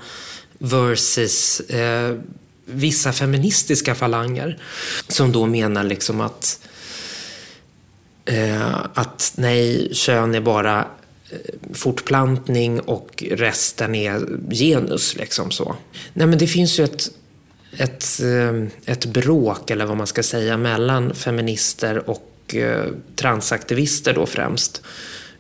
versus 0.58 1.60
eh, 1.60 2.16
vissa 2.64 3.12
feministiska 3.12 3.94
falanger 3.94 4.58
som 5.08 5.32
då 5.32 5.46
menar 5.46 5.84
liksom 5.84 6.20
att 6.20 6.60
eh, 8.24 8.76
att 8.94 9.32
nej, 9.36 9.90
kön 9.92 10.34
är 10.34 10.40
bara 10.40 10.78
eh, 11.30 11.74
fortplantning 11.74 12.80
och 12.80 13.24
resten 13.30 13.94
är 13.94 14.26
genus. 14.50 15.16
Liksom 15.16 15.50
så. 15.50 15.76
Nej, 16.12 16.26
men 16.26 16.38
det 16.38 16.46
finns 16.46 16.78
ju 16.78 16.84
ett, 16.84 17.10
ett, 17.78 18.20
eh, 18.20 18.92
ett 18.92 19.06
bråk, 19.06 19.70
eller 19.70 19.86
vad 19.86 19.96
man 19.96 20.06
ska 20.06 20.22
säga, 20.22 20.56
mellan 20.56 21.14
feminister 21.14 22.10
och 22.10 22.54
eh, 22.54 22.84
transaktivister 23.16 24.14
då 24.14 24.26
främst. 24.26 24.82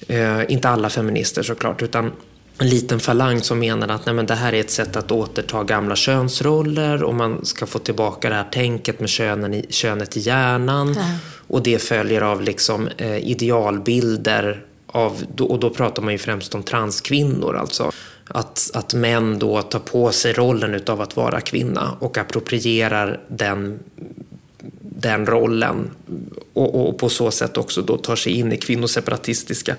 Eh, 0.08 0.52
inte 0.52 0.68
alla 0.68 0.90
feminister 0.90 1.42
såklart, 1.42 1.82
utan 1.82 2.12
en 2.58 2.68
liten 2.68 3.00
falang 3.00 3.40
som 3.40 3.58
menar 3.58 3.88
att 3.88 4.06
nej, 4.06 4.14
men 4.14 4.26
det 4.26 4.34
här 4.34 4.52
är 4.52 4.60
ett 4.60 4.70
sätt 4.70 4.96
att 4.96 5.12
återta 5.12 5.64
gamla 5.64 5.96
könsroller 5.96 7.02
och 7.02 7.14
man 7.14 7.44
ska 7.44 7.66
få 7.66 7.78
tillbaka 7.78 8.28
det 8.28 8.34
här 8.34 8.48
tänket 8.52 9.00
med 9.00 9.08
könen 9.08 9.54
i, 9.54 9.66
könet 9.70 10.16
i 10.16 10.20
hjärnan. 10.20 10.94
Ja. 10.96 11.04
Och 11.48 11.62
det 11.62 11.82
följer 11.82 12.20
av 12.20 12.42
liksom, 12.42 12.88
eh, 12.96 13.16
idealbilder 13.16 14.64
av, 14.86 15.24
och 15.38 15.60
då 15.60 15.70
pratar 15.70 16.02
man 16.02 16.12
ju 16.12 16.18
främst 16.18 16.54
om 16.54 16.62
transkvinnor 16.62 17.56
alltså. 17.56 17.92
Att, 18.28 18.70
att 18.74 18.94
män 18.94 19.38
då 19.38 19.62
tar 19.62 19.78
på 19.78 20.12
sig 20.12 20.32
rollen 20.32 20.74
utav 20.74 21.00
att 21.00 21.16
vara 21.16 21.40
kvinna 21.40 21.96
och 22.00 22.18
approprierar 22.18 23.20
den, 23.28 23.78
den 24.80 25.26
rollen 25.26 25.90
och, 26.52 26.88
och 26.88 26.98
på 26.98 27.08
så 27.08 27.30
sätt 27.30 27.56
också 27.56 27.82
då 27.82 27.96
tar 27.96 28.16
sig 28.16 28.32
in 28.32 28.52
i 28.52 28.56
kvinnoseparatistiska 28.56 29.76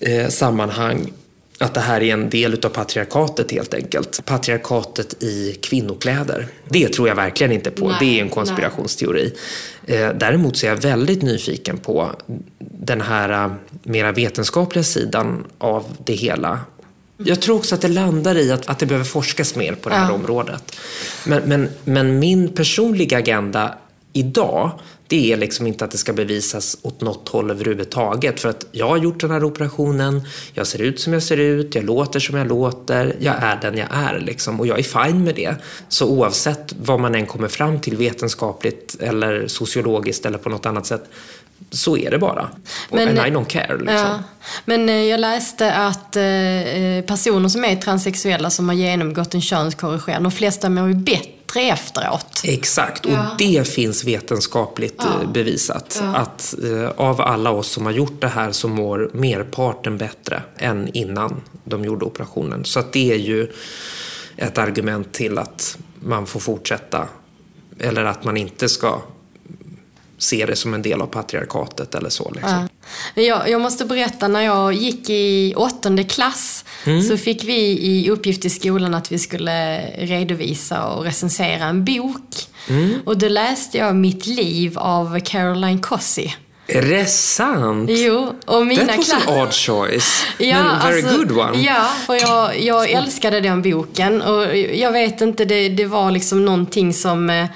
eh, 0.00 0.28
sammanhang 0.28 1.12
att 1.58 1.74
det 1.74 1.80
här 1.80 2.02
är 2.02 2.12
en 2.12 2.30
del 2.30 2.54
utav 2.54 2.68
patriarkatet 2.68 3.50
helt 3.50 3.74
enkelt. 3.74 4.24
Patriarkatet 4.24 5.22
i 5.22 5.58
kvinnokläder. 5.62 6.46
Det 6.68 6.88
tror 6.88 7.08
jag 7.08 7.14
verkligen 7.14 7.52
inte 7.52 7.70
på. 7.70 7.88
Nej, 7.88 7.96
det 8.00 8.18
är 8.18 8.22
en 8.22 8.28
konspirationsteori. 8.28 9.34
Nej. 9.86 10.14
Däremot 10.14 10.56
så 10.56 10.66
är 10.66 10.70
jag 10.70 10.76
väldigt 10.76 11.22
nyfiken 11.22 11.78
på 11.78 12.10
den 12.58 13.00
här 13.00 13.44
äh, 13.44 13.52
mera 13.82 14.12
vetenskapliga 14.12 14.84
sidan 14.84 15.44
av 15.58 15.84
det 16.04 16.14
hela. 16.14 16.60
Jag 17.24 17.42
tror 17.42 17.56
också 17.56 17.74
att 17.74 17.80
det 17.80 17.88
landar 17.88 18.38
i 18.38 18.52
att, 18.52 18.68
att 18.68 18.78
det 18.78 18.86
behöver 18.86 19.04
forskas 19.04 19.56
mer 19.56 19.74
på 19.74 19.88
det 19.88 19.94
här 19.94 20.08
ja. 20.08 20.14
området. 20.14 20.76
Men, 21.26 21.42
men, 21.42 21.68
men 21.84 22.18
min 22.18 22.48
personliga 22.48 23.18
agenda 23.18 23.74
idag 24.12 24.70
det 25.08 25.32
är 25.32 25.36
liksom 25.36 25.66
inte 25.66 25.84
att 25.84 25.90
det 25.90 25.98
ska 25.98 26.12
bevisas 26.12 26.78
åt 26.82 27.00
något 27.00 27.28
håll 27.28 27.50
överhuvudtaget. 27.50 28.40
För 28.40 28.48
att 28.48 28.66
jag 28.72 28.88
har 28.88 28.96
gjort 28.96 29.20
den 29.20 29.30
här 29.30 29.44
operationen, 29.44 30.22
jag 30.54 30.66
ser 30.66 30.82
ut 30.82 31.00
som 31.00 31.12
jag 31.12 31.22
ser 31.22 31.36
ut, 31.36 31.74
jag 31.74 31.84
låter 31.84 32.20
som 32.20 32.38
jag 32.38 32.48
låter, 32.48 33.16
jag 33.20 33.34
är 33.42 33.58
den 33.60 33.76
jag 33.76 33.88
är 33.90 34.20
liksom. 34.20 34.60
Och 34.60 34.66
jag 34.66 34.78
är 34.78 34.82
fine 34.82 35.24
med 35.24 35.34
det. 35.34 35.54
Så 35.88 36.08
oavsett 36.08 36.74
vad 36.82 37.00
man 37.00 37.14
än 37.14 37.26
kommer 37.26 37.48
fram 37.48 37.80
till 37.80 37.96
vetenskapligt 37.96 38.96
eller 39.00 39.46
sociologiskt 39.46 40.26
eller 40.26 40.38
på 40.38 40.48
något 40.48 40.66
annat 40.66 40.86
sätt 40.86 41.04
så 41.70 41.96
är 41.96 42.10
det 42.10 42.18
bara. 42.18 42.48
Men, 42.90 43.08
And 43.08 43.18
I 43.18 43.30
don't 43.30 43.46
care. 43.46 43.76
Liksom. 43.76 43.94
Ja. 43.94 44.18
Men 44.64 44.88
eh, 44.88 44.94
jag 44.94 45.20
läste 45.20 45.74
att 45.74 46.16
eh, 46.16 46.24
eh, 46.24 47.04
personer 47.04 47.48
som 47.48 47.64
är 47.64 47.76
transsexuella 47.76 48.50
som 48.50 48.68
har 48.68 48.76
genomgått 48.76 49.34
en 49.34 49.40
könskorrigering, 49.40 50.22
de 50.22 50.32
flesta 50.32 50.70
mår 50.70 50.88
ju 50.88 50.94
bättre 50.94 51.60
efteråt. 51.60 52.40
Exakt, 52.44 53.06
och 53.06 53.12
ja. 53.12 53.26
det 53.38 53.68
finns 53.68 54.04
vetenskapligt 54.04 54.94
ja. 54.98 55.28
Bevisat. 55.32 56.02
Att 56.14 56.54
av 56.96 57.20
alla 57.20 57.50
oss 57.50 57.68
som 57.68 57.86
har 57.86 57.92
gjort 57.92 58.20
det 58.20 58.28
här 58.28 58.52
så 58.52 58.68
mår 58.68 59.10
merparten 59.12 59.98
bättre 59.98 60.42
än 60.58 60.88
innan 60.96 61.40
de 61.64 61.84
gjorde 61.84 62.04
operationen. 62.04 62.64
Så 62.64 62.82
det 62.92 63.12
är 63.12 63.16
ju 63.18 63.52
ett 64.36 64.58
argument 64.58 65.12
till 65.12 65.38
att 65.38 65.78
man 66.00 66.26
får 66.26 66.40
fortsätta 66.40 67.08
eller 67.78 68.04
att 68.04 68.24
man 68.24 68.36
inte 68.36 68.68
ska 68.68 69.00
se 70.18 70.46
det 70.46 70.56
som 70.56 70.74
en 70.74 70.82
del 70.82 71.00
av 71.00 71.06
patriarkatet 71.06 71.94
eller 71.94 72.10
så. 72.10 72.30
Liksom. 72.34 72.68
Ja. 73.14 73.22
Jag, 73.22 73.50
jag, 73.50 73.60
måste 73.60 73.84
berätta, 73.84 74.28
när 74.28 74.40
jag 74.40 74.72
gick 74.72 75.10
i 75.10 75.54
åttonde 75.56 76.04
klass 76.04 76.64
mm. 76.84 77.02
så 77.02 77.16
fick 77.16 77.44
vi 77.44 77.58
i 77.80 78.10
uppgift 78.10 78.44
i 78.44 78.50
skolan 78.50 78.94
att 78.94 79.12
vi 79.12 79.18
skulle 79.18 79.80
redovisa 79.98 80.84
och 80.84 81.04
recensera 81.04 81.64
en 81.64 81.84
bok. 81.84 82.48
Mm. 82.68 82.94
Och 83.04 83.18
då 83.18 83.28
läste 83.28 83.78
jag 83.78 83.96
Mitt 83.96 84.26
liv 84.26 84.78
av 84.78 85.20
Caroline 85.20 85.80
Cossey. 85.80 86.32
Är 86.70 86.82
det 86.82 87.06
sant? 87.06 87.90
Jo, 87.92 88.34
och 88.46 88.66
mina 88.66 88.86
That 88.86 88.96
was 88.96 89.12
an 89.12 89.42
odd 89.42 89.52
choice. 89.52 90.24
ja, 90.38 90.62
Men 90.62 90.78
very 90.78 91.02
alltså, 91.02 91.16
good 91.16 91.38
one. 91.38 91.58
Ja, 91.58 91.88
för 92.06 92.14
jag, 92.14 92.60
jag 92.60 92.90
älskade 92.90 93.40
den 93.40 93.62
boken. 93.62 94.22
Och 94.22 94.56
jag 94.56 94.92
vet 94.92 95.20
inte, 95.20 95.44
det, 95.44 95.68
det 95.68 95.84
var 95.84 96.10
liksom 96.10 96.44
någonting 96.44 96.94
som 96.94 97.48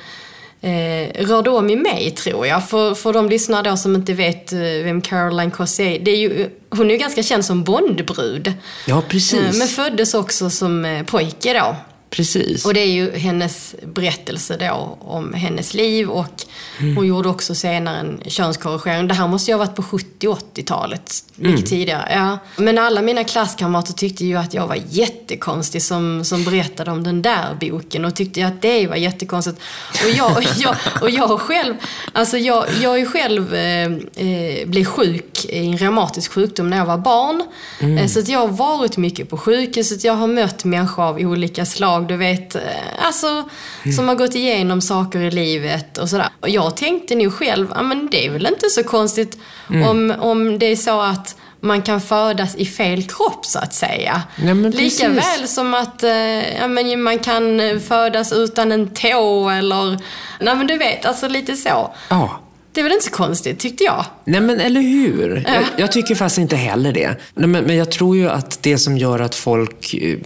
eh, 0.62 1.26
rörde 1.26 1.50
om 1.50 1.70
i 1.70 1.76
mig, 1.76 2.10
tror 2.10 2.46
jag. 2.46 2.68
För, 2.68 2.94
för 2.94 3.12
de 3.12 3.28
lyssnare 3.28 3.70
då 3.70 3.76
som 3.76 3.94
inte 3.94 4.12
vet 4.12 4.52
eh, 4.52 4.58
vem 4.58 5.00
Caroline 5.00 5.50
Cossey 5.50 5.86
är, 5.86 5.98
det 5.98 6.10
är 6.10 6.16
ju, 6.16 6.48
hon 6.70 6.86
är 6.90 6.94
ju 6.94 7.00
ganska 7.00 7.22
känd 7.22 7.44
som 7.44 7.64
Bondbrud. 7.64 8.52
Ja, 8.86 9.02
precis. 9.08 9.40
Eh, 9.40 9.58
men 9.58 9.68
föddes 9.68 10.14
också 10.14 10.50
som 10.50 10.84
eh, 10.84 11.04
pojke 11.04 11.52
då. 11.54 11.76
Precis. 12.12 12.64
Och 12.64 12.74
det 12.74 12.80
är 12.80 12.90
ju 12.90 13.10
hennes 13.16 13.74
berättelse 13.82 14.56
då 14.56 14.98
om 15.00 15.34
hennes 15.34 15.74
liv 15.74 16.08
och 16.08 16.44
mm. 16.80 16.96
hon 16.96 17.06
gjorde 17.06 17.28
också 17.28 17.54
senare 17.54 17.98
en 17.98 18.20
könskorrigering. 18.26 19.08
Det 19.08 19.14
här 19.14 19.28
måste 19.28 19.50
ju 19.50 19.54
ha 19.54 19.58
varit 19.58 19.76
på 19.76 19.82
70-80-talet, 19.82 21.24
mycket 21.34 21.58
mm. 21.58 21.68
tidigare. 21.70 22.08
Ja. 22.14 22.38
Men 22.56 22.78
alla 22.78 23.02
mina 23.02 23.24
klasskamrater 23.24 23.92
tyckte 23.92 24.24
ju 24.24 24.36
att 24.36 24.54
jag 24.54 24.66
var 24.66 24.78
jättekonstig 24.88 25.82
som, 25.82 26.24
som 26.24 26.44
berättade 26.44 26.90
om 26.90 27.02
den 27.02 27.22
där 27.22 27.56
boken 27.60 28.04
och 28.04 28.16
tyckte 28.16 28.46
att 28.46 28.62
det 28.62 28.86
var 28.86 28.96
jättekonstigt. 28.96 29.60
Och 30.04 30.10
jag, 30.10 30.36
och 30.36 30.44
jag, 30.56 30.76
och 31.00 31.10
jag 31.10 31.40
själv, 31.40 31.74
alltså 32.12 32.38
jag, 32.38 32.64
jag 32.82 33.00
är 33.00 33.06
själv 33.06 33.54
eh, 33.54 33.86
eh, 34.26 34.66
blev 34.66 34.84
sjuk 34.84 35.44
i 35.44 35.66
en 35.66 35.78
reumatisk 35.78 36.32
sjukdom 36.32 36.70
när 36.70 36.76
jag 36.76 36.86
var 36.86 36.98
barn. 36.98 37.42
Mm. 37.80 37.98
Eh, 37.98 38.06
så 38.06 38.18
att 38.18 38.28
jag 38.28 38.38
har 38.38 38.48
varit 38.48 38.96
mycket 38.96 39.30
på 39.30 39.38
sjukhuset, 39.38 40.04
jag 40.04 40.14
har 40.14 40.26
mött 40.26 40.64
människor 40.64 41.02
av 41.02 41.16
olika 41.16 41.66
slag 41.66 42.01
jag, 42.02 42.08
du 42.08 42.16
vet, 42.16 42.54
eh, 42.54 42.62
alltså, 42.98 43.26
mm. 43.26 43.96
som 43.96 44.08
har 44.08 44.14
gått 44.14 44.34
igenom 44.34 44.80
saker 44.80 45.20
i 45.20 45.30
livet 45.30 45.98
och 45.98 46.08
sådär. 46.08 46.28
Och 46.40 46.48
jag 46.48 46.76
tänkte 46.76 47.14
nog 47.14 47.32
själv, 47.32 47.66
ja 47.74 47.82
men 47.82 48.08
det 48.10 48.26
är 48.26 48.30
väl 48.30 48.46
inte 48.46 48.68
så 48.70 48.84
konstigt 48.84 49.38
mm. 49.70 49.88
om, 49.88 50.14
om 50.18 50.58
det 50.58 50.66
är 50.66 50.76
så 50.76 51.00
att 51.00 51.36
man 51.60 51.82
kan 51.82 52.00
födas 52.00 52.54
i 52.54 52.66
fel 52.66 53.02
kropp 53.02 53.46
så 53.46 53.58
att 53.58 53.74
säga. 53.74 54.22
Ja, 54.36 54.54
Lika 54.54 55.08
väl 55.08 55.48
som 55.48 55.74
att 55.74 56.02
eh, 56.02 56.56
ja, 56.58 56.68
men 56.68 57.02
man 57.02 57.18
kan 57.18 57.60
födas 57.88 58.32
utan 58.32 58.72
en 58.72 58.94
tå 58.94 59.50
eller, 59.50 59.98
nej 60.40 60.54
men 60.54 60.66
du 60.66 60.78
vet, 60.78 61.06
alltså 61.06 61.28
lite 61.28 61.56
så. 61.56 61.94
Ja. 62.08 62.40
Det 62.72 62.80
är 62.80 62.82
väl 62.82 62.92
inte 62.92 63.04
så 63.04 63.10
konstigt, 63.10 63.58
tyckte 63.58 63.84
jag. 63.84 64.04
Nej, 64.24 64.40
men 64.40 64.60
eller 64.60 64.80
hur? 64.80 65.44
Jag, 65.46 65.64
jag 65.76 65.92
tycker 65.92 66.14
fast 66.14 66.38
inte 66.38 66.56
heller 66.56 66.92
det. 66.92 67.16
Nej, 67.34 67.48
men, 67.48 67.64
men 67.64 67.76
jag 67.76 67.90
tror 67.90 68.16
ju 68.16 68.28
att 68.28 68.62
det 68.62 68.78
som 68.78 68.98
gör 68.98 69.20
att 69.20 69.34
folk, 69.34 69.94
eh, 69.94 70.18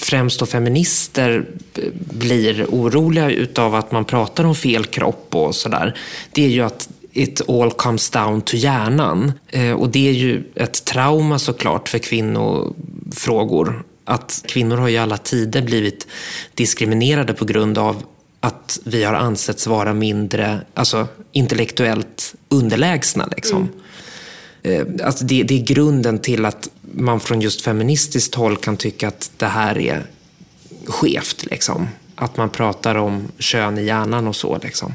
främst 0.00 0.40
då 0.40 0.46
feminister, 0.46 1.44
eh, 1.74 1.82
blir 1.94 2.66
oroliga 2.68 3.30
utav 3.30 3.74
att 3.74 3.92
man 3.92 4.04
pratar 4.04 4.44
om 4.44 4.54
fel 4.54 4.84
kropp 4.84 5.34
och 5.34 5.54
sådär, 5.54 5.98
det 6.32 6.44
är 6.44 6.48
ju 6.48 6.62
att 6.62 6.88
it 7.12 7.48
all 7.48 7.70
comes 7.70 8.10
down 8.10 8.40
to 8.40 8.56
hjärnan. 8.56 9.32
Eh, 9.48 9.72
och 9.72 9.88
det 9.88 10.08
är 10.08 10.12
ju 10.12 10.42
ett 10.54 10.84
trauma 10.84 11.38
såklart 11.38 11.88
för 11.88 11.98
kvinnofrågor. 11.98 13.84
Att 14.04 14.44
kvinnor 14.48 14.76
har 14.76 14.88
ju 14.88 14.96
alla 14.96 15.16
tider 15.16 15.62
blivit 15.62 16.06
diskriminerade 16.54 17.34
på 17.34 17.44
grund 17.44 17.78
av 17.78 18.02
att 18.40 18.78
vi 18.84 19.04
har 19.04 19.14
ansetts 19.14 19.66
vara 19.66 19.94
mindre 19.94 20.60
alltså, 20.74 21.06
intellektuellt 21.32 22.34
underlägsna. 22.48 23.28
Liksom. 23.36 23.68
Mm. 24.62 24.96
Alltså 25.04 25.24
det, 25.24 25.42
det, 25.42 25.54
är 25.54 25.64
grunden 25.64 26.18
till 26.18 26.44
att 26.44 26.68
man 26.94 27.20
från 27.20 27.40
just 27.40 27.60
feministiskt 27.60 28.34
håll 28.34 28.56
kan 28.56 28.76
tycka 28.76 29.08
att 29.08 29.30
det 29.36 29.46
här 29.46 29.78
är 29.78 30.06
skevt. 30.86 31.46
Liksom. 31.50 31.88
Att 32.14 32.36
man 32.36 32.50
pratar 32.50 32.94
om 32.94 33.28
kön 33.38 33.78
i 33.78 33.84
hjärnan 33.84 34.26
och 34.26 34.36
så. 34.36 34.58
Liksom. 34.62 34.94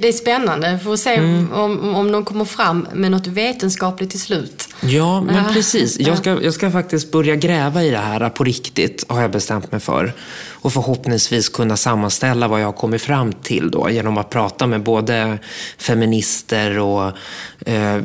Det 0.00 0.08
är 0.08 0.12
spännande. 0.12 0.78
Får 0.84 0.96
se 0.96 1.14
mm. 1.14 1.52
om, 1.52 1.94
om 1.94 2.12
de 2.12 2.24
kommer 2.24 2.44
fram 2.44 2.88
med 2.94 3.10
något 3.10 3.26
vetenskapligt 3.26 4.10
till 4.10 4.20
slut. 4.20 4.68
Ja, 4.80 5.20
men 5.20 5.54
precis. 5.54 6.00
Jag 6.00 6.18
ska, 6.18 6.42
jag 6.42 6.54
ska 6.54 6.70
faktiskt 6.70 7.12
börja 7.12 7.36
gräva 7.36 7.82
i 7.82 7.90
det 7.90 7.98
här 7.98 8.28
på 8.28 8.44
riktigt, 8.44 9.04
har 9.08 9.20
jag 9.20 9.30
bestämt 9.30 9.72
mig 9.72 9.80
för. 9.80 10.12
Och 10.50 10.72
förhoppningsvis 10.72 11.48
kunna 11.48 11.76
sammanställa 11.76 12.48
vad 12.48 12.60
jag 12.60 12.66
har 12.66 12.72
kommit 12.72 13.02
fram 13.02 13.32
till 13.32 13.70
då, 13.70 13.90
genom 13.90 14.18
att 14.18 14.30
prata 14.30 14.66
med 14.66 14.82
både 14.82 15.38
feminister 15.78 16.78
och 16.78 17.06
eh, 17.66 17.96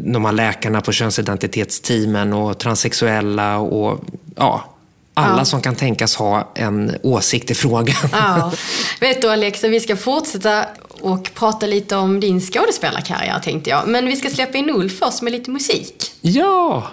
de 0.00 0.24
här 0.24 0.32
läkarna 0.32 0.80
på 0.80 0.92
könsidentitetsteamen 0.92 2.32
och 2.32 2.58
transsexuella 2.58 3.58
och 3.58 4.04
ja, 4.36 4.71
alla 5.14 5.38
Ja. 5.38 5.44
som 5.44 5.60
kan 5.62 5.74
tänkas 5.74 6.16
ha 6.16 6.52
en 6.54 6.96
åsikt 7.02 7.50
i 7.50 7.54
frågan. 7.54 7.94
Ja. 8.12 8.52
Vet 9.00 9.22
du 9.22 9.28
Alexa, 9.30 9.68
vi 9.68 9.80
ska 9.80 9.96
fortsätta 9.96 10.64
och 11.00 11.30
prata 11.34 11.66
lite 11.66 11.96
om 11.96 12.20
din 12.20 12.40
skådespelarkarriär 12.40 13.38
tänkte 13.40 13.70
jag. 13.70 13.88
Men 13.88 14.06
vi 14.06 14.16
ska 14.16 14.30
släppa 14.30 14.58
in 14.58 14.70
Ulf 14.70 14.98
först 14.98 15.22
med 15.22 15.32
lite 15.32 15.50
musik. 15.50 16.12
Ja! 16.20 16.86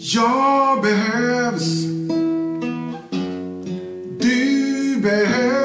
Jag 0.00 0.82
behövs. 0.82 1.68
Du 4.20 4.96
behövs. 5.02 5.58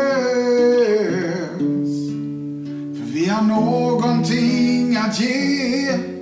För 2.97 3.13
vi 3.13 3.25
har 3.29 3.41
någonting 3.41 4.97
att 4.97 5.19
ge. 5.19 6.12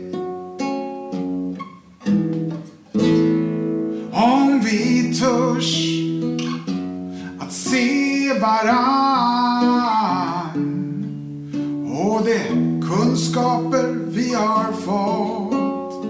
Törs 5.22 5.76
att 7.40 7.54
se 7.54 8.34
varann. 8.40 9.92
Och 11.86 12.26
de 12.26 12.40
kunskaper 12.82 13.86
vi 14.08 14.34
har 14.34 14.72
fått. 14.72 16.06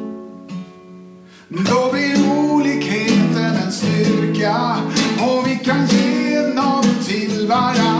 Då 1.49 1.91
blir 1.91 2.31
olikheten 2.51 3.55
en 3.65 3.71
styrka. 3.71 4.77
Och 5.19 5.47
vi 5.47 5.55
kan 5.55 5.87
ge 5.87 6.41
något 6.41 7.05
till 7.07 7.47
varann. 7.47 7.90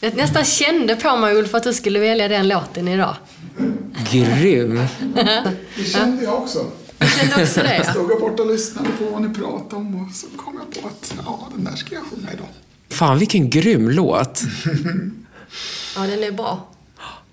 Jag 0.00 0.16
nästan 0.16 0.44
kände 0.44 0.96
på 0.96 1.16
mig 1.16 1.34
Ulf 1.34 1.54
att 1.54 1.62
du 1.62 1.72
skulle 1.74 1.98
välja 2.00 2.28
den 2.28 2.48
låten 2.48 2.88
idag. 2.88 3.16
Grym. 4.12 4.80
Det 5.76 5.84
kände 5.84 6.22
jag 6.24 6.34
också. 6.34 6.66
Jag 6.98 7.10
kände 7.10 7.42
också 7.42 7.60
det. 7.60 7.76
Jag 7.76 7.86
Ja. 7.86 7.90
stod 7.92 8.10
och 8.10 8.20
borta 8.20 8.42
och 8.42 8.48
lyssnade 8.50 8.88
på 8.98 9.04
vad 9.04 9.22
ni 9.22 9.34
pratade 9.34 9.76
om 9.76 9.94
och 10.08 10.14
så 10.14 10.26
kom 10.36 10.60
jag 10.74 10.82
på 10.82 10.88
att 10.88 11.14
ja, 11.26 11.48
den 11.54 11.64
där 11.64 11.76
ska 11.76 11.94
jag 11.94 12.04
sjunga 12.04 12.32
idag. 12.32 12.46
Fan, 12.90 13.18
vilken 13.18 13.50
grym 13.50 13.88
låt. 13.90 14.42
ja, 15.96 16.00
den 16.02 16.24
är 16.24 16.32
bra. 16.32 16.68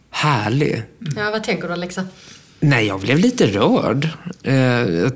Härlig. 0.09 0.83
Ja, 1.15 1.31
vad 1.31 1.43
tänker 1.43 1.67
du 1.67 1.73
Alexa? 1.73 2.07
Nej, 2.69 2.87
jag 2.87 2.99
blev 2.99 3.17
lite 3.17 3.47
rörd. 3.47 4.09
Eh, 4.43 5.11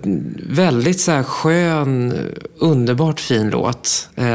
väldigt 0.49 0.99
så 0.99 1.11
här 1.11 1.23
skön, 1.23 2.13
underbart 2.57 3.19
fin 3.19 3.49
låt. 3.49 4.09
Eh, 4.15 4.27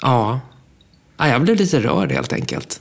ja. 0.00 0.40
ja, 1.16 1.28
jag 1.28 1.42
blev 1.42 1.56
lite 1.56 1.80
rörd 1.80 2.12
helt 2.12 2.32
enkelt. 2.32 2.80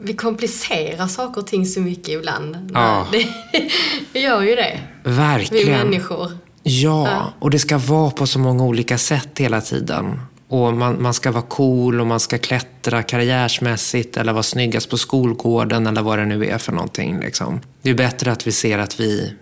Vi 0.00 0.14
komplicerar 0.14 1.06
saker 1.06 1.40
och 1.40 1.46
ting 1.46 1.66
så 1.66 1.80
mycket 1.80 2.08
ibland. 2.08 2.70
Ja. 2.74 3.06
Det, 3.12 3.26
det 4.12 4.20
gör 4.20 4.42
ju 4.42 4.54
det. 4.56 4.80
Vi 5.04 5.10
Verkligen. 5.12 5.78
människor. 5.78 6.32
Ja, 6.62 7.08
Ja. 7.08 7.32
och 7.38 7.50
det 7.50 7.58
ska 7.58 7.78
vara 7.78 8.10
på 8.10 8.26
så 8.26 8.38
många 8.38 8.64
olika 8.64 8.98
sätt 8.98 9.28
hela 9.38 9.60
tiden. 9.60 10.20
Och 10.48 10.74
man, 10.74 11.02
man 11.02 11.14
ska 11.14 11.32
vara 11.32 11.42
cool 11.42 12.00
och 12.00 12.06
man 12.06 12.20
ska 12.20 12.38
klättra 12.38 13.02
karriärsmässigt 13.02 14.16
eller 14.16 14.32
vara 14.32 14.42
snyggast 14.42 14.90
på 14.90 14.98
skolgården 14.98 15.86
eller 15.86 16.02
vad 16.02 16.18
det 16.18 16.24
nu 16.24 16.46
är 16.46 16.58
för 16.58 16.72
någonting. 16.72 17.20
Liksom. 17.20 17.60
Det 17.82 17.90
är 17.90 17.94
bättre 17.94 18.32
att 18.32 18.46
vi 18.46 18.52
ser 18.52 18.78
att 18.78 19.00
vi, 19.00 19.32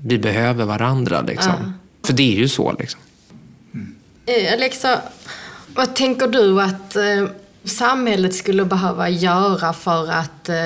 vi 0.00 0.18
behöver 0.18 0.64
varandra. 0.64 1.20
Liksom. 1.20 1.78
För 2.06 2.12
det 2.12 2.36
är 2.36 2.38
ju 2.38 2.48
så. 2.48 2.72
Liksom. 2.78 3.00
Eh, 4.26 4.52
Alexa, 4.52 5.00
vad 5.74 5.94
tänker 5.94 6.28
du 6.28 6.62
att 6.62 6.96
eh, 6.96 7.26
samhället 7.64 8.34
skulle 8.34 8.64
behöva 8.64 9.08
göra 9.08 9.72
för 9.72 10.10
att 10.10 10.48
eh, 10.48 10.56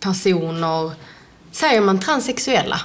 personer, 0.00 0.92
säger 1.52 1.80
man 1.80 2.00
transsexuella? 2.00 2.80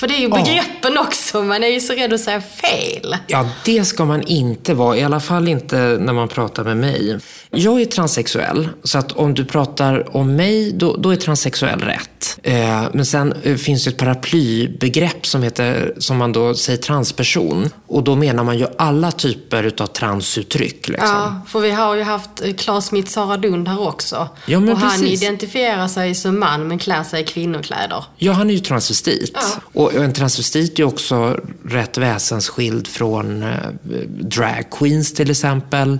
För 0.00 0.08
det 0.08 0.14
är 0.14 0.18
ju 0.20 0.28
Ja. 0.28 0.36
begreppen 0.36 0.98
också, 0.98 1.42
man 1.42 1.64
är 1.64 1.68
ju 1.68 1.80
så 1.80 1.92
rädd 1.92 2.12
att 2.12 2.20
säga 2.20 2.40
fel. 2.40 3.16
Ja, 3.26 3.48
det 3.64 3.84
ska 3.84 4.04
man 4.04 4.22
inte 4.22 4.74
vara. 4.74 4.96
I 4.96 5.02
alla 5.02 5.20
fall 5.20 5.48
inte 5.48 5.76
när 6.00 6.12
man 6.12 6.28
pratar 6.28 6.64
med 6.64 6.76
mig. 6.76 7.18
Jag 7.50 7.80
är 7.80 7.84
transsexuell, 7.84 8.68
så 8.84 8.98
att 8.98 9.12
om 9.12 9.34
du 9.34 9.44
pratar 9.44 10.16
om 10.16 10.36
mig, 10.36 10.72
då, 10.72 10.96
då 10.96 11.10
är 11.10 11.16
transsexuell 11.16 11.80
rätt. 11.80 12.38
Eh, 12.42 12.82
men 12.92 13.06
sen 13.06 13.34
eh, 13.42 13.56
finns 13.56 13.84
det 13.84 13.90
ett 13.90 13.96
paraplybegrepp 13.96 15.26
som, 15.26 15.42
heter, 15.42 15.94
som 15.98 16.16
man 16.16 16.32
då 16.32 16.54
säger 16.54 16.78
transperson. 16.78 17.70
Och 17.86 18.02
då 18.04 18.16
menar 18.16 18.44
man 18.44 18.58
ju 18.58 18.66
alla 18.78 19.12
typer 19.12 19.62
utav 19.62 19.86
transuttryck. 19.86 20.88
Liksom. 20.88 21.08
Ja, 21.08 21.40
för 21.48 21.60
vi 21.60 21.70
har 21.70 21.94
ju 21.94 22.02
haft 22.02 22.42
eh, 22.44 22.54
Claes 22.54 22.86
Smith 22.86 23.10
Sara 23.10 23.36
Lund 23.36 23.68
här 23.68 23.88
också. 23.88 24.28
Ja, 24.46 24.60
men 24.60 24.72
och 24.72 24.78
han 24.78 25.00
precis. 25.00 25.22
identifierar 25.22 25.88
sig 25.88 26.14
som 26.14 26.40
man 26.40 26.68
men 26.68 26.78
klär 26.78 27.02
sig 27.02 27.20
i 27.22 27.24
kvinnokläder. 27.24 28.04
Ja, 28.16 28.32
han 28.32 28.50
är 28.50 28.54
ju 28.54 28.60
transvestit. 28.60 29.30
Ja. 29.34 29.80
Och 29.80 29.89
en 29.96 30.12
transvestit 30.12 30.78
är 30.78 30.84
också 30.84 31.40
rätt 31.64 31.98
väsensskild 31.98 32.86
från 32.86 33.42
eh, 33.42 33.68
drag 34.08 34.70
queens 34.70 35.14
till 35.14 35.30
exempel. 35.30 35.98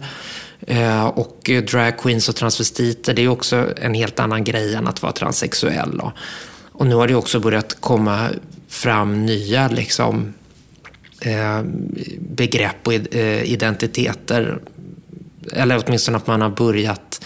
Eh, 0.66 1.06
och 1.06 1.50
drag 1.70 1.98
queens 1.98 2.28
och 2.28 2.36
transvestiter, 2.36 3.14
det 3.14 3.22
är 3.22 3.28
också 3.28 3.68
en 3.76 3.94
helt 3.94 4.20
annan 4.20 4.44
grej 4.44 4.74
än 4.74 4.86
att 4.86 5.02
vara 5.02 5.12
transsexuell. 5.12 5.98
Då. 5.98 6.12
Och 6.72 6.86
nu 6.86 6.94
har 6.94 7.08
det 7.08 7.14
också 7.14 7.40
börjat 7.40 7.80
komma 7.80 8.28
fram 8.68 9.26
nya 9.26 9.68
liksom, 9.68 10.34
eh, 11.20 11.62
begrepp 12.18 12.86
och 12.86 12.92
identiteter. 12.92 14.58
Eller 15.52 15.82
åtminstone 15.86 16.16
att 16.16 16.26
man 16.26 16.40
har 16.40 16.50
börjat 16.50 17.20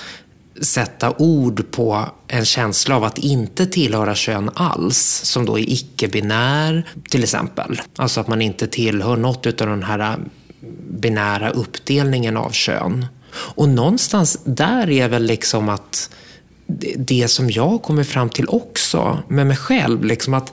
sätta 0.63 1.15
ord 1.19 1.71
på 1.71 2.09
en 2.29 2.45
känsla 2.45 2.97
av 2.97 3.05
att 3.05 3.19
inte 3.19 3.67
tillhöra 3.67 4.15
kön 4.15 4.51
alls, 4.55 5.21
som 5.25 5.47
då 5.47 5.59
är 5.59 5.71
icke-binär 5.71 6.89
till 7.09 7.23
exempel. 7.23 7.81
Alltså 7.97 8.21
att 8.21 8.29
man 8.29 8.43
inte 8.43 8.67
tillhör 8.67 9.17
något 9.17 9.47
av 9.47 9.69
den 9.69 9.83
här 9.83 10.19
binära 10.89 11.51
uppdelningen 11.51 12.37
av 12.37 12.51
kön. 12.51 13.07
Och 13.35 13.69
någonstans 13.69 14.39
där 14.45 14.91
är 14.91 15.09
väl 15.09 15.23
liksom 15.23 15.69
att 15.69 16.11
det 16.97 17.29
som 17.29 17.51
jag 17.51 17.83
kommer 17.83 18.05
fram 18.05 18.31
till 18.31 18.49
också 18.49 19.19
med 19.29 19.47
mig 19.47 19.57
själv, 19.57 20.05
liksom 20.05 20.35
att 20.35 20.53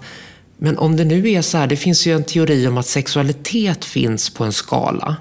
men 0.63 0.77
om 0.77 0.97
det 0.97 1.03
nu 1.03 1.29
är 1.31 1.41
så 1.41 1.57
här, 1.57 1.67
det 1.67 1.75
finns 1.75 2.07
ju 2.07 2.15
en 2.15 2.23
teori 2.23 2.67
om 2.67 2.77
att 2.77 2.85
sexualitet 2.85 3.85
finns 3.85 4.29
på 4.29 4.43
en 4.43 4.53
skala. 4.53 5.15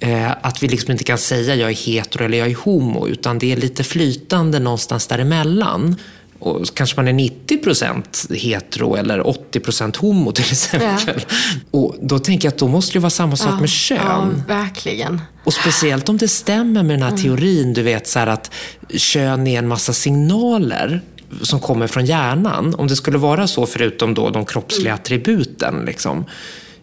Eh, 0.00 0.30
att 0.30 0.62
vi 0.62 0.68
liksom 0.68 0.92
inte 0.92 1.04
kan 1.04 1.18
säga 1.18 1.54
jag 1.54 1.70
är 1.70 1.74
hetero 1.74 2.24
eller 2.24 2.38
jag 2.38 2.50
är 2.50 2.54
homo, 2.54 3.08
utan 3.08 3.38
det 3.38 3.52
är 3.52 3.56
lite 3.56 3.84
flytande 3.84 4.58
någonstans 4.58 5.06
däremellan. 5.06 5.96
Och 6.38 6.66
kanske 6.74 6.96
man 6.96 7.08
är 7.08 7.12
90% 7.12 8.34
hetero 8.34 8.94
eller 8.94 9.20
80% 9.20 9.96
homo 9.96 10.32
till 10.32 10.44
exempel. 10.44 11.24
Ja. 11.28 11.36
Och 11.70 11.96
då 12.00 12.18
tänker 12.18 12.46
jag 12.48 12.52
att 12.52 12.58
då 12.58 12.68
måste 12.68 12.92
det 12.92 12.98
vara 12.98 13.10
samma 13.10 13.36
sak 13.36 13.52
ja, 13.52 13.60
med 13.60 13.70
kön. 13.70 13.98
Ja, 13.98 14.28
verkligen. 14.48 15.20
Och 15.44 15.54
speciellt 15.54 16.08
om 16.08 16.18
det 16.18 16.28
stämmer 16.28 16.82
med 16.82 16.98
den 16.98 17.02
här 17.02 17.10
mm. 17.10 17.22
teorin, 17.22 17.74
du 17.74 17.82
vet 17.82 18.06
så 18.06 18.18
att 18.18 18.50
kön 18.90 19.46
är 19.46 19.58
en 19.58 19.68
massa 19.68 19.92
signaler 19.92 21.02
som 21.42 21.60
kommer 21.60 21.86
från 21.86 22.06
hjärnan. 22.06 22.74
Om 22.74 22.86
det 22.88 22.96
skulle 22.96 23.18
vara 23.18 23.46
så, 23.46 23.66
förutom 23.66 24.14
då 24.14 24.30
de 24.30 24.46
kroppsliga 24.46 24.90
mm. 24.90 25.00
attributen, 25.00 25.84
liksom, 25.86 26.24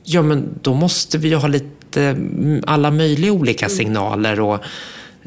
ja 0.03 0.21
men 0.21 0.59
då 0.61 0.73
måste 0.73 1.17
vi 1.17 1.29
ju 1.29 1.35
ha 1.35 1.47
lite 1.47 1.82
mm, 2.01 2.63
alla 2.67 2.91
möjliga 2.91 3.31
olika 3.31 3.65
mm. 3.65 3.77
signaler. 3.77 4.39
och 4.39 4.63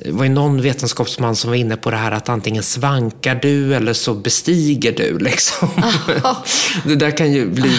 det 0.04 0.10
var 0.10 0.24
ju 0.24 0.30
någon 0.30 0.62
vetenskapsman 0.62 1.36
som 1.36 1.50
var 1.50 1.56
inne 1.56 1.76
på 1.76 1.90
det 1.90 1.96
här 1.96 2.12
att 2.12 2.28
antingen 2.28 2.62
svankar 2.62 3.38
du 3.42 3.74
eller 3.74 3.92
så 3.92 4.14
bestiger 4.14 4.92
du. 4.92 5.18
Liksom. 5.26 5.68
det 6.84 6.94
där 6.94 7.10
kan 7.10 7.32
ju 7.32 7.50
bli 7.50 7.70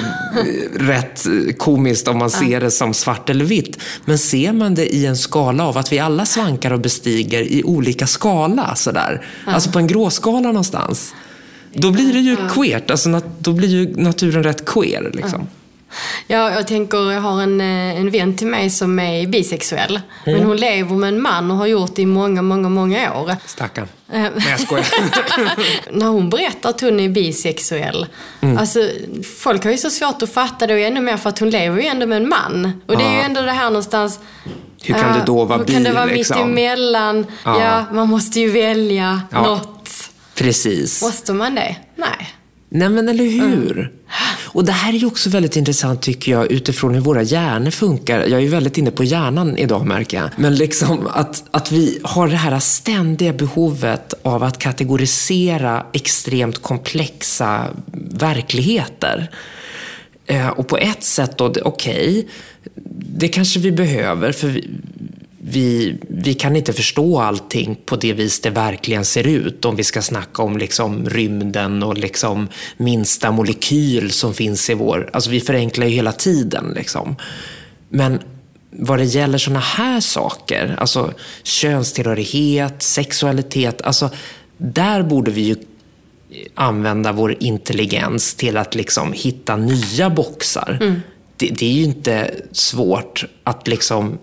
rätt 0.75 1.25
komiskt 1.57 2.07
om 2.07 2.17
man 2.17 2.29
ser 2.29 2.59
det 2.59 2.71
som 2.71 2.93
svart 2.93 3.29
eller 3.29 3.45
vitt. 3.45 3.77
Men 4.05 4.17
ser 4.17 4.53
man 4.53 4.75
det 4.75 4.95
i 4.95 5.05
en 5.05 5.17
skala 5.17 5.67
av 5.67 5.77
att 5.77 5.91
vi 5.91 5.99
alla 5.99 6.25
svankar 6.25 6.71
och 6.71 6.79
bestiger 6.79 7.41
i 7.41 7.63
olika 7.63 8.07
skala, 8.07 8.75
sådär. 8.75 9.25
alltså 9.45 9.71
på 9.71 9.79
en 9.79 9.87
gråskala 9.87 10.47
någonstans. 10.47 11.13
Då 11.73 11.91
blir 11.91 12.13
det 12.13 12.19
ju 12.19 12.37
queert, 12.53 12.91
alltså, 12.91 13.21
då 13.39 13.53
blir 13.53 13.69
ju 13.69 13.95
naturen 13.95 14.43
rätt 14.43 14.65
queer. 14.65 15.11
Liksom. 15.13 15.47
Ja, 16.27 16.51
jag 16.51 16.67
tänker, 16.67 17.11
jag 17.11 17.21
har 17.21 17.41
en, 17.41 17.61
eh, 17.61 17.99
en 17.99 18.11
vän 18.11 18.35
till 18.35 18.47
mig 18.47 18.69
som 18.69 18.99
är 18.99 19.27
bisexuell. 19.27 19.99
Mm. 20.25 20.39
Men 20.39 20.47
hon 20.47 20.57
lever 20.57 20.95
med 20.95 21.07
en 21.07 21.21
man 21.21 21.51
och 21.51 21.57
har 21.57 21.67
gjort 21.67 21.95
det 21.95 22.01
i 22.01 22.05
många, 22.05 22.41
många, 22.41 22.69
många 22.69 23.13
år. 23.13 23.35
Stackarn. 23.45 23.87
Eh, 24.11 24.21
Nej, 24.21 24.31
jag 24.49 24.59
skojar. 24.59 24.87
När 25.97 26.07
hon 26.07 26.29
berättar 26.29 26.69
att 26.69 26.81
hon 26.81 26.99
är 26.99 27.09
bisexuell. 27.09 28.05
Mm. 28.41 28.57
Alltså, 28.57 28.89
folk 29.37 29.63
har 29.63 29.71
ju 29.71 29.77
så 29.77 29.89
svårt 29.89 30.21
att 30.21 30.33
fatta 30.33 30.67
det 30.67 30.73
och 30.73 30.79
ännu 30.79 31.01
mer 31.01 31.17
för 31.17 31.29
att 31.29 31.39
hon 31.39 31.49
lever 31.49 31.81
ju 31.81 31.87
ändå 31.87 32.05
med 32.05 32.17
en 32.17 32.29
man. 32.29 32.81
Och 32.85 32.97
det 32.97 33.03
är 33.03 33.13
ju 33.13 33.21
ändå 33.21 33.41
det 33.41 33.51
här 33.51 33.69
någonstans 33.69 34.19
hur 34.83 34.93
kan 34.93 35.13
det 35.13 35.23
då 35.25 35.45
vara 35.45 35.57
bi? 35.57 35.65
Hur 35.65 35.73
kan 35.73 35.83
det 35.83 35.91
vara 35.91 36.05
liksom? 36.05 36.37
mitt 36.37 36.45
emellan? 36.45 37.25
Ja. 37.43 37.61
ja, 37.61 37.85
man 37.91 38.09
måste 38.09 38.39
ju 38.39 38.49
välja 38.49 39.21
ja. 39.31 39.41
något. 39.41 39.89
Precis. 40.35 41.01
Måste 41.01 41.33
man 41.33 41.55
det? 41.55 41.75
Nej. 41.95 42.33
Nej 42.69 42.89
men 42.89 43.09
eller 43.09 43.23
hur? 43.23 43.79
Mm. 43.79 43.91
Och 44.57 44.65
det 44.65 44.71
här 44.71 44.93
är 44.93 44.97
ju 44.97 45.05
också 45.05 45.29
väldigt 45.29 45.55
intressant 45.55 46.01
tycker 46.01 46.31
jag 46.31 46.51
utifrån 46.51 46.93
hur 46.93 47.01
våra 47.01 47.21
hjärnor 47.21 47.71
funkar. 47.71 48.19
Jag 48.19 48.31
är 48.31 48.39
ju 48.39 48.47
väldigt 48.47 48.77
inne 48.77 48.91
på 48.91 49.03
hjärnan 49.03 49.57
idag 49.57 49.85
märker 49.85 50.17
jag. 50.17 50.29
Men 50.35 50.55
liksom 50.55 51.07
att, 51.07 51.43
att 51.51 51.71
vi 51.71 51.99
har 52.03 52.27
det 52.27 52.35
här 52.35 52.59
ständiga 52.59 53.33
behovet 53.33 54.13
av 54.21 54.43
att 54.43 54.59
kategorisera 54.59 55.85
extremt 55.93 56.61
komplexa 56.61 57.67
verkligheter. 58.11 59.31
Eh, 60.25 60.47
och 60.47 60.67
på 60.67 60.77
ett 60.77 61.03
sätt 61.03 61.37
då, 61.37 61.45
okej, 61.45 61.63
okay, 61.63 62.25
det 63.17 63.27
kanske 63.27 63.59
vi 63.59 63.71
behöver 63.71 64.31
för 64.31 64.47
vi, 64.47 64.69
vi, 65.49 65.97
vi 66.09 66.33
kan 66.33 66.55
inte 66.55 66.73
förstå 66.73 67.19
allting 67.19 67.79
på 67.85 67.95
det 67.95 68.13
vis 68.13 68.39
det 68.39 68.49
verkligen 68.49 69.05
ser 69.05 69.27
ut 69.27 69.65
om 69.65 69.75
vi 69.75 69.83
ska 69.83 70.01
snacka 70.01 70.43
om 70.43 70.57
liksom 70.57 71.09
rymden 71.09 71.83
och 71.83 71.97
liksom 71.97 72.47
minsta 72.77 73.31
molekyl 73.31 74.11
som 74.11 74.33
finns 74.33 74.69
i 74.69 74.73
vår... 74.73 75.09
Alltså 75.13 75.29
vi 75.29 75.39
förenklar 75.39 75.85
ju 75.85 75.95
hela 75.95 76.11
tiden. 76.11 76.73
Liksom. 76.75 77.15
Men 77.89 78.19
vad 78.69 78.99
det 78.99 79.05
gäller 79.05 79.37
sådana 79.37 79.59
här 79.59 79.99
saker, 79.99 80.75
alltså 80.77 81.13
könstillhörighet, 81.43 82.83
sexualitet, 82.83 83.81
alltså 83.81 84.09
där 84.57 85.03
borde 85.03 85.31
vi 85.31 85.41
ju 85.41 85.55
använda 86.55 87.11
vår 87.11 87.35
intelligens 87.39 88.35
till 88.35 88.57
att 88.57 88.75
liksom 88.75 89.13
hitta 89.13 89.55
nya 89.55 90.09
boxar. 90.09 90.77
Mm. 90.81 91.01
Det, 91.37 91.47
det, 91.47 91.65
är 91.65 91.71
ju 91.71 91.83
inte 91.83 92.31
svårt 92.51 93.25
att 93.43 93.67
liksom 93.67 94.17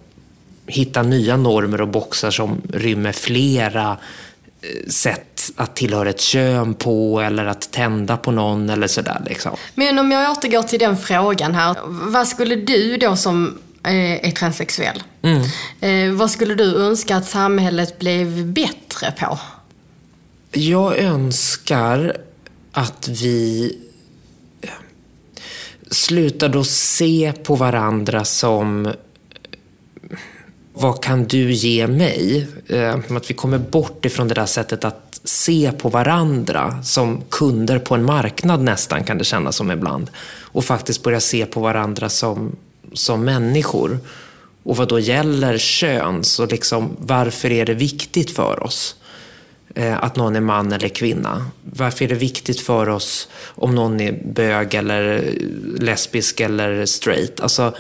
hitta 0.67 1.03
nya 1.03 1.37
normer 1.37 1.81
och 1.81 1.89
boxar 1.89 2.31
som 2.31 2.63
rymmer 2.73 3.13
flera 3.13 3.99
eh, 4.63 4.89
sätt 4.89 5.51
att 5.57 5.77
tillhöra 5.77 6.11
ett 6.11 6.21
kön 6.21 6.75
på 6.75 7.21
eller 7.21 7.45
att 7.45 7.71
tända 7.71 8.17
på 8.17 8.31
någon 8.31 8.71
eller 8.71 8.87
sådär. 8.87 9.23
Liksom. 9.27 9.57
Men 9.75 9.99
om 9.99 10.11
jag 10.11 10.31
återgår 10.31 10.63
till 10.63 10.79
den 10.79 10.97
frågan 10.97 11.55
här. 11.55 11.77
Vad 11.87 12.29
skulle 12.29 12.57
du 12.57 12.97
då 12.97 13.17
som 13.17 13.59
eh, 13.85 14.29
är 14.29 14.31
transsexuell, 14.31 15.03
mm. 15.23 15.43
Eh, 15.81 16.17
vad 16.17 16.31
skulle 16.31 16.55
du 16.55 16.77
önska 16.77 17.17
att 17.17 17.27
samhället 17.27 17.99
blev 17.99 18.47
bättre 18.47 19.13
på? 19.19 19.39
Jag 20.53 20.99
önskar 20.99 22.17
att 22.73 23.09
vi 23.09 23.73
slutade 25.91 26.61
att 26.61 26.67
se 26.67 27.33
på 27.45 27.55
varandra 27.55 28.25
som 28.25 28.93
vad 30.77 31.03
kan 31.03 31.25
du 31.25 31.53
ge 31.53 31.87
mig? 31.87 32.47
Eh, 32.67 32.95
att 33.11 33.31
vi 33.31 33.35
kommer 33.35 33.59
bort 33.59 34.05
ifrån 34.05 34.29
det 34.29 34.35
där 34.35 34.47
sättet 34.47 34.85
att 34.85 35.21
se 35.25 35.73
på 35.79 35.89
varandra 35.89 36.83
som 36.83 37.23
kunder 37.31 37.79
på 37.79 37.95
en 37.95 38.05
marknad 38.05 38.61
nästan 38.61 39.05
kan 39.05 39.19
det 39.19 39.25
kännas 39.25 39.57
som 39.57 39.71
ibland. 39.71 40.11
Och 40.43 40.65
faktiskt 40.65 41.03
börja 41.03 41.21
se 41.21 41.47
på 41.47 41.61
varandra 41.61 42.09
som, 42.09 42.57
som 42.93 43.25
människor. 43.25 43.99
Och 44.63 44.77
vad 44.77 44.89
då 44.89 44.99
gäller 44.99 45.59
kön, 45.59 46.25
så 46.25 46.47
liksom, 46.47 46.97
varför 46.99 47.53
är 47.53 47.67
det 47.67 47.75
viktigt 47.75 48.31
för 48.31 48.63
oss? 48.63 48.97
Eh, 49.75 50.05
att 50.05 50.17
någon 50.17 50.37
är 50.37 50.41
man 50.41 50.73
eller 50.73 50.89
kvinna. 50.89 51.47
Varför 51.63 52.05
är 52.05 52.09
det 52.09 52.15
viktigt 52.15 52.61
för 52.61 52.89
oss 52.89 53.29
om 53.47 53.75
någon 53.75 54.01
är 54.01 54.13
bög 54.25 54.75
eller 54.75 55.15
eh, 55.17 55.83
lesbisk 55.83 56.41
eller 56.41 56.87
straight? 56.87 57.41
Alltså, 57.41 57.75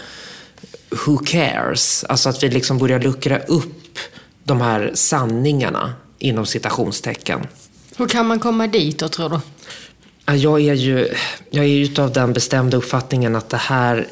who 1.07 1.18
cares? 1.18 2.05
Alltså 2.09 2.28
att 2.28 2.42
vi 2.42 2.49
liksom 2.49 2.78
börjar 2.78 3.01
luckra 3.01 3.38
upp 3.38 3.99
de 4.45 4.61
här 4.61 4.90
sanningarna 4.95 5.95
inom 6.18 6.47
citationstecken. 6.47 7.47
Hur 7.97 8.09
kan 8.09 8.26
man 8.26 8.40
komma 8.40 8.66
dit 8.66 8.99
då, 8.99 9.09
tror 9.09 9.28
du? 9.28 9.40
Jag 10.36 10.61
är 10.61 10.74
ju 10.74 11.09
jag 11.51 11.64
är 11.64 11.78
utav 11.78 12.12
den 12.12 12.32
bestämda 12.32 12.76
uppfattningen 12.76 13.36
att 13.36 13.49
det 13.49 13.57
här 13.57 14.09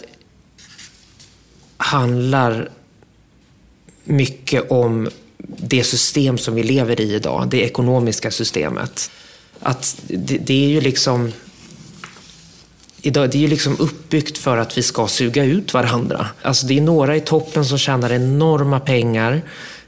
handlar 1.77 2.71
mycket 4.05 4.71
om 4.71 5.09
det 5.57 5.85
system 5.85 6.39
som 6.39 6.55
vi 6.55 6.63
lever 6.63 7.01
i 7.01 7.15
idag, 7.15 7.49
det 7.49 7.61
ekonomiska 7.61 8.31
systemet. 8.31 9.11
Att 9.61 10.03
det, 10.07 10.39
det 10.39 10.65
är 10.65 10.69
ju 10.69 10.81
liksom 10.81 11.33
idag, 13.03 13.31
det 13.31 13.39
är 13.39 13.43
ju 13.43 13.49
liksom 13.49 13.77
uppbyggt 13.79 14.39
för 14.39 14.57
att 14.57 14.79
vi 14.79 14.83
ska 14.83 15.09
suga 15.09 15.45
ut 15.45 15.75
varandra. 15.75 16.27
Alltså 16.43 16.67
det 16.67 16.79
är 16.79 16.83
några 16.83 17.17
i 17.17 17.21
toppen 17.21 17.65
som 17.65 17.79
tjänar 17.79 18.13
enorma 18.13 18.81
pengar 18.81 19.43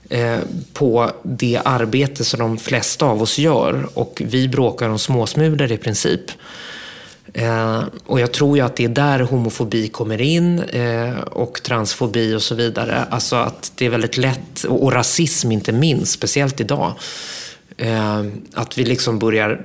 eh, 0.09 0.39
på 0.73 1.11
det 1.23 1.61
arbete 1.65 2.25
som 2.25 2.41
de 2.41 2.59
flesta 2.59 3.07
av 3.07 3.23
oss 3.23 3.39
gör 3.39 3.89
och 3.95 4.23
vi 4.25 4.49
bråkar 4.49 4.89
om 4.89 4.99
småsmulor 4.99 5.73
i 5.73 5.77
princip. 5.77 6.21
Eh, 7.33 7.83
och 8.07 8.21
jag 8.21 8.33
tror 8.33 8.57
ju 8.57 8.65
att 8.65 8.77
det 8.77 8.85
är 8.85 8.89
där 8.89 9.21
homofobi 9.21 9.89
kommer 9.89 10.21
in 10.21 10.59
eh, 10.59 11.19
och 11.19 11.62
transfobi 11.62 12.35
och 12.35 12.43
så 12.43 12.55
vidare. 12.55 13.05
Alltså 13.11 13.37
att 13.37 13.73
det 13.77 13.87
är 13.87 13.91
väldigt 13.91 14.17
lätt, 14.17 14.65
och, 14.65 14.83
och 14.83 14.93
rasism 14.93 15.53
inte 15.53 15.73
minst, 15.73 16.12
speciellt 16.12 16.61
idag. 16.61 16.93
Eh, 17.77 18.25
att 18.55 18.79
vi 18.79 18.85
liksom 18.85 19.19
börjar 19.19 19.61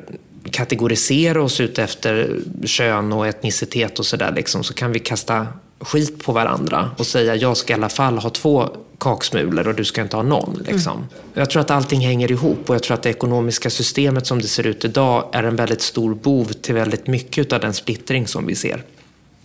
kategorisera 0.52 1.44
oss 1.44 1.60
ut 1.60 1.80
efter 1.80 2.40
kön 2.66 3.14
och 3.14 3.28
etnicitet 3.28 4.00
och 4.00 4.06
sådär 4.06 4.34
liksom, 4.36 4.64
så 4.64 4.74
kan 4.74 4.92
vi 4.92 5.00
kasta 5.00 5.48
skit 5.80 6.24
på 6.24 6.32
varandra 6.32 6.92
och 6.98 7.08
säga 7.08 7.36
jag 7.36 7.58
ska 7.58 7.74
i 7.74 7.76
alla 7.76 7.90
fall 7.90 8.18
ha 8.18 8.30
två 8.30 8.70
kaksmulor 9.00 9.68
och 9.68 9.76
du 9.76 9.86
ska 9.86 10.02
inte 10.02 10.16
ha 10.16 10.24
någon. 10.24 10.64
Liksom. 10.68 10.94
Mm. 10.94 11.08
Jag 11.34 11.50
tror 11.50 11.62
att 11.62 11.72
allting 11.72 12.02
hänger 12.02 12.32
ihop 12.32 12.70
och 12.70 12.76
jag 12.76 12.84
tror 12.84 12.96
att 12.96 13.04
det 13.04 13.10
ekonomiska 13.10 13.70
systemet 13.70 14.28
som 14.28 14.42
det 14.42 14.48
ser 14.48 14.68
ut 14.68 14.86
idag 14.86 15.30
är 15.32 15.44
en 15.44 15.56
väldigt 15.56 15.82
stor 15.82 16.16
bov 16.16 16.46
till 16.46 16.76
väldigt 16.76 17.08
mycket 17.08 17.54
av 17.54 17.60
den 17.60 17.74
splittring 17.74 18.28
som 18.28 18.46
vi 18.46 18.56
ser. 18.56 18.84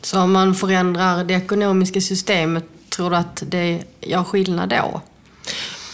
Så 0.03 0.21
om 0.21 0.33
man 0.33 0.55
förändrar 0.55 1.25
det 1.25 1.35
ekonomiska 1.35 2.01
systemet, 2.01 2.65
tror 2.97 3.11
du 3.11 3.17
att 3.17 3.43
det 3.47 3.83
gör 4.01 4.25
skillnad 4.25 4.69
då? 4.69 5.01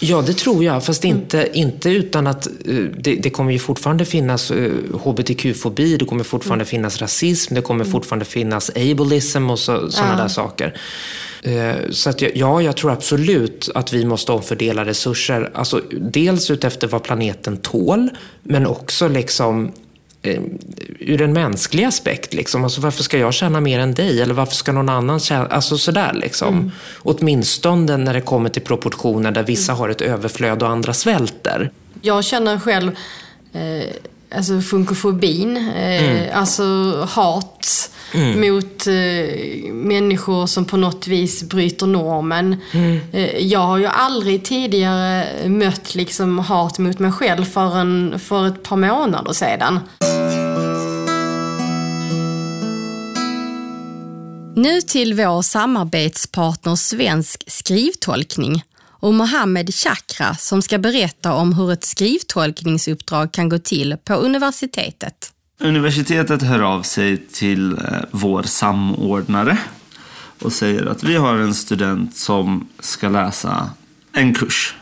Ja, 0.01 0.23
det 0.23 0.33
tror 0.33 0.65
jag. 0.65 0.85
Fast 0.85 1.05
inte, 1.05 1.43
mm. 1.43 1.55
inte 1.55 1.91
utan 1.91 2.27
att 2.27 2.49
uh, 2.69 2.91
det, 2.99 3.15
det, 3.15 3.31
kommer 3.31 3.53
ju 3.53 3.59
fortfarande 3.59 4.05
finnas 4.05 4.51
uh, 4.51 4.73
hbtq-fobi, 5.05 5.97
det 5.97 6.05
kommer 6.05 6.25
fortfarande 6.25 6.63
mm. 6.63 6.71
finnas 6.71 7.01
rasism, 7.01 7.55
det 7.55 7.63
kommer 7.63 7.85
mm. 7.85 7.93
fortfarande 7.93 8.25
finnas 8.25 8.71
ableism 8.71 9.51
och 9.51 9.59
så, 9.59 9.91
sådana 9.91 10.13
ja. 10.13 10.23
där 10.23 10.29
saker. 10.29 10.81
Uh, 11.47 11.91
så 11.91 12.11
att, 12.11 12.23
ja, 12.23 12.63
jag 12.63 12.77
tror 12.77 12.91
absolut 12.93 13.69
att 13.75 13.93
vi 13.93 14.05
måste 14.05 14.33
omfördela 14.33 14.85
resurser. 14.85 15.51
Alltså, 15.55 15.81
dels 15.91 16.51
utefter 16.51 16.89
vad 16.89 17.03
planeten 17.03 17.57
tål, 17.57 18.11
men 18.43 18.67
också 18.67 19.09
liksom 19.09 19.73
eh, 20.23 20.43
ur 20.99 21.23
en 21.23 21.33
mänsklig 21.33 21.85
aspekt. 21.85 22.35
Liksom. 22.35 22.65
Alltså, 22.65 22.81
varför 22.81 23.03
ska 23.03 23.19
jag 23.19 23.35
tjäna 23.35 23.61
mer 23.61 23.79
än 23.79 23.95
dig? 23.95 24.23
Eller 24.23 24.35
varför 24.35 24.55
ska 24.55 24.73
någon 24.73 24.89
annan 24.89 25.21
tjäna? 25.21 25.47
Alltså 25.47 25.79
sådär 25.79 26.13
liksom. 26.15 26.55
Mm. 26.55 26.71
Åtminstone 26.99 27.97
när 27.97 28.15
det 28.15 28.21
kommer 28.21 28.49
till 28.49 28.63
proportioner 28.63 29.31
där 29.31 29.43
vissa 29.43 29.73
har 29.73 29.89
ett 29.89 30.01
överflöd 30.01 30.63
och 30.63 30.69
andra 30.69 30.95
svälter. 30.95 31.71
Jag 32.03 32.25
känner 32.25 32.59
själv 32.59 32.97
eh, 33.53 33.89
alltså 34.35 34.61
funkofobin, 34.61 35.57
eh, 35.57 36.05
mm. 36.05 36.29
alltså 36.35 36.65
hat 37.11 37.91
mm. 38.15 38.41
mot 38.41 38.87
eh, 38.87 39.73
människor 39.73 40.47
som 40.47 40.65
på 40.65 40.77
något 40.77 41.07
vis 41.07 41.43
bryter 41.43 41.87
normen. 41.87 42.57
Mm. 42.73 43.01
Eh, 43.13 43.39
jag 43.39 43.61
har 43.61 43.79
ju 43.79 43.87
aldrig 43.87 44.45
tidigare 44.45 45.27
mött 45.49 45.95
liksom 45.95 46.39
hat 46.39 46.79
mot 46.79 46.99
mig 46.99 47.13
själv 47.13 47.45
förrän 47.45 48.19
för 48.19 48.47
ett 48.47 48.63
par 48.63 48.77
månader 48.77 49.33
sedan. 49.33 49.81
Nu 54.57 54.81
till 54.81 55.15
vår 55.15 55.43
samarbetspartner 55.43 56.77
Svensk 56.77 57.45
skrivtolkning 57.47 58.63
och 59.01 59.15
Mohammed 59.15 59.75
Chakra 59.75 60.35
som 60.35 60.63
ska 60.63 60.79
berätta 60.79 61.35
om 61.35 61.55
hur 61.55 61.73
ett 61.73 61.85
skrivtolkningsuppdrag 61.85 63.33
kan 63.33 63.49
gå 63.49 63.59
till 63.59 63.97
på 64.05 64.15
universitetet. 64.15 65.33
Universitetet 65.63 66.43
hör 66.43 66.61
av 66.61 66.83
sig 66.83 67.17
till 67.17 67.73
eh, 67.73 67.79
vår 68.11 68.43
samordnare 68.43 69.59
och 70.43 70.53
säger 70.53 70.87
att 70.87 71.03
vi 71.03 71.17
har 71.17 71.37
en 71.37 71.55
student 71.55 72.17
som 72.17 72.69
ska 72.79 73.09
läsa 73.09 73.71
en 74.13 74.35
kurs. 74.35 74.75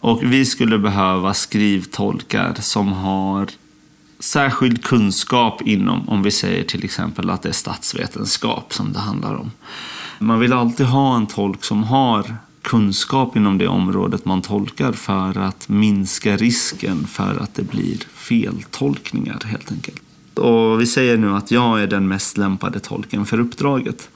Och 0.00 0.22
vi 0.22 0.44
skulle 0.46 0.78
behöva 0.78 1.34
skrivtolkar 1.34 2.54
som 2.60 2.92
har 2.92 3.48
särskild 4.18 4.84
kunskap 4.84 5.62
inom, 5.62 6.08
om 6.08 6.22
vi 6.22 6.30
säger 6.30 6.64
till 6.64 6.84
exempel 6.84 7.30
att 7.30 7.42
det 7.42 7.48
är 7.48 7.52
statsvetenskap 7.52 8.74
som 8.74 8.92
det 8.92 8.98
handlar 8.98 9.34
om. 9.34 9.50
Man 10.18 10.40
vill 10.40 10.52
alltid 10.52 10.86
ha 10.86 11.16
en 11.16 11.26
tolk 11.26 11.64
som 11.64 11.84
har 11.84 12.36
kunskap 12.62 13.36
inom 13.36 13.58
det 13.58 13.68
området 13.68 14.24
man 14.24 14.42
tolkar 14.42 14.92
för 14.92 15.38
att 15.38 15.68
minska 15.68 16.36
risken 16.36 17.06
för 17.06 17.42
att 17.42 17.54
det 17.54 17.62
blir 17.62 17.98
feltolkningar 18.14 19.42
helt 19.44 19.72
enkelt. 19.72 20.02
Och 20.34 20.80
vi 20.80 20.86
säger 20.86 21.16
nu 21.16 21.30
att 21.30 21.50
jag 21.50 21.82
är 21.82 21.86
den 21.86 22.08
mest 22.08 22.38
lämpade 22.38 22.80
tolken 22.80 23.26
för 23.26 23.40
uppdraget. 23.40 24.08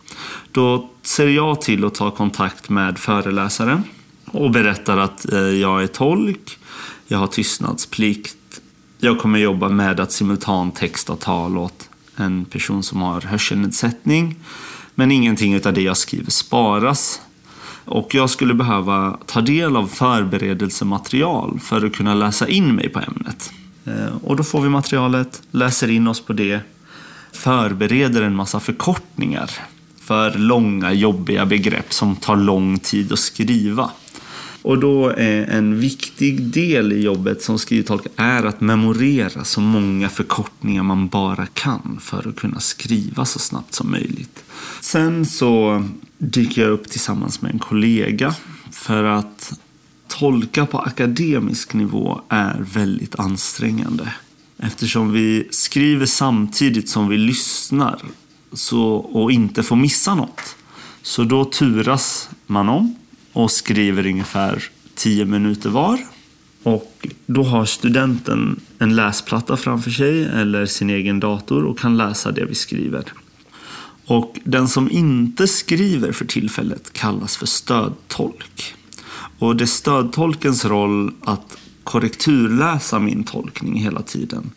Då 0.53 0.91
ser 1.03 1.29
jag 1.29 1.61
till 1.61 1.85
att 1.85 1.95
ta 1.95 2.11
kontakt 2.11 2.69
med 2.69 2.99
föreläsaren 2.99 3.83
och 4.27 4.51
berättar 4.51 4.99
att 4.99 5.33
eh, 5.33 5.39
jag 5.39 5.83
är 5.83 5.87
tolk, 5.87 6.59
jag 7.07 7.19
har 7.19 7.27
tystnadsplikt, 7.27 8.61
jag 8.99 9.19
kommer 9.19 9.39
jobba 9.39 9.69
med 9.69 10.01
att 10.01 10.13
simultantexta 10.13 11.17
tal 11.17 11.59
åt 11.59 11.89
en 12.17 12.45
person 12.45 12.83
som 12.83 13.03
har 13.03 13.21
hörselnedsättning. 13.21 14.37
Men 14.95 15.13
ingenting 15.13 15.67
av 15.67 15.73
det 15.73 15.83
jag 15.83 15.97
skriver 15.97 16.31
sparas 16.31 17.21
och 17.85 18.15
jag 18.15 18.31
skulle 18.31 18.55
behöva 18.55 19.19
ta 19.27 19.41
del 19.41 19.77
av 19.77 19.87
förberedelsematerial 19.87 21.61
för 21.61 21.87
att 21.87 21.95
kunna 21.95 22.15
läsa 22.15 22.49
in 22.49 22.75
mig 22.75 22.89
på 22.89 23.01
ämnet. 23.01 23.53
Eh, 23.85 24.17
och 24.23 24.37
då 24.37 24.43
får 24.43 24.61
vi 24.61 24.69
materialet, 24.69 25.43
läser 25.51 25.91
in 25.91 26.07
oss 26.07 26.21
på 26.21 26.33
det, 26.33 26.61
förbereder 27.33 28.23
en 28.23 28.35
massa 28.35 28.61
förkortningar 28.61 29.51
för 30.01 30.39
långa 30.39 30.93
jobbiga 30.93 31.47
begrepp 31.47 31.93
som 31.93 32.17
tar 32.17 32.37
lång 32.37 32.79
tid 32.79 33.13
att 33.13 33.19
skriva. 33.19 33.91
Och 34.63 34.79
då 34.79 35.09
är 35.09 35.47
en 35.51 35.81
viktig 35.81 36.43
del 36.43 36.93
i 36.93 37.03
jobbet 37.03 37.43
som 37.43 37.59
skrivtolk 37.59 38.07
är 38.17 38.43
att 38.45 38.61
memorera 38.61 39.45
så 39.45 39.61
många 39.61 40.09
förkortningar 40.09 40.83
man 40.83 41.09
bara 41.09 41.47
kan 41.47 41.99
för 42.01 42.29
att 42.29 42.37
kunna 42.37 42.61
skriva 42.61 43.25
så 43.25 43.39
snabbt 43.39 43.75
som 43.75 43.91
möjligt. 43.91 44.45
Sen 44.81 45.27
så 45.27 45.85
dyker 46.19 46.63
jag 46.63 46.71
upp 46.71 46.89
tillsammans 46.89 47.43
med 47.43 47.53
en 47.53 47.59
kollega 47.59 48.35
för 48.71 49.05
att 49.05 49.61
tolka 50.19 50.67
på 50.67 50.79
akademisk 50.79 51.75
nivå 51.75 52.21
är 52.29 52.67
väldigt 52.75 53.15
ansträngande. 53.15 54.13
Eftersom 54.59 55.13
vi 55.13 55.49
skriver 55.51 56.07
samtidigt 56.07 56.89
som 56.89 57.09
vi 57.09 57.17
lyssnar 57.17 57.99
så, 58.53 58.83
och 58.95 59.33
inte 59.33 59.63
får 59.63 59.77
missa 59.77 60.15
något. 60.15 60.57
Så 61.03 61.25
då 61.25 61.45
turas 61.45 62.29
man 62.47 62.69
om 62.69 62.97
och 63.33 63.51
skriver 63.51 64.07
ungefär 64.07 64.65
10 64.95 65.25
minuter 65.25 65.71
var. 65.71 65.99
Och 66.63 67.07
då 67.27 67.43
har 67.43 67.65
studenten 67.65 68.61
en 68.79 68.97
läsplatta 68.97 69.57
framför 69.57 69.91
sig 69.91 70.25
eller 70.25 70.67
sin 70.67 70.91
egen 70.91 71.21
dator 71.21 71.65
och 71.65 71.79
kan 71.79 71.97
läsa 71.97 72.33
det 72.33 72.45
vi 72.45 72.55
skriver. 72.55 73.05
Och 74.07 74.41
den 74.45 74.69
som 74.69 74.91
inte 74.91 75.47
skriver 75.47 76.13
för 76.13 76.25
tillfället 76.25 76.93
kallas 76.93 77.37
för 77.37 77.47
stödtolk. 77.47 78.75
Och 79.39 79.57
det 79.57 79.65
är 79.65 79.67
stödtolkens 79.67 80.65
roll 80.65 81.13
att 81.25 81.57
korrekturläsa 81.85 82.99
min 82.99 83.25
tolkning 83.25 83.77
hela 83.77 84.03
tiden. 84.03 84.51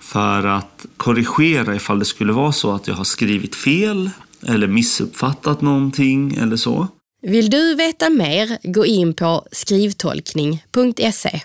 För 0.00 0.46
att 0.46 0.86
korrigera 0.96 1.76
ifall 1.76 1.98
det 1.98 2.04
skulle 2.04 2.32
vara 2.32 2.52
så 2.52 2.72
att 2.72 2.88
jag 2.88 2.94
har 2.94 3.04
skrivit 3.04 3.54
fel 3.54 4.10
eller 4.46 4.66
missuppfattat 4.66 5.60
någonting 5.60 6.34
eller 6.34 6.56
så. 6.56 6.88
Vill 7.22 7.50
du 7.50 7.74
veta 7.74 8.10
mer, 8.10 8.72
gå 8.72 8.86
in 8.86 9.14
på 9.14 9.46
skrivtolkning.se. 9.52 11.40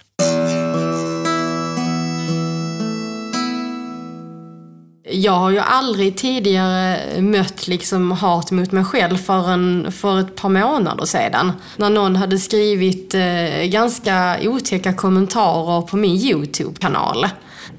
Jag 5.12 5.32
har 5.32 5.49
ju 5.49 5.59
aldrig 5.59 6.18
tidigare 6.18 6.97
mött 7.22 7.68
liksom 7.68 8.12
hat 8.12 8.51
mot 8.51 8.72
mig 8.72 8.86
själv 8.86 9.18
förrän 9.18 9.91
för 9.91 10.20
ett 10.20 10.36
par 10.36 10.49
månader 10.49 11.05
sedan. 11.05 11.51
När 11.78 11.89
någon 11.89 12.16
hade 12.16 12.38
skrivit 12.38 13.16
eh, 13.16 13.66
ganska 13.66 14.38
otäcka 14.41 14.93
kommentarer 14.93 15.82
på 15.82 15.97
min 15.97 16.16
YouTube-kanal. 16.16 17.26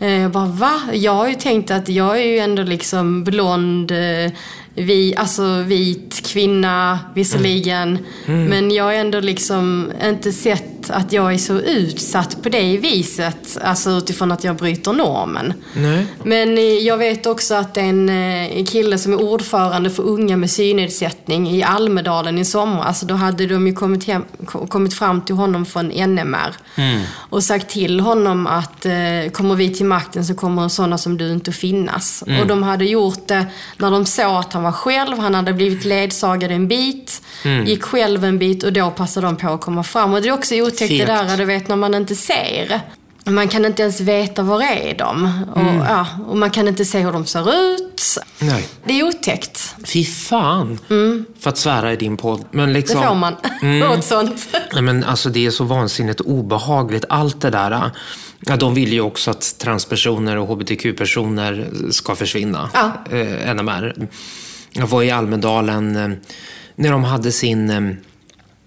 Eh, 0.01 0.21
jag 0.21 0.31
bara, 0.31 0.47
va? 0.47 0.81
Jag 0.93 1.15
har 1.15 1.29
ju 1.29 1.35
tänkt 1.35 1.71
att 1.71 1.89
jag 1.89 2.19
är 2.21 2.25
ju 2.25 2.39
ändå 2.39 2.63
liksom 2.63 3.25
blond, 3.25 3.91
eh, 3.91 4.33
vi, 4.75 5.15
alltså 5.17 5.63
vit 5.63 6.23
kvinna 6.27 6.99
visserligen. 7.15 7.89
Mm. 7.89 8.41
Mm. 8.41 8.49
Men 8.49 8.71
jag 8.71 8.85
har 8.85 8.93
ändå 8.93 9.21
liksom 9.21 9.93
inte 10.05 10.33
sett 10.33 10.91
att 10.91 11.13
jag 11.13 11.35
är 11.35 11.39
så 11.39 11.59
utsatt 11.59 12.43
på 12.43 12.49
det 12.49 12.77
viset. 12.77 13.59
Alltså 13.65 13.91
utifrån 13.91 14.33
att 14.33 14.45
jag 14.45 14.57
bryter 14.57 14.93
normen. 14.93 15.55
Nej. 15.75 16.07
Men 16.25 16.59
eh, 16.59 16.65
jag 16.65 16.97
vet 16.97 17.27
också 17.27 17.55
att 17.55 17.77
en, 17.77 18.09
en 18.09 18.59
eh, 18.59 18.65
kille 18.65 18.99
som 18.99 19.13
är 19.13 19.23
ordförande 19.23 19.91
för 19.91 20.03
unga 20.03 20.37
med 20.37 20.51
synnedsättning 20.51 21.51
i 21.51 21.63
Almedalen 21.63 22.39
i 22.39 22.45
somras. 22.45 23.01
Då 23.01 23.15
hade 23.15 23.47
de 23.47 23.67
ju 23.67 23.73
kommit, 23.73 24.07
hem, 24.07 24.25
kommit 24.69 24.95
fram 24.95 25.21
till 25.21 25.35
honom 25.35 25.67
från 25.67 25.87
NMR. 25.89 26.57
Mm. 26.77 27.03
Och 27.31 27.45
sagt 27.45 27.71
till 27.71 28.01
honom 28.01 28.47
att 28.47 28.87
eh, 28.87 29.31
kommer 29.33 29.55
vi 29.55 29.75
till 29.75 29.87
makten 29.87 30.25
så 30.25 30.35
kommer 30.35 30.69
sådana 30.69 30.99
som 30.99 31.17
du 31.17 31.33
inte 31.33 31.51
att 31.51 31.57
finnas. 31.57 32.25
Mm. 32.27 32.41
Och 32.41 32.47
de 32.47 32.63
hade 32.63 32.85
gjort 32.85 33.29
det 33.29 33.47
när 33.77 33.91
de 33.91 34.07
såg 34.07 34.37
att 34.37 34.53
han 34.53 34.62
var 34.63 34.73
själv, 34.73 35.19
han 35.19 35.35
hade 35.35 35.53
blivit 35.53 35.85
ledsagad 35.85 36.51
en 36.51 36.69
bit, 36.69 37.23
mm. 37.45 37.67
gick 37.67 37.83
själv 37.83 38.25
en 38.25 38.39
bit 38.39 38.63
och 38.63 38.73
då 38.73 38.91
passade 38.91 39.27
de 39.27 39.37
på 39.37 39.49
att 39.49 39.61
komma 39.61 39.83
fram. 39.83 40.15
Och 40.15 40.23
det 40.23 40.29
är 40.29 40.33
också 40.33 40.55
otäckt 40.55 40.91
det 40.91 41.05
där, 41.05 41.37
du 41.37 41.45
vet, 41.45 41.69
när 41.69 41.77
man 41.77 41.95
inte 41.95 42.15
ser. 42.15 42.81
Man 43.25 43.49
kan 43.49 43.65
inte 43.65 43.83
ens 43.83 44.01
veta 44.01 44.43
var 44.43 44.63
är 44.63 44.95
de. 44.99 45.45
Och, 45.55 45.61
mm. 45.61 45.77
ja, 45.77 46.07
och 46.27 46.37
man 46.37 46.51
kan 46.51 46.69
inte 46.69 46.85
se 46.85 46.99
hur 46.99 47.13
de 47.13 47.27
ser 47.27 47.75
ut. 47.75 48.03
Nej. 48.39 48.69
Det 48.85 49.01
är 49.01 49.05
otäckt. 49.05 49.75
Fy 49.85 50.05
fan. 50.05 50.79
Mm. 50.91 51.25
För 51.41 51.51
att 51.51 51.59
svära 51.59 51.93
i 51.93 51.97
din 51.97 52.17
podd. 52.17 52.45
Men 52.51 52.73
liksom, 52.73 53.01
det 53.01 53.07
får 53.07 53.15
man. 53.15 53.37
Mm. 53.63 53.91
Åt 53.99 54.05
sånt. 54.05 54.49
Nej, 54.73 54.83
men 54.83 55.05
alltså, 55.05 55.29
det 55.29 55.47
är 55.47 55.51
så 55.51 55.65
vansinnigt 55.65 56.21
obehagligt. 56.21 57.05
Allt 57.09 57.41
det 57.41 57.51
där. 57.51 57.91
Ja, 58.41 58.57
de 58.57 58.75
vill 58.75 58.93
ju 58.93 59.01
också 59.01 59.31
att 59.31 59.55
transpersoner 59.59 60.37
och 60.39 60.49
hbtq-personer 60.49 61.71
ska 61.91 62.15
försvinna. 62.15 62.71
Ja. 62.75 62.93
Eh, 63.17 63.55
NMR. 63.55 64.09
Jag 64.73 64.87
var 64.87 65.03
i 65.03 65.11
Almedalen 65.11 65.97
eh, 65.97 66.11
när 66.75 66.93
de 66.93 67.05
hade 67.05 67.33
sin 67.33 67.71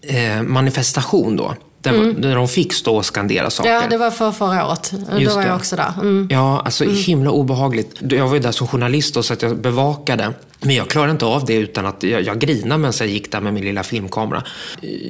eh, 0.01 0.41
manifestation 0.43 1.35
då. 1.35 1.55
Där, 1.81 1.93
mm. 1.93 2.21
där 2.21 2.35
de 2.35 2.47
fick 2.47 2.73
stå 2.73 2.97
och 2.97 3.05
skandera 3.05 3.49
saker. 3.49 3.71
Ja, 3.71 3.81
det 3.89 3.97
var 3.97 4.11
för 4.11 4.31
förra 4.31 4.67
året. 4.67 4.93
Just 4.93 5.29
då 5.29 5.35
var 5.35 5.41
det. 5.41 5.47
jag 5.47 5.55
också 5.55 5.75
där. 5.75 5.93
Mm. 6.01 6.27
Ja, 6.31 6.61
alltså 6.65 6.83
mm. 6.83 6.95
himla 6.95 7.31
obehagligt. 7.31 7.95
Jag 8.09 8.27
var 8.27 8.33
ju 8.33 8.39
där 8.39 8.51
som 8.51 8.67
journalist 8.67 9.13
då, 9.13 9.23
så 9.23 9.33
att 9.33 9.41
jag 9.41 9.57
bevakade. 9.57 10.33
Men 10.61 10.75
jag 10.75 10.89
klarade 10.89 11.11
inte 11.11 11.25
av 11.25 11.45
det 11.45 11.55
utan 11.55 11.85
att 11.85 12.03
jag, 12.03 12.21
jag 12.21 12.39
grinade 12.39 12.77
medan 12.77 12.93
jag 12.99 13.07
gick 13.07 13.31
där 13.31 13.41
med 13.41 13.53
min 13.53 13.65
lilla 13.65 13.83
filmkamera. 13.83 14.43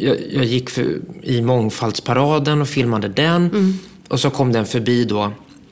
Jag, 0.02 0.18
jag 0.32 0.46
gick 0.46 0.70
för, 0.70 1.00
i 1.24 1.42
mångfaldsparaden 1.42 2.62
och 2.62 2.68
filmade 2.68 3.08
den. 3.08 3.46
Mm. 3.46 3.80
Och 4.08 4.20
så 4.20 4.30
kom 4.30 4.52
den 4.52 4.66
förbi 4.66 5.06
då 5.06 5.32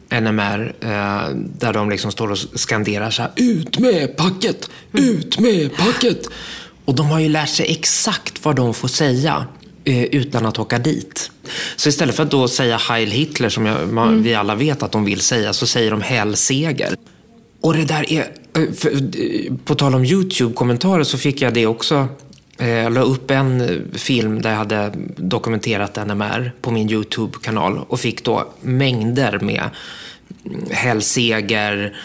NMR 0.10 0.76
eh, 0.80 1.36
där 1.36 1.74
de 1.74 1.90
liksom 1.90 2.12
står 2.12 2.32
och 2.32 2.38
skanderar 2.38 3.10
så 3.10 3.22
här, 3.22 3.32
Ut 3.36 3.80
med 3.80 4.18
packet! 4.18 4.70
Ut 4.92 5.40
med 5.40 5.78
packet! 5.78 6.28
Och 6.86 6.96
de 6.96 7.06
har 7.10 7.20
ju 7.20 7.30
lärt 7.30 7.50
sig 7.50 7.72
exakt 7.72 8.46
vad 8.46 8.56
de 8.56 8.74
får 8.74 8.88
säga 8.88 9.46
eh, 9.84 10.04
utan 10.04 10.46
att 10.46 10.60
åka 10.60 10.80
dit. 10.80 11.32
Så 11.76 11.90
istället 11.90 12.16
för 12.16 12.24
att 12.24 12.32
då 12.32 12.48
säga 12.48 12.78
Heil 12.78 13.12
Hitler, 13.12 13.50
som 13.50 13.66
jag, 13.66 13.94
man, 13.94 14.08
mm. 14.08 14.24
vi 14.24 14.36
alla 14.36 14.56
vet 14.56 14.84
att 14.84 14.92
de 14.92 15.06
vill 15.06 15.22
säga, 15.22 15.54
så 15.54 15.68
säger 15.68 15.92
de 15.92 16.02
Hell 16.02 16.36
Seger. 16.36 16.96
Och 17.62 17.74
det 17.74 17.86
där 17.86 18.12
är... 18.12 18.22
Eh, 18.58 18.74
för, 18.74 18.92
eh, 18.92 19.54
på 19.66 19.76
tal 19.76 19.96
om 19.96 20.06
YouTube-kommentarer 20.06 21.04
så 21.04 21.18
fick 21.18 21.42
jag 21.42 21.54
det 21.54 21.68
också. 21.68 22.08
Jag 22.58 22.94
la 22.94 23.02
upp 23.02 23.32
en 23.32 23.82
film 23.94 24.42
där 24.42 24.50
jag 24.50 24.58
hade 24.58 24.92
dokumenterat 25.18 26.08
NMR 26.08 26.52
på 26.62 26.72
min 26.72 26.90
YouTube-kanal 26.90 27.80
och 27.88 28.00
fick 28.00 28.24
då 28.24 28.54
mängder 28.62 29.40
med 29.40 29.70
Hell 30.72 31.02
Seger 31.02 31.96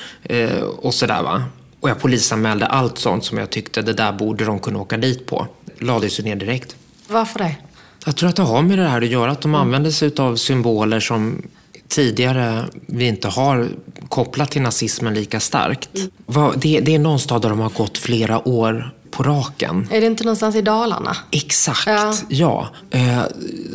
och 0.78 0.94
sådär. 0.94 1.22
Va? 1.22 1.44
Och 1.80 1.90
jag 1.90 2.00
polisanmälde 2.00 2.66
allt 2.66 2.98
sånt 2.98 3.24
som 3.24 3.38
jag 3.38 3.50
tyckte 3.50 3.82
det 3.82 3.92
där 3.92 4.12
borde 4.12 4.44
de 4.44 4.58
kunna 4.58 4.78
åka 4.78 4.96
dit 4.96 5.26
på. 5.26 5.46
Lades 5.78 6.20
ju 6.20 6.24
ner 6.24 6.36
direkt. 6.36 6.76
Varför 7.08 7.38
det? 7.38 7.56
Jag 8.04 8.16
tror 8.16 8.28
att 8.28 8.36
det 8.36 8.42
har 8.42 8.62
med 8.62 8.78
det 8.78 8.88
här 8.88 9.02
att 9.02 9.08
göra. 9.08 9.30
Att 9.30 9.40
de 9.40 9.48
mm. 9.48 9.60
använder 9.60 9.90
sig 9.90 10.12
av 10.18 10.36
symboler 10.36 11.00
som 11.00 11.42
tidigare 11.88 12.64
vi 12.86 13.06
inte 13.06 13.28
har 13.28 13.68
kopplat 14.08 14.50
till 14.50 14.62
nazismen 14.62 15.14
lika 15.14 15.40
starkt. 15.40 15.90
Mm. 16.26 16.52
Det, 16.56 16.80
det 16.80 16.94
är 16.94 16.98
någonstans 16.98 17.42
där 17.42 17.48
de 17.48 17.58
har 17.58 17.70
gått 17.70 17.98
flera 17.98 18.48
år 18.48 18.94
på 19.10 19.22
raken. 19.22 19.88
Är 19.90 20.00
det 20.00 20.06
inte 20.06 20.24
någonstans 20.24 20.56
i 20.56 20.62
Dalarna? 20.62 21.16
Exakt, 21.30 21.86
ja. 21.86 22.14
ja. 22.28 22.68
Eh, 22.90 23.22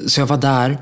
så 0.08 0.22
jag 0.22 0.28
var 0.28 0.38
där 0.38 0.78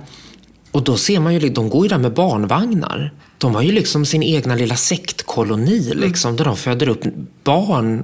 och 0.71 0.83
då 0.83 0.97
ser 0.97 1.19
man 1.19 1.33
ju, 1.33 1.49
de 1.49 1.69
går 1.69 1.85
ju 1.85 1.89
där 1.89 1.97
med 1.97 2.13
barnvagnar. 2.13 3.13
De 3.37 3.55
har 3.55 3.61
ju 3.61 3.71
liksom 3.71 4.05
sin 4.05 4.23
egna 4.23 4.55
lilla 4.55 4.75
sektkoloni 4.75 5.93
liksom, 5.93 6.29
mm. 6.29 6.37
där 6.37 6.45
de 6.45 6.57
föder 6.57 6.89
upp 6.89 7.03
barn 7.43 8.03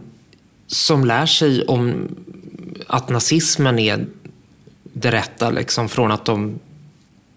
som 0.68 1.06
lär 1.06 1.26
sig 1.26 1.66
om 1.66 2.16
att 2.88 3.10
nazismen 3.10 3.80
är 3.80 4.06
det 4.84 5.12
rätta 5.12 5.50
liksom, 5.50 5.90
från 5.90 6.12
att 6.12 6.26
de 6.26 6.60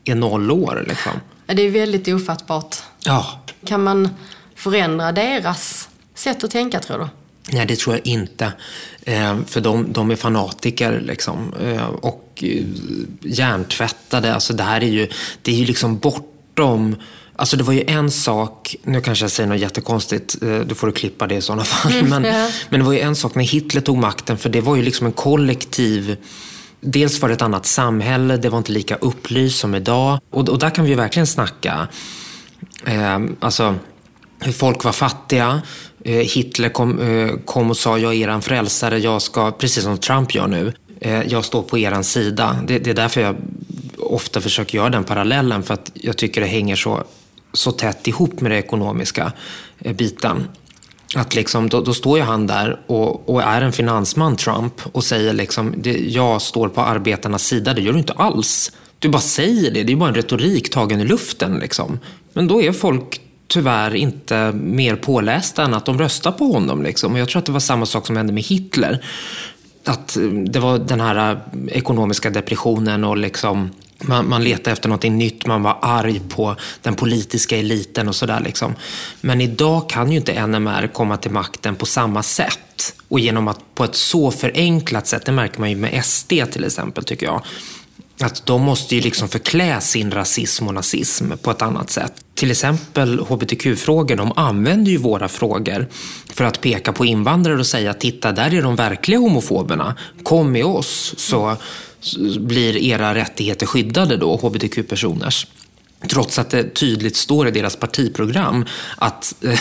är 0.04 0.14
noll 0.14 0.50
år. 0.50 0.84
Liksom. 0.88 1.12
Det 1.46 1.62
är 1.62 1.70
väldigt 1.70 2.08
ofattbart. 2.08 2.76
Ja. 3.04 3.42
Kan 3.64 3.84
man 3.84 4.08
förändra 4.54 5.12
deras 5.12 5.88
sätt 6.14 6.44
att 6.44 6.50
tänka, 6.50 6.80
tror 6.80 6.98
du? 6.98 7.08
Nej, 7.52 7.66
det 7.66 7.76
tror 7.76 7.96
jag 7.96 8.06
inte. 8.06 8.52
Eh, 9.02 9.36
för 9.46 9.60
de, 9.60 9.92
de 9.92 10.10
är 10.10 10.16
fanatiker 10.16 11.00
liksom. 11.00 11.54
Eh, 11.62 11.86
och 11.86 12.42
eh, 12.42 12.64
hjärntvättade. 13.22 14.34
Alltså 14.34 14.52
det 14.52 14.62
här 14.62 14.80
är 14.80 14.88
ju, 14.88 15.08
det 15.42 15.52
är 15.52 15.56
ju 15.56 15.64
liksom 15.64 15.98
bortom 15.98 16.96
Alltså 17.36 17.56
det 17.56 17.64
var 17.64 17.72
ju 17.72 17.84
en 17.86 18.10
sak, 18.10 18.76
nu 18.82 19.00
kanske 19.00 19.24
jag 19.24 19.30
säger 19.30 19.48
något 19.48 19.58
jättekonstigt, 19.58 20.36
då 20.66 20.74
får 20.74 20.86
du 20.86 20.92
klippa 20.92 21.26
det 21.26 21.34
i 21.34 21.40
sådana 21.40 21.64
fall. 21.64 21.92
Mm, 21.92 22.08
men, 22.08 22.24
ja. 22.34 22.48
men 22.70 22.80
det 22.80 22.86
var 22.86 22.92
ju 22.92 23.00
en 23.00 23.16
sak 23.16 23.34
när 23.34 23.44
Hitler 23.44 23.80
tog 23.80 23.98
makten, 23.98 24.38
för 24.38 24.48
det 24.48 24.60
var 24.60 24.76
ju 24.76 24.82
liksom 24.82 25.06
en 25.06 25.12
kollektiv 25.12 26.16
Dels 26.80 27.22
var 27.22 27.28
det 27.28 27.34
ett 27.34 27.42
annat 27.42 27.66
samhälle, 27.66 28.36
det 28.36 28.48
var 28.48 28.58
inte 28.58 28.72
lika 28.72 28.96
upplyst 28.96 29.60
som 29.60 29.74
idag. 29.74 30.20
Och, 30.30 30.48
och 30.48 30.58
där 30.58 30.70
kan 30.70 30.84
vi 30.84 30.90
ju 30.90 30.96
verkligen 30.96 31.26
snacka. 31.26 31.88
Eh, 32.84 33.18
alltså, 33.40 33.74
hur 34.40 34.52
folk 34.52 34.84
var 34.84 34.92
fattiga. 34.92 35.62
Eh, 36.04 36.14
Hitler 36.14 36.68
kom, 36.68 36.98
eh, 36.98 37.36
kom 37.44 37.70
och 37.70 37.76
sa, 37.76 37.98
jag 37.98 38.14
är 38.14 38.16
eran 38.16 38.42
frälsare, 38.42 38.98
jag 38.98 39.22
ska, 39.22 39.50
precis 39.50 39.84
som 39.84 39.98
Trump 39.98 40.34
gör 40.34 40.46
nu, 40.46 40.72
eh, 41.00 41.22
jag 41.22 41.44
står 41.44 41.62
på 41.62 41.78
eran 41.78 42.04
sida. 42.04 42.56
Det, 42.66 42.78
det, 42.78 42.90
är 42.90 42.94
därför 42.94 43.20
jag 43.20 43.36
ofta 43.98 44.40
försöker 44.40 44.78
göra 44.78 44.90
den 44.90 45.04
parallellen, 45.04 45.62
för 45.62 45.74
att 45.74 45.90
jag 45.94 46.16
tycker 46.16 46.40
det 46.40 46.46
hänger 46.46 46.76
så, 46.76 47.04
så 47.52 47.72
tätt 47.72 48.06
ihop 48.06 48.40
med 48.40 48.50
den 48.50 48.58
ekonomiska 48.58 49.32
biten. 49.94 50.48
Att 51.16 51.34
liksom, 51.34 51.68
då, 51.68 51.80
då, 51.80 51.94
står 51.94 52.18
ju 52.18 52.24
han 52.24 52.46
där 52.46 52.80
och, 52.86 53.28
och, 53.28 53.42
är 53.42 53.62
en 53.62 53.72
finansman, 53.72 54.36
Trump, 54.36 54.74
och 54.92 55.04
säger 55.04 55.32
liksom, 55.32 55.74
det, 55.76 55.92
jag 55.92 56.42
står 56.42 56.68
på 56.68 56.80
arbetarnas 56.80 57.42
sida. 57.42 57.74
Det 57.74 57.80
gör 57.80 57.92
du 57.92 57.98
inte 57.98 58.12
alls. 58.12 58.72
Du 58.98 59.08
bara 59.08 59.22
säger 59.22 59.70
det. 59.70 59.82
Det 59.82 59.92
är 59.92 59.96
bara 59.96 60.08
en 60.08 60.14
retorik 60.14 60.70
tagen 60.70 61.00
i 61.00 61.04
luften. 61.04 61.58
Liksom. 61.58 61.98
Men 62.32 62.48
då 62.48 62.62
är 62.62 62.72
folk 62.72 63.20
tyvärr 63.50 63.94
inte 63.94 64.52
mer 64.52 64.96
pålästa 64.96 65.64
än 65.64 65.74
att 65.74 65.86
de 65.86 65.98
röstar 65.98 66.32
på 66.32 66.52
honom. 66.52 66.82
Liksom. 66.82 67.12
Och 67.12 67.18
jag 67.18 67.28
tror 67.28 67.38
att 67.38 67.46
det 67.46 67.52
var 67.52 67.60
samma 67.60 67.86
sak 67.86 68.06
som 68.06 68.16
hände 68.16 68.32
med 68.32 68.42
Hitler. 68.42 69.04
Att 69.84 70.16
eh, 70.16 70.22
det 70.22 70.58
var 70.58 70.78
den 70.78 71.00
här 71.00 71.32
eh, 71.32 71.38
ekonomiska 71.76 72.30
depressionen 72.30 73.04
och 73.04 73.16
liksom 73.16 73.70
man, 73.98 74.28
man 74.28 74.44
letade 74.44 74.70
efter 74.70 74.88
något 74.88 75.02
nytt, 75.02 75.46
man 75.46 75.62
var 75.62 75.78
arg 75.82 76.20
på 76.28 76.56
den 76.82 76.94
politiska 76.94 77.56
eliten 77.56 78.08
och 78.08 78.16
sådär. 78.16 78.40
Liksom. 78.40 78.74
Men 79.20 79.40
idag 79.40 79.88
kan 79.88 80.12
ju 80.12 80.18
inte 80.18 80.46
NMR 80.46 80.86
komma 80.92 81.16
till 81.16 81.30
makten 81.30 81.76
på 81.76 81.86
samma 81.86 82.22
sätt. 82.22 82.94
Och 83.08 83.20
genom 83.20 83.48
att 83.48 83.74
på 83.74 83.84
ett 83.84 83.94
så 83.94 84.30
förenklat 84.30 85.06
sätt, 85.06 85.24
det 85.26 85.32
märker 85.32 85.60
man 85.60 85.70
ju 85.70 85.76
med 85.76 86.04
SD 86.04 86.32
till 86.52 86.64
exempel 86.64 87.04
tycker 87.04 87.26
jag. 87.26 87.42
Att 88.20 88.46
de 88.46 88.62
måste 88.62 88.94
ju 88.94 89.00
liksom 89.00 89.28
förklä 89.28 89.80
sin 89.80 90.10
rasism 90.10 90.68
och 90.68 90.74
nazism 90.74 91.32
på 91.42 91.50
ett 91.50 91.62
annat 91.62 91.90
sätt. 91.90 92.12
Till 92.34 92.50
exempel 92.50 93.20
hbtq-frågor, 93.20 94.16
de 94.16 94.32
använder 94.36 94.90
ju 94.90 94.98
våra 94.98 95.28
frågor 95.28 95.88
för 96.34 96.44
att 96.44 96.60
peka 96.60 96.92
på 96.92 97.04
invandrare 97.04 97.58
och 97.58 97.66
säga 97.66 97.94
titta 97.94 98.32
där 98.32 98.54
är 98.54 98.62
de 98.62 98.76
verkliga 98.76 99.18
homofoberna. 99.18 99.96
Kom 100.22 100.52
med 100.52 100.64
oss 100.64 101.14
så 101.16 101.56
blir 102.38 102.76
era 102.76 103.14
rättigheter 103.14 103.66
skyddade 103.66 104.16
då, 104.16 104.36
hbtq-personers. 104.36 105.46
Trots 106.08 106.38
att 106.38 106.50
det 106.50 106.74
tydligt 106.74 107.16
står 107.16 107.48
i 107.48 107.50
deras 107.50 107.76
partiprogram 107.76 108.66
att 108.96 109.34
eh, 109.44 109.60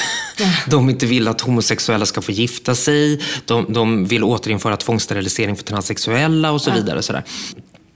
de 0.68 0.90
inte 0.90 1.06
vill 1.06 1.28
att 1.28 1.42
homosexuella 1.42 2.06
ska 2.06 2.22
få 2.22 2.32
gifta 2.32 2.76
sig, 2.76 3.22
de, 3.46 3.74
de 3.74 4.06
vill 4.06 4.24
återinföra 4.24 4.78
tvångssterilisering 4.78 5.56
för 5.56 5.64
transsexuella 5.64 6.52
och 6.52 6.62
så 6.62 6.72
vidare. 6.72 7.02
Så, 7.02 7.14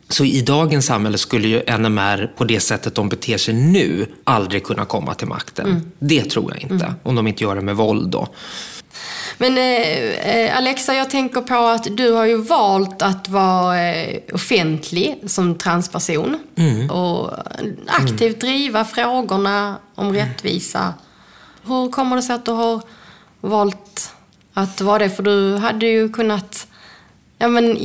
så 0.09 0.25
i 0.25 0.41
dagens 0.41 0.85
samhälle 0.85 1.17
skulle 1.17 1.47
ju 1.47 1.77
NMR 1.77 2.33
på 2.37 2.43
det 2.43 2.59
sättet 2.59 2.95
de 2.95 3.09
beter 3.09 3.37
sig 3.37 3.53
nu 3.53 4.05
aldrig 4.23 4.63
kunna 4.63 4.85
komma 4.85 5.13
till 5.13 5.27
makten. 5.27 5.65
Mm. 5.65 5.91
Det 5.99 6.23
tror 6.23 6.51
jag 6.51 6.61
inte, 6.61 6.85
mm. 6.85 6.95
om 7.03 7.15
de 7.15 7.27
inte 7.27 7.43
gör 7.43 7.55
det 7.55 7.61
med 7.61 7.75
våld 7.75 8.09
då. 8.09 8.27
Men 9.37 9.57
eh, 9.57 10.37
eh, 10.37 10.57
Alexa, 10.57 10.93
jag 10.93 11.09
tänker 11.09 11.41
på 11.41 11.55
att 11.55 11.97
du 11.97 12.11
har 12.11 12.25
ju 12.25 12.37
valt 12.37 13.01
att 13.01 13.29
vara 13.29 13.91
eh, 13.91 14.19
offentlig 14.33 15.19
som 15.25 15.57
transperson. 15.57 16.39
Mm. 16.55 16.89
Och 16.89 17.31
aktivt 17.87 18.41
driva 18.41 18.85
frågorna 18.85 19.77
om 19.95 20.07
mm. 20.07 20.17
rättvisa. 20.17 20.93
Hur 21.65 21.91
kommer 21.91 22.15
det 22.15 22.21
sig 22.21 22.35
att 22.35 22.45
du 22.45 22.51
har 22.51 22.81
valt 23.41 24.13
att 24.53 24.81
vara 24.81 24.99
det? 24.99 25.09
För 25.09 25.23
du 25.23 25.57
hade 25.57 25.85
ju 25.85 26.09
kunnat 26.09 26.67
ja, 27.37 27.47
men, 27.47 27.77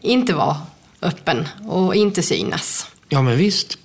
inte 0.00 0.34
vara 0.34 0.56
öppen 1.04 1.48
och 1.66 1.94
inte 1.94 2.22
synas. 2.22 2.86
Ja, 3.08 3.22
men 3.22 3.36
visst. 3.36 3.78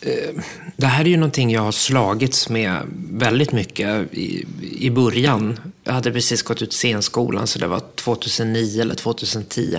Eh, 0.00 0.42
det 0.76 0.86
här 0.86 1.04
är 1.04 1.08
ju 1.08 1.16
någonting 1.16 1.50
jag 1.50 1.62
har 1.62 1.72
slagits 1.72 2.48
med 2.48 2.82
väldigt 3.10 3.52
mycket 3.52 4.14
i, 4.14 4.46
i 4.78 4.90
början. 4.90 5.60
Jag 5.84 5.92
hade 5.92 6.12
precis 6.12 6.42
gått 6.42 6.62
ut 6.62 6.72
scenskolan, 6.72 7.46
så 7.46 7.58
det 7.58 7.66
var 7.66 7.82
2009 7.94 8.80
eller 8.80 8.94
2010. 8.94 9.76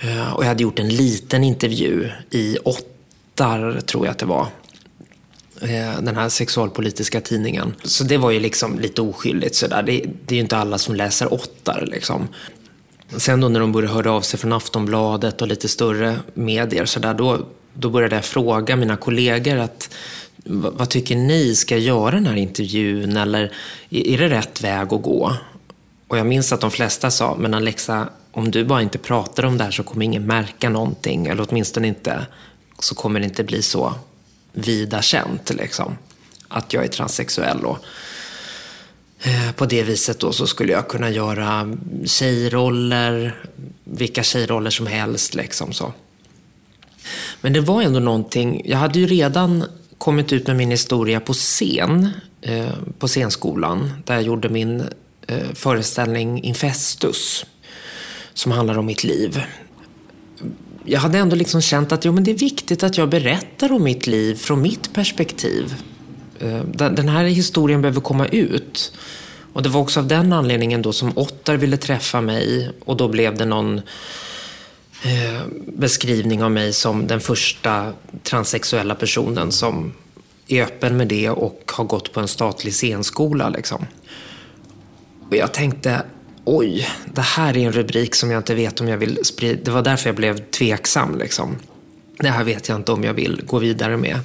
Eh, 0.00 0.32
och 0.32 0.44
jag 0.44 0.48
hade 0.48 0.62
gjort 0.62 0.78
en 0.78 0.88
liten 0.88 1.44
intervju 1.44 2.10
i 2.30 2.56
Ottar, 2.64 3.80
tror 3.80 4.06
jag 4.06 4.12
att 4.12 4.18
det 4.18 4.26
var. 4.26 4.46
Eh, 5.60 6.00
den 6.00 6.16
här 6.16 6.28
sexualpolitiska 6.28 7.20
tidningen. 7.20 7.74
Så 7.84 8.04
det 8.04 8.16
var 8.16 8.30
ju 8.30 8.40
liksom 8.40 8.78
lite 8.78 9.02
oskyldigt 9.02 9.54
sådär. 9.54 9.82
Det, 9.82 10.04
det 10.26 10.34
är 10.34 10.36
ju 10.36 10.42
inte 10.42 10.56
alla 10.56 10.78
som 10.78 10.94
läser 10.94 11.32
Ottar 11.32 11.88
liksom. 11.92 12.28
Sen 13.16 13.40
då 13.40 13.48
när 13.48 13.60
de 13.60 13.72
började 13.72 13.94
höra 13.94 14.12
av 14.12 14.20
sig 14.20 14.38
från 14.40 14.52
Aftonbladet 14.52 15.42
och 15.42 15.48
lite 15.48 15.68
större 15.68 16.16
medier 16.34 16.84
så 16.84 17.00
där, 17.00 17.14
då 17.14 17.46
då 17.74 17.90
började 17.90 18.14
jag 18.14 18.24
fråga 18.24 18.76
mina 18.76 18.96
kollegor 18.96 19.56
att 19.56 19.94
vad 20.44 20.90
tycker 20.90 21.16
ni, 21.16 21.54
ska 21.54 21.74
jag 21.74 21.84
göra 21.84 22.10
den 22.10 22.26
här 22.26 22.36
intervjun 22.36 23.16
eller 23.16 23.52
är 23.90 24.18
det 24.18 24.28
rätt 24.28 24.64
väg 24.64 24.92
att 24.92 25.02
gå? 25.02 25.36
Och 26.08 26.18
jag 26.18 26.26
minns 26.26 26.52
att 26.52 26.60
de 26.60 26.70
flesta 26.70 27.10
sa, 27.10 27.36
men 27.38 27.54
Alexa, 27.54 28.08
om 28.32 28.50
du 28.50 28.64
bara 28.64 28.82
inte 28.82 28.98
pratar 28.98 29.44
om 29.44 29.58
det 29.58 29.64
här 29.64 29.70
så 29.70 29.82
kommer 29.82 30.04
ingen 30.04 30.26
märka 30.26 30.68
någonting. 30.68 31.26
Eller 31.26 31.46
åtminstone 31.50 31.88
inte, 31.88 32.26
så 32.78 32.94
kommer 32.94 33.20
det 33.20 33.26
inte 33.26 33.44
bli 33.44 33.62
så 33.62 33.94
vida 34.52 35.02
känt 35.02 35.50
liksom, 35.54 35.98
att 36.48 36.72
jag 36.72 36.84
är 36.84 36.88
transsexuell. 36.88 37.64
Och, 37.64 37.78
Eh, 39.24 39.52
på 39.52 39.66
det 39.66 39.82
viset 39.82 40.20
då 40.20 40.32
så 40.32 40.46
skulle 40.46 40.72
jag 40.72 40.88
kunna 40.88 41.10
göra 41.10 41.76
tjejroller, 42.04 43.40
vilka 43.84 44.22
tjejroller 44.22 44.70
som 44.70 44.86
helst 44.86 45.34
liksom 45.34 45.72
så. 45.72 45.92
Men 47.40 47.52
det 47.52 47.60
var 47.60 47.82
ändå 47.82 48.00
någonting, 48.00 48.62
jag 48.64 48.78
hade 48.78 48.98
ju 48.98 49.06
redan 49.06 49.64
kommit 49.98 50.32
ut 50.32 50.46
med 50.46 50.56
min 50.56 50.70
historia 50.70 51.20
på 51.20 51.32
scen, 51.32 52.08
eh, 52.40 52.68
på 52.98 53.08
scenskolan, 53.08 53.90
där 54.04 54.14
jag 54.14 54.22
gjorde 54.22 54.48
min 54.48 54.80
eh, 55.26 55.52
föreställning 55.54 56.42
Infestus, 56.44 57.46
som 58.34 58.52
handlar 58.52 58.78
om 58.78 58.86
mitt 58.86 59.04
liv. 59.04 59.42
Jag 60.84 61.00
hade 61.00 61.18
ändå 61.18 61.36
liksom 61.36 61.60
känt 61.60 61.92
att 61.92 62.04
jo, 62.04 62.12
men 62.12 62.24
det 62.24 62.30
är 62.30 62.38
viktigt 62.38 62.82
att 62.82 62.98
jag 62.98 63.08
berättar 63.08 63.72
om 63.72 63.84
mitt 63.84 64.06
liv 64.06 64.34
från 64.34 64.62
mitt 64.62 64.92
perspektiv. 64.92 65.74
Eh, 66.42 66.64
den 66.90 67.08
här 67.08 67.24
historien 67.24 67.82
behöver 67.82 68.00
komma 68.00 68.26
ut. 68.26 68.92
Och 69.52 69.62
det 69.62 69.68
var 69.68 69.80
också 69.80 70.00
av 70.00 70.06
den 70.06 70.32
anledningen 70.32 70.82
då 70.82 70.92
som 70.92 71.18
Ottar 71.18 71.56
ville 71.56 71.76
träffa 71.76 72.20
mig 72.20 72.70
och 72.84 72.96
då 72.96 73.08
blev 73.08 73.36
det 73.36 73.44
någon 73.44 73.78
eh, 75.04 75.42
beskrivning 75.66 76.42
av 76.42 76.50
mig 76.50 76.72
som 76.72 77.06
den 77.06 77.20
första 77.20 77.92
transsexuella 78.22 78.94
personen 78.94 79.52
som 79.52 79.92
är 80.48 80.62
öppen 80.62 80.96
med 80.96 81.08
det 81.08 81.30
och 81.30 81.72
har 81.74 81.84
gått 81.84 82.12
på 82.12 82.20
en 82.20 82.28
statlig 82.28 82.74
scenskola. 82.74 83.48
Liksom. 83.48 83.86
Och 85.30 85.36
jag 85.36 85.52
tänkte, 85.52 86.02
oj, 86.44 86.88
det 87.14 87.20
här 87.20 87.56
är 87.56 87.66
en 87.66 87.72
rubrik 87.72 88.14
som 88.14 88.30
jag 88.30 88.40
inte 88.40 88.54
vet 88.54 88.80
om 88.80 88.88
jag 88.88 88.98
vill 88.98 89.18
sprida. 89.24 89.60
Det 89.64 89.70
var 89.70 89.82
därför 89.82 90.08
jag 90.08 90.16
blev 90.16 90.50
tveksam. 90.50 91.18
Liksom. 91.18 91.56
Det 92.18 92.28
här 92.28 92.44
vet 92.44 92.68
jag 92.68 92.78
inte 92.78 92.92
om 92.92 93.04
jag 93.04 93.14
vill 93.14 93.42
gå 93.46 93.58
vidare 93.58 93.96
med. 93.96 94.18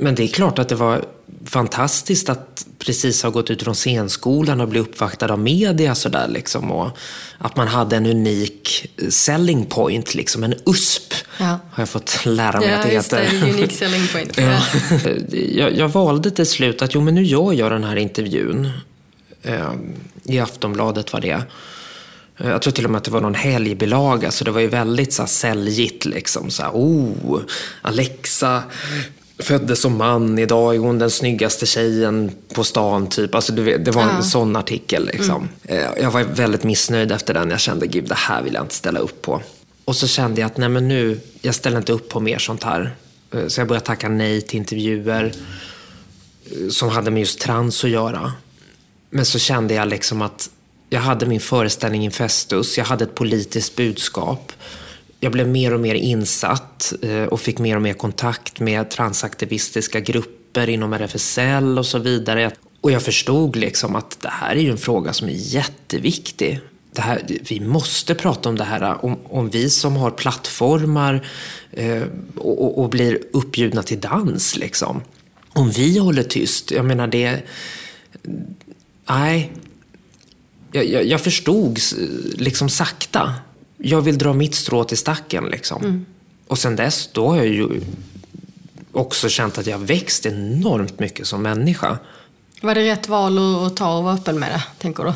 Men 0.00 0.14
det 0.14 0.22
är 0.22 0.28
klart 0.28 0.58
att 0.58 0.68
det 0.68 0.74
var 0.74 1.04
fantastiskt 1.44 2.28
att 2.28 2.66
precis 2.78 3.22
ha 3.22 3.30
gått 3.30 3.50
ut 3.50 3.62
från 3.62 3.74
scenskolan 3.74 4.60
och 4.60 4.68
bli 4.68 4.80
uppvaktad 4.80 5.32
av 5.32 5.38
media 5.38 5.94
sådär 5.94 6.28
liksom. 6.28 6.70
Och 6.70 6.98
att 7.38 7.56
man 7.56 7.68
hade 7.68 7.96
en 7.96 8.06
unik 8.06 8.90
selling 9.08 9.66
point, 9.66 10.14
liksom 10.14 10.44
en 10.44 10.54
USP. 10.66 11.14
Ja. 11.38 11.46
Har 11.46 11.82
jag 11.82 11.88
fått 11.88 12.26
lära 12.26 12.60
mig 12.60 12.68
ja, 12.68 12.76
att 12.76 12.82
det 12.82 12.88
heter. 12.88 13.28
Det, 13.30 13.50
unique 13.50 13.74
selling 13.74 14.06
point. 14.12 14.38
ja. 14.38 14.60
jag, 15.60 15.76
jag, 15.76 15.88
valde 15.88 16.30
till 16.30 16.46
slut 16.46 16.82
att, 16.82 16.94
jo 16.94 17.00
men 17.00 17.14
nu 17.14 17.22
gör 17.22 17.52
jag 17.52 17.72
den 17.72 17.84
här 17.84 17.96
intervjun. 17.96 18.70
Eh, 19.42 19.72
I 20.24 20.38
Aftonbladet 20.38 21.12
var 21.12 21.20
det. 21.20 21.42
Jag 22.36 22.62
tror 22.62 22.72
till 22.72 22.84
och 22.84 22.90
med 22.90 22.98
att 22.98 23.04
det 23.04 23.10
var 23.10 23.20
någon 23.20 23.34
helgbilaga, 23.34 24.30
så 24.30 24.44
det 24.44 24.50
var 24.50 24.60
ju 24.60 24.68
väldigt 24.68 25.12
så 25.12 25.22
här, 25.22 25.28
säljigt. 25.28 26.04
Liksom. 26.04 26.50
Så 26.50 26.62
här, 26.62 26.70
oh, 26.70 27.40
Alexa 27.82 28.62
föddes 29.40 29.80
som 29.80 29.96
man, 29.96 30.38
idag 30.38 30.74
är 30.74 30.78
hon 30.78 30.98
den 30.98 31.10
snyggaste 31.10 31.66
tjejen 31.66 32.32
på 32.54 32.64
stan. 32.64 33.06
Typ. 33.06 33.34
Alltså, 33.34 33.52
det 33.52 33.90
var 33.90 34.02
en 34.02 34.08
ja. 34.16 34.22
sån 34.22 34.56
artikel. 34.56 35.06
Liksom. 35.06 35.48
Mm. 35.64 35.92
Jag 36.02 36.10
var 36.10 36.22
väldigt 36.22 36.64
missnöjd 36.64 37.12
efter 37.12 37.34
den. 37.34 37.50
Jag 37.50 37.60
kände, 37.60 37.86
gud 37.86 38.08
det 38.08 38.14
här 38.14 38.42
vill 38.42 38.54
jag 38.54 38.64
inte 38.64 38.74
ställa 38.74 39.00
upp 39.00 39.22
på. 39.22 39.42
Och 39.84 39.96
så 39.96 40.06
kände 40.06 40.40
jag 40.40 40.46
att 40.46 40.56
nej 40.56 40.68
men 40.68 40.88
nu, 40.88 41.20
jag 41.40 41.54
ställer 41.54 41.78
inte 41.78 41.92
upp 41.92 42.08
på 42.08 42.20
mer 42.20 42.38
sånt 42.38 42.62
här. 42.62 42.96
Eh, 43.34 43.46
så 43.46 43.60
jag 43.60 43.68
började 43.68 43.86
tacka 43.86 44.08
nej 44.08 44.40
till 44.40 44.56
intervjuer 44.56 45.32
eh, 46.44 46.68
som 46.70 46.88
hade 46.88 47.10
med 47.10 47.20
just 47.20 47.40
trans 47.40 47.84
att 47.84 47.90
göra. 47.90 48.32
Men 49.10 49.26
så 49.26 49.38
kände 49.38 49.74
jag 49.74 49.88
liksom 49.88 50.22
att 50.22 50.50
jag 50.88 51.00
hade 51.00 51.26
min 51.26 51.40
föreställning 51.40 52.04
Infestus, 52.04 52.78
jag 52.78 52.84
hade 52.84 53.04
ett 53.04 53.14
politiskt 53.14 53.76
budskap 53.76 54.52
jag 55.20 55.32
blev 55.32 55.48
mer 55.48 55.74
och 55.74 55.80
mer 55.80 55.94
insatt 55.94 56.92
eh, 57.02 57.24
och 57.24 57.40
fick 57.40 57.58
mer 57.58 57.76
och 57.76 57.82
mer 57.82 57.92
kontakt 57.92 58.60
med 58.60 58.90
transaktivistiska 58.90 60.00
grupper 60.00 60.68
inom 60.68 60.92
RFSL 60.92 61.78
och 61.78 61.86
så 61.86 61.98
vidare. 61.98 62.50
Och 62.80 62.90
jag 62.90 63.02
förstod 63.02 63.56
liksom 63.56 63.96
att 63.96 64.20
det 64.20 64.28
här 64.28 64.56
är 64.56 64.60
ju 64.60 64.70
en 64.70 64.78
fråga 64.78 65.12
som 65.12 65.28
är 65.28 65.32
jätteviktig. 65.36 66.60
Det 66.92 67.00
här, 67.00 67.22
vi 67.48 67.60
måste 67.60 68.14
prata 68.14 68.48
om 68.48 68.56
det 68.56 68.64
här. 68.64 69.04
Om, 69.04 69.18
om 69.24 69.50
vi 69.50 69.70
som 69.70 69.96
har 69.96 70.10
plattformar 70.10 71.28
eh, 71.70 72.02
och, 72.36 72.82
och, 72.82 72.90
blir 72.90 73.18
uppbjudna 73.32 73.82
till 73.82 74.00
dans. 74.00 74.56
Liksom. 74.56 75.02
Om 75.52 75.70
vi 75.70 75.98
håller 75.98 76.22
tyst. 76.22 76.70
Jag 76.70 76.84
menar 76.84 77.06
det... 77.06 77.42
Nej. 79.08 79.52
Jag, 80.72 80.88
jag, 80.88 81.04
jag 81.04 81.20
förstod 81.20 81.78
liksom 82.36 82.68
sakta 82.68 83.34
jag 83.82 84.00
vill 84.00 84.18
dra 84.18 84.32
mitt 84.32 84.54
strå 84.54 84.84
till 84.84 84.98
stacken. 84.98 85.44
Liksom. 85.44 85.82
Mm. 85.82 86.06
Och 86.46 86.58
sen 86.58 86.76
dess, 86.76 87.10
då 87.12 87.28
har 87.28 87.36
jag 87.36 87.46
ju 87.46 87.80
också 88.92 89.28
känt 89.28 89.58
att 89.58 89.66
jag 89.66 89.78
växt 89.78 90.26
enormt 90.26 90.98
mycket 90.98 91.26
som 91.26 91.42
människa. 91.42 91.98
Var 92.62 92.74
det 92.74 92.92
rätt 92.92 93.08
val 93.08 93.38
att 93.66 93.76
ta 93.76 93.96
och 93.96 94.04
vara 94.04 94.14
öppen 94.14 94.38
med 94.38 94.50
det, 94.50 94.62
tänker 94.78 95.04
du? 95.04 95.12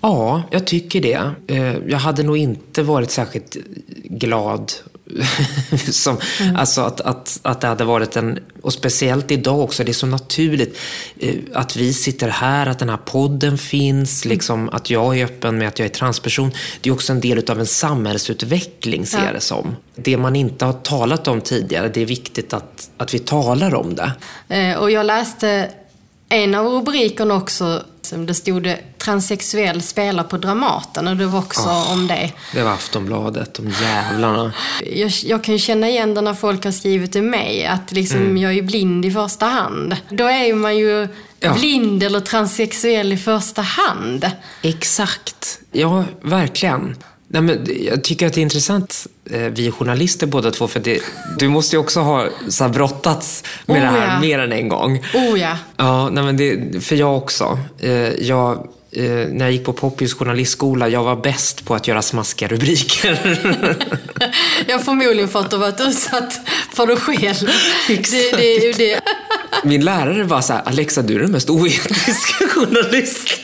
Ja, 0.00 0.42
jag 0.50 0.66
tycker 0.66 1.00
det. 1.00 1.30
Eh, 1.46 1.76
jag 1.88 1.98
hade 1.98 2.22
nog 2.22 2.36
inte 2.36 2.82
varit 2.82 3.10
särskilt 3.10 3.56
glad 4.04 4.72
som, 5.90 6.18
mm. 6.40 6.56
Alltså 6.56 6.80
att, 6.80 7.00
att, 7.00 7.40
att 7.42 7.60
det 7.60 7.66
hade 7.66 7.84
varit 7.84 8.16
en, 8.16 8.38
och 8.62 8.72
speciellt 8.72 9.30
idag 9.30 9.60
också, 9.60 9.84
det 9.84 9.90
är 9.90 9.94
så 9.94 10.06
naturligt 10.06 10.78
eh, 11.18 11.34
att 11.54 11.76
vi 11.76 11.92
sitter 11.92 12.28
här, 12.28 12.66
att 12.66 12.78
den 12.78 12.88
här 12.88 12.96
podden 12.96 13.58
finns, 13.58 14.24
mm. 14.24 14.34
liksom, 14.34 14.68
att 14.68 14.90
jag 14.90 15.18
är 15.18 15.24
öppen 15.24 15.58
med 15.58 15.68
att 15.68 15.78
jag 15.78 15.86
är 15.86 15.92
transperson. 15.92 16.50
Det 16.80 16.90
är 16.90 16.94
också 16.94 17.12
en 17.12 17.20
del 17.20 17.50
av 17.50 17.60
en 17.60 17.66
samhällsutveckling, 17.66 19.06
ser 19.06 19.24
jag 19.24 19.34
det 19.34 19.40
som. 19.40 19.76
Det 19.94 20.16
man 20.16 20.36
inte 20.36 20.64
har 20.64 20.72
talat 20.72 21.28
om 21.28 21.40
tidigare, 21.40 21.88
det 21.88 22.02
är 22.02 22.06
viktigt 22.06 22.52
att, 22.52 22.90
att 22.96 23.14
vi 23.14 23.18
talar 23.18 23.74
om 23.74 23.94
det. 23.94 24.12
Eh, 24.48 24.78
och 24.78 24.90
jag 24.90 25.06
läste 25.06 25.70
en 26.28 26.54
av 26.54 26.66
rubrikerna 26.66 27.34
också 27.34 27.82
det 28.16 28.34
stod 28.34 28.62
det 28.62 28.78
transsexuell 28.98 29.82
spelar 29.82 30.24
på 30.24 30.36
Dramaten 30.36 31.08
och 31.08 31.16
det 31.16 31.26
var 31.26 31.38
också 31.38 31.68
oh, 31.68 31.92
om 31.92 32.06
det. 32.06 32.32
Det 32.54 32.62
var 32.62 32.70
Aftonbladet, 32.70 33.54
de 33.54 33.70
jävlarna. 33.70 34.52
Jag, 34.92 35.10
jag 35.24 35.44
kan 35.44 35.58
känna 35.58 35.88
igen 35.88 36.14
det 36.14 36.20
när 36.20 36.34
folk 36.34 36.64
har 36.64 36.72
skrivit 36.72 37.12
till 37.12 37.22
mig, 37.22 37.66
att 37.66 37.92
liksom 37.92 38.20
mm. 38.20 38.36
jag 38.36 38.58
är 38.58 38.62
blind 38.62 39.04
i 39.04 39.10
första 39.10 39.46
hand. 39.46 39.96
Då 40.10 40.24
är 40.24 40.54
man 40.54 40.76
ju 40.76 41.08
ja. 41.40 41.54
blind 41.54 42.02
eller 42.02 42.20
transsexuell 42.20 43.12
i 43.12 43.16
första 43.16 43.62
hand. 43.62 44.30
Exakt. 44.62 45.60
Ja, 45.72 46.04
verkligen. 46.20 46.96
Nej, 47.30 47.42
men 47.42 47.66
jag 47.84 48.04
tycker 48.04 48.26
att 48.26 48.32
det 48.32 48.40
är 48.40 48.42
intressant, 48.42 49.06
eh, 49.30 49.40
vi 49.40 49.70
journalister 49.70 50.26
båda 50.26 50.50
två, 50.50 50.68
för 50.68 50.80
det, 50.80 51.00
du 51.38 51.48
måste 51.48 51.76
ju 51.76 51.80
också 51.80 52.00
ha 52.00 52.28
så 52.48 52.64
här, 52.64 52.70
brottats 52.70 53.44
med 53.66 53.76
oh, 53.76 53.82
det 53.82 53.98
här 53.98 54.14
ja. 54.14 54.20
mer 54.20 54.38
än 54.38 54.52
en 54.52 54.68
gång. 54.68 55.04
Oh 55.14 55.40
ja. 55.40 55.56
Ja, 55.76 56.08
nej, 56.10 56.24
men 56.24 56.36
det, 56.36 56.80
för 56.84 56.96
jag 56.96 57.16
också. 57.16 57.58
Eh, 57.78 57.90
jag, 58.12 58.68
eh, 58.92 59.04
när 59.04 59.44
jag 59.44 59.52
gick 59.52 59.64
på 59.64 59.72
Poppys 59.72 60.14
journalistskola, 60.14 60.88
jag 60.88 61.04
var 61.04 61.16
bäst 61.16 61.64
på 61.64 61.74
att 61.74 61.88
göra 61.88 62.02
smaskiga 62.02 62.48
rubriker. 62.48 63.38
jag 64.66 64.78
har 64.78 64.84
förmodligen 64.84 65.28
fått 65.28 65.52
att 65.52 65.60
varit 65.60 65.80
utsatt 65.80 66.40
för 66.72 66.86
det 66.86 66.96
själv. 66.96 67.50
Det, 67.86 68.36
det, 68.36 68.72
det. 68.72 69.00
Min 69.64 69.84
lärare 69.84 70.24
var 70.24 70.40
så 70.40 70.52
här, 70.52 70.62
Alexa 70.64 71.02
du 71.02 71.14
är 71.14 71.18
den 71.18 71.32
mest 71.32 71.50
oetiska 71.50 72.48
journalisten. 72.48 73.38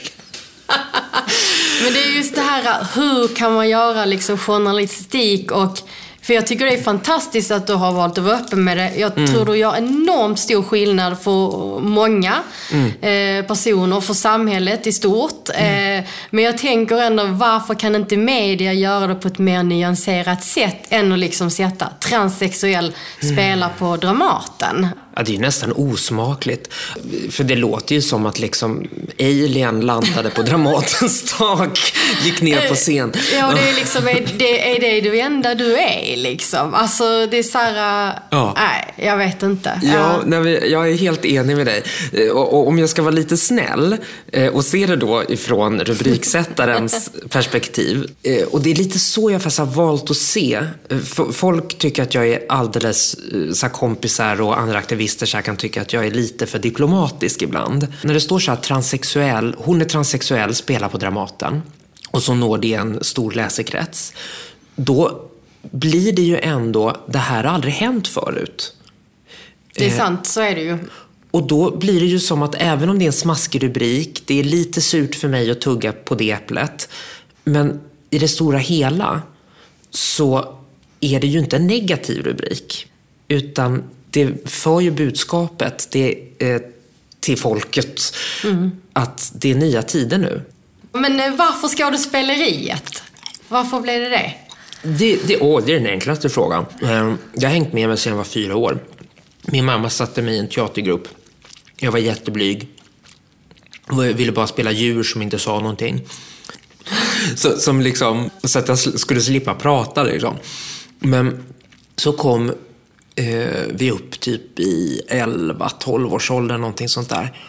Men 1.85 1.93
det 1.93 2.03
är 2.03 2.17
just 2.17 2.35
det 2.35 2.41
här, 2.41 2.87
hur 2.95 3.37
kan 3.37 3.55
man 3.55 3.69
göra 3.69 4.05
liksom 4.05 4.39
journalistik 4.39 5.51
och 5.51 5.79
för 6.23 6.35
jag 6.35 6.47
tycker 6.47 6.65
det 6.67 6.73
är 6.73 6.83
fantastiskt 6.83 7.51
att 7.51 7.67
du 7.67 7.73
har 7.73 7.93
valt 7.93 8.19
att 8.19 8.25
vara 8.25 8.37
öppen 8.37 8.65
med 8.65 8.77
det. 8.77 8.93
Jag 8.97 9.19
mm. 9.19 9.33
tror 9.33 9.45
du 9.45 9.57
gör 9.57 9.77
enormt 9.77 10.39
stor 10.39 10.63
skillnad 10.63 11.21
för 11.21 11.81
många 11.81 12.35
mm. 12.73 13.41
eh, 13.41 13.47
personer, 13.47 14.01
för 14.01 14.15
samhället 14.15 14.87
i 14.87 14.93
stort. 14.93 15.51
Mm. 15.55 15.99
Eh, 15.99 16.11
men 16.31 16.45
jag 16.45 16.59
tänker 16.59 17.03
ändå, 17.03 17.25
varför 17.25 17.75
kan 17.75 17.95
inte 17.95 18.17
media 18.17 18.73
göra 18.73 19.07
det 19.07 19.15
på 19.15 19.29
ett 19.29 19.39
mer 19.39 19.63
nyanserat 19.63 20.45
sätt 20.45 20.87
än 20.89 21.13
att 21.13 21.19
liksom 21.19 21.51
sätta 21.51 21.89
transsexuell 22.01 22.95
mm. 23.23 23.35
spela 23.35 23.69
på 23.69 23.97
Dramaten? 23.97 24.89
Ja, 25.17 25.23
det 25.23 25.35
är 25.35 25.39
nästan 25.39 25.73
osmakligt. 25.73 26.73
För 27.31 27.45
det 27.45 27.57
låter 27.57 27.95
ju 27.95 28.03
som 28.03 28.27
att 28.27 28.39
liksom 28.39 28.87
Alien 29.21 29.81
landade 29.81 30.31
på 30.31 30.43
Dramatens 30.43 31.35
tak, 31.39 31.95
gick 32.25 32.43
ner 32.43 32.69
på 32.69 32.75
scen. 32.75 33.13
Ja, 33.33 33.53
det 33.55 33.69
är 33.69 33.75
liksom, 33.75 34.09
är 34.09 34.27
det, 34.39 34.77
är 34.77 34.81
det 34.81 35.01
du 35.01 35.21
enda 35.21 35.55
du 35.55 35.77
är 35.77 36.17
liksom? 36.17 36.75
Alltså, 36.75 37.27
det 37.27 37.39
är 37.39 37.43
så 37.43 37.59
här, 37.59 38.13
ja. 38.31 38.55
nej, 38.57 38.95
jag 39.09 39.17
vet 39.17 39.43
inte. 39.43 39.81
Ja, 39.83 40.23
nej, 40.27 40.71
jag 40.71 40.91
är 40.91 40.95
helt 40.95 41.25
enig 41.25 41.57
med 41.57 41.67
dig. 41.67 41.83
Och, 42.31 42.55
och, 42.55 42.69
om 42.69 42.79
jag 42.79 42.89
ska 42.89 43.03
vara 43.03 43.15
lite 43.15 43.37
snäll 43.37 43.97
eh, 44.33 44.49
och 44.49 44.65
se 44.65 44.87
det 44.87 44.97
då 44.97 45.25
ifrån 45.29 45.81
rubriksättarens 45.81 47.11
perspektiv. 47.29 48.07
Eh, 48.23 48.45
och 48.45 48.61
det 48.61 48.71
är 48.71 48.75
lite 48.75 48.99
så 48.99 49.31
jag 49.31 49.43
faktiskt 49.43 49.59
har 49.59 49.67
valt 49.67 50.11
att 50.11 50.17
se. 50.17 50.61
Eh, 50.89 50.99
folk 51.33 51.79
tycker 51.79 52.03
att 52.03 52.15
jag 52.15 52.29
är 52.29 52.41
alldeles 52.49 53.17
så 53.53 53.69
kompisar 53.69 54.41
och 54.41 54.59
andra 54.59 54.79
aktivister 54.79 55.04
journalister 55.05 55.27
så 55.27 55.43
kan 55.43 55.57
tycka 55.57 55.83
att 55.83 55.93
jag 55.93 56.07
är 56.07 56.11
lite 56.11 56.47
för 56.47 56.59
diplomatisk 56.59 57.43
ibland. 57.43 57.87
När 58.03 58.15
det 58.15 58.21
står 58.21 58.39
så 58.39 58.51
här 58.51 58.61
transsexuell, 58.61 59.55
hon 59.59 59.81
är 59.81 59.85
transsexuell, 59.85 60.55
spelar 60.55 60.89
på 60.89 60.99
Dramaten 60.99 61.63
och 62.13 62.23
så 62.23 62.35
når 62.35 62.59
det 62.59 62.75
en 62.75 63.05
stor 63.05 63.33
läsekrets. 63.33 64.13
Då 64.77 65.31
blir 65.63 66.13
det 66.13 66.23
ju 66.23 66.37
ändå, 66.37 66.97
det 67.09 67.19
här 67.19 67.45
har 67.45 67.55
aldrig 67.55 67.75
hänt 67.75 68.09
förut. 68.09 68.77
Det 69.75 69.85
är 69.85 69.91
eh, 69.91 69.97
sant, 69.97 70.27
så 70.27 70.41
är 70.41 70.55
det 70.55 70.63
ju. 70.63 70.79
Och 71.31 71.47
då 71.47 71.77
blir 71.77 72.01
det 72.01 72.07
ju 72.07 72.19
som 72.19 72.43
att 72.43 72.55
även 72.55 72.89
om 72.89 72.99
det 72.99 73.05
är 73.05 73.07
en 73.07 73.13
smaskig 73.13 73.63
rubrik, 73.63 74.23
det 74.27 74.41
är 74.41 74.45
lite 74.45 74.81
surt 74.81 75.15
för 75.15 75.29
mig 75.29 75.51
att 75.51 75.61
tugga 75.61 75.93
på 75.93 76.15
det 76.15 76.31
äpplet. 76.31 76.89
Men 77.45 77.81
i 78.11 78.19
det 78.19 78.29
stora 78.29 78.59
hela 78.59 79.23
så 79.91 80.59
är 81.01 81.21
det 81.21 81.27
ju 81.27 81.39
inte 81.39 81.57
en 81.57 81.67
negativ 81.67 82.23
rubrik. 82.23 82.87
Utan 83.29 83.83
det 84.15 84.51
för 84.51 84.81
ju 84.81 84.91
budskapet 84.91 85.89
det, 85.91 86.19
eh, 86.39 86.61
till 87.21 87.39
folket 87.39 88.17
att 88.93 89.33
det 89.35 89.51
är 89.51 89.55
nya 89.55 89.83
tider 89.83 90.19
nu. 90.19 90.43
Men 90.93 91.21
eh, 91.21 91.35
varför 91.37 91.69
skådespeleriet? 91.69 93.03
Varför 93.49 93.81
blev 93.81 94.01
det 94.01 94.09
det? 94.09 94.33
Det, 94.83 95.17
det, 95.27 95.39
åh, 95.41 95.63
det 95.67 95.73
är 95.75 95.81
den 95.81 95.87
enklaste 95.91 96.29
frågan. 96.29 96.67
Eh, 96.83 97.15
Jag 97.33 97.49
har 97.49 97.55
hängt 97.55 97.73
med 97.73 97.89
mig 97.89 97.99
sedan 97.99 98.11
jag 98.11 98.17
var 98.17 98.25
fyra 98.25 98.57
år. 98.57 98.79
Min 99.43 99.65
mamma 99.65 99.91
satte 99.91 100.23
mig 100.23 100.35
i 100.35 100.39
en 100.39 100.49
teatergrupp. 100.49 101.09
Jag 101.77 101.93
var 101.93 101.99
jätteblyg. 101.99 102.69
Jag 103.89 103.97
ville 103.97 104.33
bara 104.33 104.47
spela 104.47 104.73
djur 104.73 105.03
som 105.03 105.23
inte 105.23 105.39
sa 105.39 105.61
någonting. 105.61 106.01
Så, 107.37 107.57
som 107.59 107.81
liksom, 107.81 108.31
så 108.45 108.59
att 108.59 108.69
jag 108.69 108.79
skulle 108.79 109.21
slippa 109.21 109.55
prata. 109.55 110.03
Liksom. 110.03 110.37
Men 110.99 111.45
så 111.97 112.13
kom 112.13 112.53
eh, 113.15 113.63
vi 113.71 113.91
upp 113.91 114.21
typ 114.21 114.59
i 114.59 115.01
11-12 115.09 116.13
års 116.13 116.31
ålder, 116.31 116.59
någonting 116.59 116.89
sånt 116.89 117.09
där. 117.09 117.41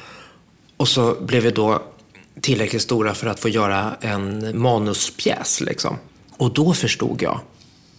Och 0.78 0.88
så 0.88 1.16
blev 1.22 1.44
vi 1.44 1.52
då 1.52 1.84
tillräckligt 2.42 2.82
stora 2.82 3.14
för 3.14 3.28
att 3.28 3.40
få 3.40 3.50
göra 3.50 3.96
en 4.02 4.60
manuspjäs. 4.60 5.62
Liksom. 5.62 5.98
Och 6.38 6.54
då 6.54 6.74
förstod 6.74 7.22
jag 7.22 7.40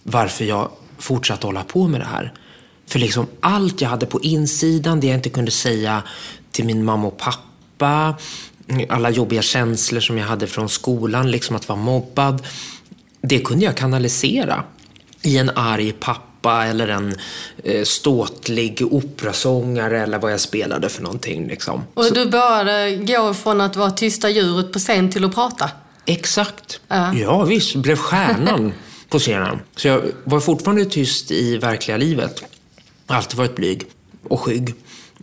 varför 0.03 0.45
jag 0.45 0.71
fortsatte 0.99 1.47
hålla 1.47 1.65
på 1.65 1.89
med 1.89 2.01
det 2.01 2.05
här. 2.05 2.33
För 2.87 2.99
liksom 2.99 3.27
allt 3.41 3.81
jag 3.81 3.89
hade 3.89 4.07
på 4.07 4.21
insidan, 4.21 5.01
det 5.01 5.07
jag 5.07 5.17
inte 5.17 5.31
kunde 5.31 5.51
säga 5.51 6.03
till 6.53 6.65
min 6.65 6.85
mamma 6.85 7.07
och 7.07 7.19
pappa, 7.19 8.15
alla 8.89 9.11
jobbiga 9.11 9.43
känslor 9.43 10.01
som 10.01 10.19
jag 10.19 10.27
hade 10.27 10.47
från 10.47 10.69
skolan, 10.69 11.31
liksom 11.31 11.57
att 11.57 11.69
vara 11.69 11.79
mobbad. 11.79 12.47
Det 13.21 13.39
kunde 13.39 13.65
jag 13.65 13.77
kanalisera 13.77 14.65
i 15.23 15.39
en 15.39 15.51
arg 15.51 15.93
pappa 15.93 16.36
eller 16.51 16.89
en 16.89 17.15
eh, 17.65 17.85
ståtlig 17.85 18.83
operasångare 18.91 20.01
eller 20.03 20.19
vad 20.19 20.33
jag 20.33 20.41
spelade 20.41 20.89
för 20.89 21.03
någonting. 21.03 21.49
Liksom. 21.49 21.85
Och 21.95 22.13
du 22.15 22.27
började 22.27 22.97
gå 22.97 23.35
från 23.35 23.61
att 23.61 23.77
vara 23.77 23.91
tysta 23.91 24.31
djuret 24.31 24.73
på 24.73 24.79
scen 24.79 25.11
till 25.11 25.25
att 25.25 25.35
prata? 25.35 25.71
Exakt. 26.05 26.81
Ja. 26.89 27.15
Ja, 27.15 27.45
visst. 27.45 27.77
Blev 27.77 27.97
stjärnan 27.97 28.73
på 29.09 29.19
scenen. 29.19 29.59
Så 29.77 29.89
jag 29.89 30.03
var 30.25 30.41
fortfarande 30.41 30.85
tyst 30.85 31.31
i 31.31 31.57
verkliga 31.57 31.97
livet. 31.97 32.43
Alltid 33.07 33.39
varit 33.39 33.57
blyg 33.57 33.83
och 34.29 34.41
skygg. 34.41 34.75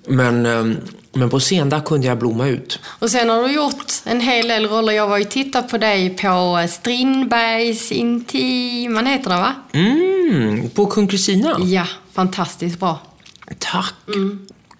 Men, 0.07 0.45
eh, 0.45 0.77
men 1.13 1.29
på 1.29 1.39
scen, 1.39 1.69
där 1.69 1.79
kunde 1.79 2.07
jag 2.07 2.19
blomma 2.19 2.47
ut. 2.47 2.79
Och 2.85 3.09
sen 3.09 3.29
har 3.29 3.43
du 3.43 3.53
gjort 3.53 3.93
en 4.03 4.21
hel 4.21 4.47
del 4.47 4.67
roller. 4.67 4.93
Jag 4.93 5.07
var 5.07 5.17
ju 5.17 5.25
tittat 5.25 5.69
på 5.69 5.77
dig 5.77 6.09
på 6.09 6.65
Strindbergs 6.69 7.91
Intiman, 7.91 9.05
heter 9.05 9.29
det 9.29 9.35
va? 9.35 9.53
Mm, 9.71 10.69
på 10.69 10.85
Kung 10.85 11.07
Kristina. 11.07 11.57
Ja, 11.59 11.87
fantastiskt 12.13 12.79
bra. 12.79 12.99
Tack. 13.59 13.93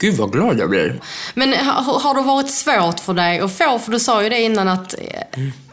Gud 0.04 0.16
vad 0.16 0.32
glad 0.32 0.60
jag 0.60 0.70
blir. 0.70 1.00
Men 1.34 1.54
har, 1.54 2.00
har 2.00 2.16
det 2.16 2.22
varit 2.22 2.50
svårt 2.50 3.00
för 3.00 3.14
dig 3.14 3.40
att 3.40 3.58
få, 3.58 3.80
för 3.80 3.92
du 3.92 4.00
sa 4.00 4.24
ju 4.24 4.30
det 4.30 4.42
innan 4.42 4.68
att 4.68 4.96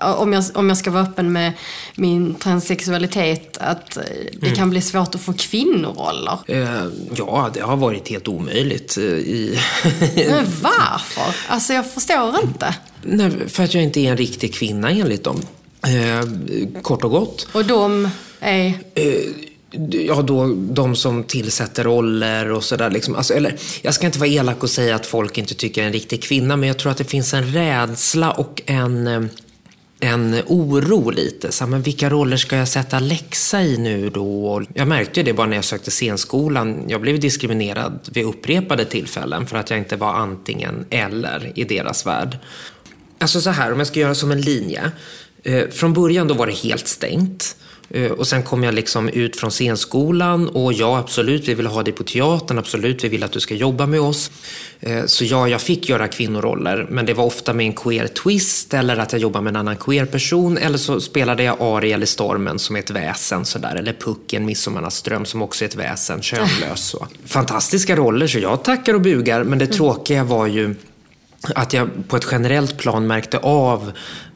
eh, 0.01 0.21
om, 0.21 0.33
jag, 0.33 0.45
om 0.55 0.69
jag 0.69 0.79
ska 0.79 0.91
vara 0.91 1.03
öppen 1.03 1.33
med 1.33 1.53
min 1.95 2.35
transsexualitet, 2.35 3.59
att 3.61 3.97
eh, 3.97 4.03
det 4.41 4.51
kan 4.51 4.71
bli 4.71 4.81
svårt 4.81 5.15
att 5.15 5.21
få 5.21 5.33
kvinnoroller. 5.33 6.39
Eh, 6.47 6.85
ja, 7.17 7.51
det 7.55 7.61
har 7.61 7.77
varit 7.77 8.09
helt 8.09 8.29
omöjligt. 8.29 8.97
eh, 8.97 9.05
I 9.05 9.59
Men 10.15 10.47
varför? 10.63 11.35
Alltså 11.49 11.73
jag 11.73 11.93
förstår 11.93 12.41
inte. 12.43 12.75
Nej, 13.03 13.49
för 13.49 13.65
att 13.65 13.75
jag 13.75 13.83
inte 13.83 14.01
är 14.01 14.11
en 14.11 14.17
riktig 14.17 14.55
kvinna 14.55 14.91
enligt 14.91 15.25
dem. 15.25 15.43
Eh, 15.83 16.83
kort 16.83 17.05
och 17.05 17.11
gott. 17.11 17.49
Och 17.53 17.65
de 17.65 18.09
är... 18.41 18.75
Ja, 19.91 20.23
då 20.23 20.55
de 20.55 20.97
som 20.97 21.25
tillsätter 21.25 21.85
roller 21.85 22.53
och 22.53 22.65
sådär. 22.65 22.91
Liksom. 22.91 23.15
Alltså, 23.15 23.35
eller, 23.35 23.57
jag 23.83 23.95
ska 23.95 24.07
inte 24.07 24.19
vara 24.19 24.29
elak 24.29 24.63
och 24.63 24.71
säga 24.71 24.95
att 24.95 25.07
folk 25.07 25.39
inte 25.39 25.55
tycker 25.55 25.81
jag 25.81 25.85
är 25.85 25.89
en 25.89 25.93
riktig 25.93 26.23
kvinna, 26.23 26.57
men 26.57 26.69
jag 26.69 26.79
tror 26.79 26.93
att 26.93 26.99
det 26.99 27.05
finns 27.05 27.35
en 27.35 27.53
rädsla 27.53 28.31
och 28.31 28.63
en, 28.67 29.07
eh, 29.07 29.23
en 30.01 30.37
oro 30.47 31.11
lite. 31.11 31.53
Så, 31.53 31.67
men 31.67 31.83
vilka 31.83 32.11
roller 32.11 32.37
ska 32.37 32.57
jag 32.57 32.69
sätta 32.69 32.99
läxa 32.99 33.63
i 33.63 33.77
nu 33.79 34.11
då? 34.11 34.63
Jag 34.75 34.89
märkte 34.89 35.21
ju 35.21 35.25
det 35.25 35.33
bara 35.33 35.47
när 35.47 35.57
jag 35.57 35.65
sökte 35.65 35.91
scenskolan. 35.91 36.85
Jag 36.89 37.01
blev 37.01 37.21
diskriminerad 37.21 38.09
vid 38.13 38.25
upprepade 38.25 38.85
tillfällen 38.85 39.47
för 39.47 39.57
att 39.57 39.71
jag 39.71 39.79
inte 39.79 39.97
var 39.97 40.13
antingen 40.13 40.87
eller 40.91 41.53
i 41.55 41.65
deras 41.65 42.07
värld. 42.07 42.39
Alltså 43.19 43.41
så 43.41 43.51
här, 43.51 43.73
om 43.73 43.79
jag 43.79 43.87
ska 43.87 44.01
göra 44.01 44.15
som 44.15 44.31
en 44.31 44.41
linje. 44.41 44.91
Eh, 45.43 45.69
från 45.69 45.93
början 45.93 46.29
då 46.29 46.35
var 46.35 46.47
det 46.47 46.53
helt 46.53 46.89
stängt. 46.89 47.57
Eh, 47.91 48.11
Och 48.11 48.27
sen 48.27 48.43
kom 48.43 48.65
jag 48.65 48.75
liksom 48.75 49.09
ut 49.09 49.37
från 49.37 49.51
scenskolan 49.51 50.49
och 50.49 50.73
ja, 50.73 50.99
absolut, 50.99 51.49
vi 51.49 51.55
vill 51.55 51.67
ha 51.67 51.83
dig 51.83 51.93
på 51.93 52.03
teatern, 52.05 52.59
absolut, 52.59 53.05
vi 53.05 53.09
vill 53.09 53.23
att 53.25 53.33
du 53.33 53.41
ska 53.41 53.55
jobba 53.55 53.87
med 53.87 54.01
oss. 54.01 54.31
Eh, 54.81 55.05
Så 55.07 55.25
ja, 55.25 55.49
jag 55.49 55.61
fick 55.61 55.89
göra 55.89 56.09
kvinnoroller, 56.09 56.87
men 56.91 57.07
det 57.07 57.15
var 57.15 57.25
ofta 57.25 57.53
med 57.53 57.67
en 57.67 57.73
queer 57.73 58.07
twist 58.07 58.75
eller 58.75 58.97
att 58.97 59.13
jag 59.13 59.21
jobbade 59.23 59.43
med 59.43 59.51
en 59.51 59.57
annan 59.57 59.77
queer 59.77 60.07
person 60.07 60.59
eller 60.59 60.79
så 60.79 61.01
spelade 61.01 61.43
jag 61.43 61.57
Ariel 61.61 62.03
i 62.03 62.07
Stormen 62.07 62.59
som 62.59 62.77
är 62.77 62.81
ett 62.81 62.91
väsen 62.91 63.45
sådär, 63.45 63.77
eller 63.77 63.93
Pucken, 63.93 64.45
Midsommarnattsdröm 64.47 65.25
som 65.25 65.43
också 65.43 65.65
är 65.65 65.69
ett 65.69 65.75
väsen, 65.77 66.23
könlös. 66.23 66.81
Så. 66.81 67.07
Fantastiska 67.27 67.97
roller, 67.97 68.27
så 68.27 68.39
jag 68.39 68.65
tackar 68.65 68.95
och 68.95 69.01
bugar, 69.01 69.45
men 69.45 69.59
det 69.59 69.67
tråkiga 69.67 70.25
var 70.25 70.47
ju 70.47 70.75
att 71.55 71.73
jag 71.73 71.89
på 72.09 72.17
ett 72.17 72.27
generellt 72.33 72.79
plan 72.79 73.07
märkte 73.07 73.39
av 73.39 73.93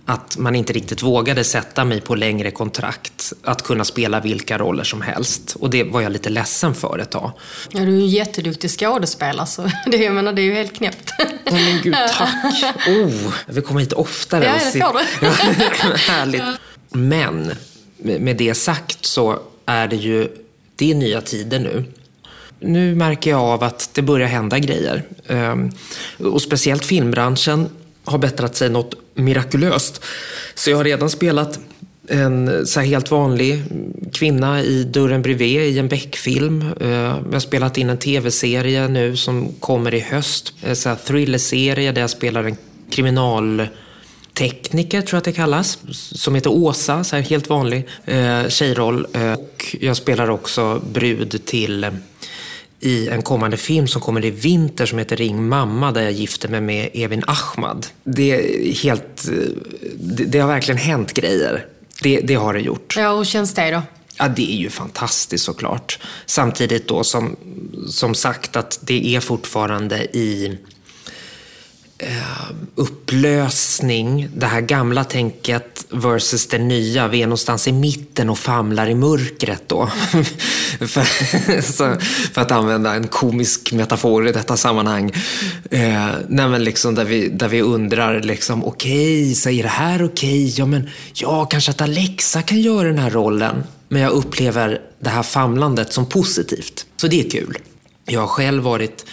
att 0.07 0.37
man 0.39 0.55
inte 0.55 0.73
riktigt 0.73 1.03
vågade 1.03 1.45
sätta 1.45 1.85
mig 1.85 2.01
på 2.01 2.15
längre 2.15 2.51
kontrakt. 2.51 3.33
Att 3.43 3.63
kunna 3.63 3.85
spela 3.85 4.21
vilka 4.21 4.59
roller 4.59 4.85
som 4.85 5.03
helst. 5.03 5.57
Och 5.61 5.71
det 5.71 5.85
var 5.85 6.01
jag 6.01 6.13
lite 6.13 6.31
ledsen 6.31 6.75
för 6.75 6.99
ett 6.99 7.11
tag. 7.11 7.33
Ja, 7.71 7.81
du 7.81 7.87
är 7.87 7.91
ju 7.91 7.93
en 8.03 8.09
jätteduktig 8.09 8.71
skådespelare, 8.71 9.47
så 9.47 9.63
det, 9.87 9.97
jag 9.97 10.15
menar, 10.15 10.33
det 10.33 10.43
är 10.43 10.45
ju 10.45 10.55
helt 10.55 10.77
knäppt. 10.77 11.11
Åh 11.47 11.53
men 11.55 11.81
gud, 11.83 11.95
tack! 12.19 12.55
Oh, 12.89 13.35
jag 13.47 13.55
vill 13.55 13.63
komma 13.63 13.81
hit 13.81 13.93
oftare. 13.93 14.45
Ja, 14.45 14.53
det 14.73 14.81
får 14.81 14.99
du. 15.21 15.27
Ja, 15.91 15.97
Härligt. 16.13 16.43
Men 16.91 17.53
med 17.97 18.21
med 18.21 18.37
det 18.37 18.55
sagt 18.55 19.07
så 19.07 19.39
är 19.67 19.89
det 19.89 19.97
ju, 19.97 20.29
det 20.77 20.91
är 20.91 20.95
nya 20.95 21.21
tider 21.21 21.59
nu. 21.59 21.85
Nu 22.61 22.95
märker 22.95 23.31
jag 23.31 23.41
av 23.41 23.63
att 23.65 23.91
det 23.93 24.03
börjar 24.03 24.29
hända 24.29 24.59
grejer. 24.59 25.03
Ehm, 25.27 25.71
Och 26.19 26.43
speciellt 26.43 26.85
filmbranschen 26.85 27.69
har 28.05 28.19
bättrat 28.19 28.57
sig 28.57 28.71
något 28.71 28.95
mirakulöst. 29.15 30.01
Så 30.55 30.71
jag 30.71 30.77
har 30.77 30.85
redan 30.85 31.11
spelat 31.11 31.61
en 32.09 32.67
så 32.67 32.81
här 32.81 32.87
helt 32.87 33.11
vanlig 33.11 33.63
kvinna 34.13 34.63
i 34.63 34.85
Dörren 34.85 35.23
bredvid 35.23 35.61
i 35.61 35.79
en 35.79 35.89
Beck-film. 35.89 36.65
Eh, 36.81 36.89
jag 36.91 37.33
har 37.33 37.41
spelat 37.41 37.79
in 37.79 37.91
en 37.91 37.99
tv-serie 37.99 38.89
nu 38.89 39.17
som 39.17 39.53
kommer 39.61 39.95
i 39.95 40.01
höst. 40.01 40.55
En 40.63 40.77
så 40.77 40.89
här 40.89 40.97
thriller-serie 40.97 41.93
där 41.93 42.01
jag 42.01 42.11
spelar 42.11 42.45
en 42.45 42.57
kriminaltekniker, 42.91 45.01
tror 45.01 45.17
jag 45.17 45.19
att 45.19 45.25
det 45.25 45.33
kallas. 45.33 45.79
Som 45.93 46.35
heter 46.35 46.51
Åsa, 46.51 47.05
så 47.05 47.17
här 47.17 47.23
helt 47.23 47.49
vanlig 47.49 47.87
eh, 48.05 48.49
tjejroll. 48.49 49.07
Eh, 49.13 49.35
Och 49.65 49.77
jag 49.81 49.97
spelar 49.97 50.31
också 50.31 50.83
brud 50.93 51.41
till 51.45 51.87
i 52.81 53.09
en 53.09 53.23
kommande 53.23 53.57
film 53.57 53.89
som 53.89 54.01
kommer 54.01 54.25
i 54.25 54.31
vinter 54.31 54.87
som 54.87 54.99
heter 54.99 55.17
Ring 55.17 55.49
mamma 55.49 55.93
där 55.93 56.03
jag 56.03 56.13
gifter 56.13 56.49
mig 56.49 56.61
med 56.61 56.91
Evin 56.95 57.25
Ahmad. 57.27 57.87
Det 58.05 58.31
är 58.33 58.73
helt... 58.73 59.29
eh, 59.29 59.35
Det, 59.95 60.25
det 60.25 60.39
har 60.39 60.49
verkligen 60.49 60.79
hänt 60.79 61.13
grejer. 61.15 61.67
Det, 62.03 62.21
det 62.21 62.35
har 62.35 62.55
det 62.55 62.61
gjort. 62.61 62.95
Ja, 62.97 63.17
hur 63.17 63.25
känns 63.25 63.55
det 63.55 63.71
då? 63.71 63.83
Ja, 64.19 64.29
det 64.29 64.53
är 64.53 64.57
ju 64.57 64.71
fantastiskt 64.71 65.45
såklart. 65.45 65.99
Samtidigt 66.27 66.89
då 66.89 67.05
som, 67.05 67.37
som 67.91 68.15
sagt 68.15 68.57
att 68.57 68.79
det 68.83 69.17
är 69.17 69.21
fortfarande 69.21 70.05
i 70.17 70.59
Eh, 71.99 72.51
upplösning, 72.75 74.29
det 74.37 74.47
här 74.47 74.61
gamla 74.61 75.05
tänket 75.05 75.87
versus 75.91 76.47
det 76.47 76.59
nya. 76.59 77.09
Vi 77.09 77.23
är 77.23 77.27
någonstans 77.27 77.69
i 77.69 77.73
mitten 77.73 78.31
och 78.31 78.39
famlar 78.39 78.87
i 78.89 78.95
mörkret 78.95 79.63
då. 79.67 79.87
för, 80.81 81.63
så, 81.63 81.97
för 82.33 82.43
att 82.43 82.51
använda 82.51 82.95
en 82.95 83.09
komisk 83.09 83.73
metafor 83.73 84.29
i 84.29 84.33
detta 84.33 84.57
sammanhang. 84.57 85.13
Eh, 85.71 86.09
nej, 86.29 86.49
men 86.49 86.65
liksom 86.65 86.95
där, 86.95 87.05
vi, 87.05 87.29
där 87.29 87.49
vi 87.49 87.63
undrar, 87.63 88.23
liksom, 88.23 88.65
okej, 88.65 89.35
så 89.35 89.51
är 89.51 89.63
det 89.63 89.69
här 89.69 90.05
okej? 90.05 90.59
Ja, 90.59 90.67
men 90.67 90.91
ja, 91.15 91.45
kanske 91.45 91.71
att 91.71 91.81
Alexa 91.81 92.43
kan 92.43 92.61
göra 92.61 92.89
den 92.89 92.99
här 92.99 93.11
rollen. 93.11 93.65
Men 93.89 94.03
jag 94.03 94.13
upplever 94.13 94.81
det 95.01 95.11
här 95.11 95.23
famlandet 95.23 95.93
som 95.93 96.07
positivt. 96.07 96.87
Så 96.97 97.07
det 97.07 97.21
är 97.27 97.31
kul. 97.31 97.59
Jag 98.07 98.21
har 98.21 98.27
själv 98.27 98.63
varit 98.63 99.05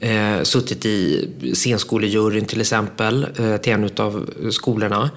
eh, 0.00 0.42
suttit 0.42 0.86
i 0.86 1.28
scenskolejuryn 1.54 2.44
till 2.44 2.60
exempel, 2.60 3.26
eh, 3.38 3.56
till 3.56 3.72
en 3.72 3.90
av 3.96 4.30
skolorna. 4.50 5.10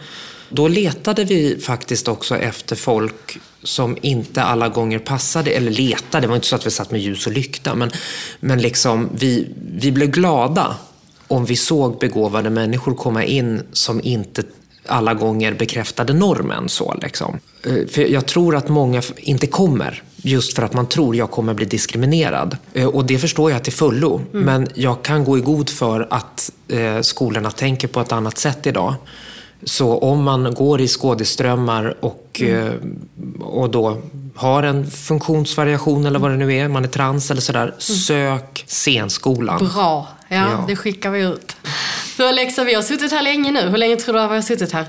Då 0.50 0.68
letade 0.68 1.24
vi 1.24 1.60
faktiskt 1.62 2.08
också 2.08 2.38
efter 2.38 2.76
folk 2.76 3.38
som 3.64 3.98
inte 4.02 4.44
alla 4.44 4.70
gånger 4.70 5.00
passade, 5.00 5.52
eller 5.52 5.72
letade, 5.72 6.22
det 6.22 6.28
var 6.28 6.36
inte 6.36 6.48
så 6.48 6.56
att 6.56 6.66
vi 6.66 6.72
satt 6.72 6.92
med 6.92 7.02
ljus 7.02 7.28
och 7.28 7.34
lykta, 7.34 7.76
men, 7.76 7.92
men 8.40 8.62
liksom 8.62 9.10
vi, 9.14 9.48
vi 9.76 9.92
blev 9.92 10.10
glada 10.10 10.76
om 11.28 11.46
vi 11.46 11.56
såg 11.56 12.00
begåvade 12.00 12.50
människor 12.50 12.96
komma 12.96 13.24
in 13.24 13.62
som 13.72 14.02
inte 14.04 14.44
alla 14.88 15.14
gånger 15.14 15.54
bekräftade 15.54 16.14
normen. 16.14 16.70
Så, 16.70 16.96
liksom. 17.02 17.40
Eh, 17.66 17.88
för 17.88 18.02
jag 18.02 18.26
tror 18.26 18.56
att 18.56 18.70
många 18.70 19.02
inte 19.18 19.48
kommer 19.48 20.04
just 20.26 20.56
för 20.56 20.64
att 20.64 20.74
man 20.74 20.88
tror 20.88 21.16
jag 21.16 21.32
kommer 21.32 21.54
bli 21.54 21.66
diskriminerad. 21.66 22.58
Eh, 22.74 22.88
Och 22.88 23.06
det 23.06 23.18
förstår 23.20 23.52
jag 23.52 23.64
till 23.64 23.74
fullo. 23.74 24.22
Men 24.32 24.68
jag 24.74 25.02
kan 25.04 25.24
gå 25.24 25.38
i 25.38 25.42
god 25.42 25.70
för 25.70 26.08
att 26.10 26.52
eh, 26.68 27.02
skolorna 27.02 27.52
tänker 27.52 27.88
på 27.88 28.02
ett 28.02 28.12
annat 28.12 28.38
sätt 28.38 28.68
idag. 28.68 28.94
Så 29.64 29.98
om 29.98 30.24
man 30.24 30.54
går 30.54 30.82
i 30.82 30.88
skådeströmmar 30.88 31.96
och, 32.00 32.42
eh, 32.42 32.72
och 33.42 33.70
då 33.70 34.02
har 34.36 34.64
en 34.64 34.92
funktionsvariation 34.92 36.06
eller 36.06 36.20
vad 36.20 36.32
det 36.32 36.38
nu 36.38 36.54
är, 36.54 36.68
man 36.68 36.84
är 36.84 36.88
trans 36.88 37.32
eller 37.32 37.42
sådär, 37.42 37.74
sök 37.78 38.64
scenskolan. 38.68 39.70
Bra. 39.74 40.08
Ja, 40.28 40.36
Ja. 40.52 40.64
det 40.68 40.76
skickar 40.76 41.10
vi 41.12 41.22
ut. 41.22 41.56
Du 42.18 42.28
Alexa, 42.28 42.64
vi 42.64 42.74
har 42.74 42.82
suttit 42.82 43.12
här 43.12 43.22
länge 43.24 43.52
nu. 43.52 43.70
Hur 43.70 43.78
länge 43.78 43.96
tror 43.96 44.14
du 44.14 44.20
att 44.22 44.32
vi 44.32 44.36
har 44.36 44.42
suttit 44.42 44.72
här? 44.72 44.86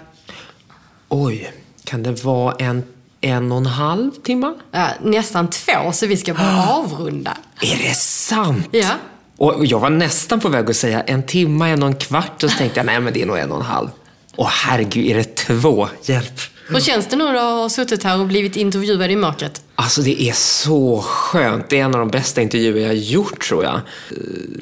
Oj, 1.09 1.53
kan 1.85 2.03
det 2.03 2.25
vara 2.25 2.55
en, 2.59 2.83
en 3.25 3.53
och 3.53 3.59
en 3.59 3.67
halv 3.67 4.11
timme? 4.11 4.55
Ja, 4.73 4.89
nästan 5.03 5.51
två, 5.51 5.93
så 5.93 6.07
vi 6.07 6.17
ska 6.17 6.35
bara 6.35 6.67
avrunda. 6.69 7.37
Är 7.61 7.77
det 7.89 7.95
sant? 7.97 8.69
Ja. 8.71 8.91
Och 9.37 9.67
jag 9.67 9.81
var 9.81 9.91
nästan 9.91 10.41
på 10.41 10.49
väg 10.49 10.71
att 10.71 10.77
säga 10.77 11.01
en 11.03 11.23
timme, 11.27 11.69
en 11.71 11.83
och 11.83 11.89
en 11.89 11.95
kvart 11.97 12.43
och 12.45 12.51
så 12.51 12.59
tänkte 12.59 12.79
jag 12.81 12.87
nej 12.87 13.01
men 13.01 13.13
det 13.13 13.23
är 13.23 13.27
nog 13.27 13.39
en 13.39 13.53
och 13.53 13.59
en 13.61 13.67
halv. 13.67 13.89
Åh 14.37 14.49
herregud, 14.51 15.07
är 15.11 15.15
det 15.15 15.37
två? 15.37 15.89
Hjälp. 16.03 16.41
Hur 16.69 16.81
känns 16.81 17.07
det 17.07 17.17
nu 17.17 17.29
att 17.29 17.43
ha 17.43 17.69
suttit 17.69 18.03
här 18.03 18.21
och 18.21 18.27
blivit 18.27 18.57
intervjuad 18.57 19.11
i 19.11 19.17
mörkret? 19.17 19.63
Alltså 19.75 20.03
det 20.03 20.23
är 20.23 20.33
så 20.33 21.01
skönt. 21.03 21.69
Det 21.71 21.81
är 21.81 21.85
en 21.85 21.95
av 21.95 22.01
de 22.01 22.09
bästa 22.11 22.43
intervjuer 22.43 22.81
jag 22.81 22.89
har 22.89 22.95
gjort 22.95 23.49
tror 23.49 23.65
jag. 23.65 23.75
Eh, 23.75 23.81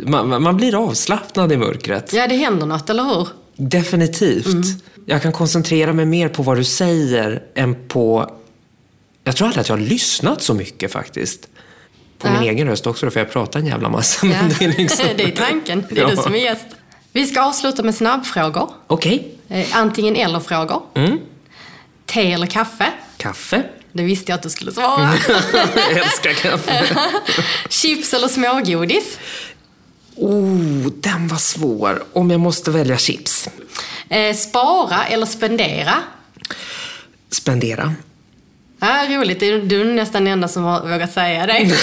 Man, 0.09 0.43
man- 0.43 0.57
blir 0.57 0.75
avslappnad 0.89 1.53
i 1.53 1.57
mörkret. 1.57 2.13
Ja, 2.13 2.27
det 2.29 2.37
händer 2.37 2.67
något, 2.67 2.91
eller 2.91 3.05
hur? 3.05 3.29
Definitivt. 3.57 4.67
Jag 5.07 5.23
kan 5.23 5.33
koncentrera 5.33 5.93
mig 5.93 6.05
mer 6.07 6.29
på 6.29 6.43
vad 6.43 6.57
du 6.57 6.65
säger 6.65 7.43
än 7.55 7.89
på... 7.89 8.31
Jag 9.25 9.37
tror 9.37 9.47
aldrig 9.47 9.61
att 9.61 9.69
jag 9.69 9.77
har 9.77 9.83
lyssnat 9.83 10.43
så 10.43 10.55
mycket 10.55 10.93
faktiskt. 10.93 11.49
På 12.19 12.31
min 12.31 12.43
Ja. 12.45 12.51
egen 12.53 12.69
röst 12.69 12.87
också 12.87 13.11
för 13.11 13.21
jag 13.21 13.31
pratar 13.33 13.61
en 13.61 13.67
jävla 13.67 13.89
massa. 13.89 14.27
Ja. 14.27 14.37
Det 14.59 14.65
är 14.65 14.75
liksom... 14.79 15.07
det 15.17 15.23
är 15.23 15.31
tanken. 15.31 15.85
Det 15.91 16.01
är 16.01 16.07
du 16.07 16.15
Ja. 16.15 16.23
som 16.23 16.35
är 16.35 16.39
gäst. 16.39 16.67
Vi 17.13 17.27
ska 17.27 17.43
avsluta 17.43 17.83
med 17.83 17.95
snabbfrågor. 17.95 18.71
Okej. 18.87 19.35
Eh, 19.49 19.67
antingen 19.77 20.17
eller-frågor. 20.17 20.83
Mm. 20.95 21.19
Te 22.07 22.33
eller 22.33 22.47
kaffe? 22.47 22.87
Kaffe. 23.17 23.63
Det 23.93 24.03
visste 24.03 24.33
jag 24.33 24.37
att 24.37 24.43
du 24.43 24.51
skulle 24.51 24.73
svara. 24.73 25.15
jag 25.77 25.91
älskar 25.91 26.33
kaffe. 26.33 26.97
Chips 27.69 28.15
eller 28.15 28.29
smågodis? 28.29 29.19
Oh, 30.17 30.87
den 31.01 31.29
var 31.29 31.37
svår. 31.39 32.05
Om 32.13 32.31
jag 32.31 32.41
måste 32.41 32.71
välja 32.71 32.99
chips. 32.99 33.49
Eh, 34.09 34.37
spara 34.37 35.05
eller 35.07 35.27
spendera? 35.27 35.95
Spendera. 37.31 37.95
Ja, 38.85 39.07
roligt. 39.11 39.41
Du 39.41 39.61
du 39.63 39.81
är 39.81 39.85
nästan 39.85 40.25
den 40.25 40.33
enda 40.33 40.49
som 40.49 40.65
har 40.65 40.81
vågat 40.89 41.13
säga 41.13 41.47
det. 41.47 41.77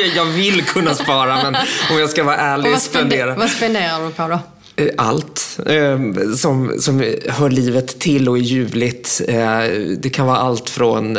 jag 0.16 0.24
vill 0.24 0.64
kunna 0.64 0.94
spara, 0.94 1.36
men 1.42 1.54
om 1.90 1.98
jag 1.98 2.10
ska 2.10 2.24
vara 2.24 2.36
Och 2.36 2.42
ärlig, 2.42 2.70
vad, 2.70 2.82
spende- 2.82 3.10
spendera. 3.10 3.34
vad 3.36 3.50
spenderar 3.50 4.04
du 4.04 4.10
på 4.10 4.28
då? 4.28 4.38
Eh, 4.76 4.88
Allt 4.98 5.58
eh, 5.66 5.98
som, 6.36 6.72
som 6.80 7.00
hör 7.28 7.50
livet 7.50 7.98
till 8.00 8.28
och 8.28 8.36
är 8.38 8.42
ljuvligt. 8.42 9.20
Eh, 9.28 9.58
Det 9.98 10.10
kan 10.14 10.26
vara 10.26 10.36
allt 10.38 10.70
från 10.70 11.18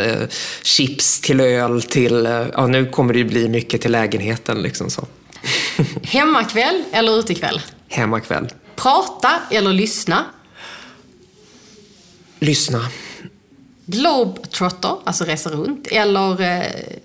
chips 0.64 1.20
till 1.22 1.40
öl 1.42 1.82
till, 1.82 2.48
ja 2.54 2.68
nu 2.68 2.86
kommer 2.86 3.14
det 3.14 3.20
ju 3.20 3.26
bli 3.26 3.50
mycket 3.50 3.82
till 3.82 3.92
lägenheten 3.92 4.62
liksom 4.62 4.90
så. 4.90 5.06
Hemmakväll 6.04 6.84
eller 6.92 7.20
utekväll? 7.20 7.62
Hemmakväll. 7.90 8.48
Prata 8.76 9.32
eller 9.52 9.74
lyssna? 9.74 10.26
Lyssna. 12.40 12.86
Globetrotter, 13.86 14.96
alltså 15.04 15.24
resa 15.24 15.50
runt, 15.50 15.88
eller 15.88 16.42
eh, 16.42 16.64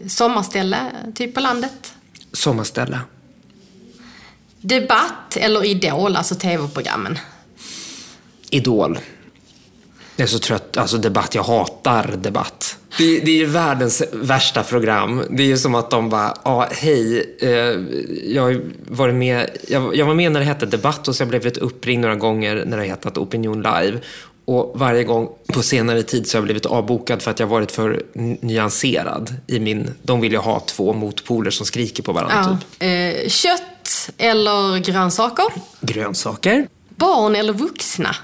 sommarställe, 0.09 0.79
typ 1.15 1.35
på 1.35 1.41
landet. 1.41 1.95
Sommarställe. 2.33 3.01
Debatt 4.61 5.37
eller 5.37 5.65
Idol, 5.65 6.17
alltså 6.17 6.35
tv-programmen. 6.35 7.19
Idol. 8.51 8.99
Jag 10.17 10.25
är 10.25 10.29
så 10.31 10.39
trött. 10.39 10.77
Alltså 10.77 10.97
debatt. 10.97 11.35
Jag 11.35 11.43
hatar 11.43 12.15
debatt. 12.17 12.77
Det, 12.99 13.21
det 13.21 13.31
är 13.31 13.37
ju 13.37 13.47
världens 13.47 14.03
värsta 14.13 14.63
program. 14.63 15.23
Det 15.31 15.43
är 15.43 15.47
ju 15.47 15.59
som 15.59 15.75
att 15.75 15.91
de 15.91 16.09
bara, 16.09 16.35
ja 16.45 16.69
hej, 16.71 17.37
eh, 17.41 17.51
jag, 18.35 18.43
har 18.43 18.61
varit 18.89 19.15
med, 19.15 19.51
jag, 19.69 19.97
jag 19.97 20.07
var 20.07 20.15
med 20.15 20.33
när 20.33 20.41
det 20.41 20.47
hette 20.47 20.67
Debatt 20.67 21.09
och 21.09 21.17
så 21.17 21.23
jag 21.23 21.29
blev 21.29 21.45
lite 21.45 21.61
uppringd 21.61 22.03
några 22.03 22.15
gånger 22.15 22.65
när 22.67 22.77
det 22.77 22.85
hetat 22.85 23.19
Opinion 23.19 23.63
Live. 23.63 24.01
Och 24.51 24.73
varje 24.75 25.05
gång 25.05 25.29
på 25.53 25.63
senare 25.63 26.03
tid 26.03 26.27
så 26.29 26.37
har 26.37 26.41
jag 26.41 26.45
blivit 26.45 26.67
avbokad 26.67 27.23
för 27.23 27.31
att 27.31 27.41
jag 27.41 27.47
varit 27.47 27.73
för 27.73 28.03
nyanserad 28.41 29.35
i 29.47 29.61
min, 29.61 29.95
de 30.03 30.21
vill 30.21 30.33
ju 30.33 30.39
ha 30.39 30.61
två 30.61 30.93
motpoler 30.93 31.51
som 31.51 31.67
skriker 31.67 32.03
på 32.03 32.13
varandra 32.13 32.37
Ja. 32.37 32.59
typ. 32.79 33.23
Eh, 33.25 33.29
kött 33.29 34.11
eller 34.19 34.79
grönsaker? 34.79 35.45
Grönsaker. 35.81 36.69
Barn 36.89 37.37
eller 37.37 37.53
vuxna? 37.53 38.17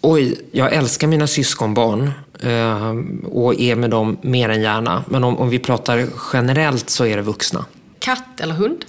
Oj, 0.00 0.40
jag 0.52 0.72
älskar 0.72 1.06
mina 1.06 1.26
syskonbarn 1.26 2.10
eh, 2.40 2.94
och 3.32 3.60
är 3.60 3.76
med 3.76 3.90
dem 3.90 4.18
mer 4.22 4.48
än 4.48 4.62
gärna. 4.62 5.04
Men 5.08 5.24
om, 5.24 5.38
om 5.38 5.48
vi 5.48 5.58
pratar 5.58 6.06
generellt 6.32 6.90
så 6.90 7.06
är 7.06 7.16
det 7.16 7.22
vuxna. 7.22 7.64
Katt 7.98 8.40
eller 8.40 8.54
hund? 8.54 8.84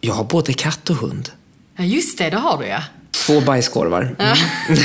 Jag 0.00 0.14
har 0.14 0.24
både 0.24 0.52
katt 0.52 0.90
och 0.90 0.96
hund. 0.96 1.30
Ja, 1.76 1.84
just 1.84 2.18
det, 2.18 2.30
det 2.30 2.36
har 2.36 2.58
du 2.58 2.66
ja. 2.66 2.82
Två 3.30 3.40
bajskorvar. 3.40 4.16
Mm. 4.18 4.38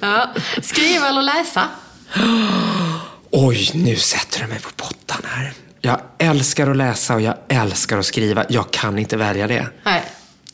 ja. 0.00 0.30
Skriva 0.62 1.08
eller 1.08 1.22
läsa? 1.22 1.68
Oj, 3.30 3.70
nu 3.74 3.96
sätter 3.96 4.40
du 4.40 4.46
mig 4.46 4.58
på 4.60 4.70
pottan 4.76 5.22
här. 5.24 5.52
Jag 5.80 6.00
älskar 6.18 6.70
att 6.70 6.76
läsa 6.76 7.14
och 7.14 7.20
jag 7.20 7.34
älskar 7.48 7.98
att 7.98 8.06
skriva. 8.06 8.44
Jag 8.48 8.70
kan 8.70 8.98
inte 8.98 9.16
välja 9.16 9.46
det. 9.46 9.66
Nej, 9.84 10.02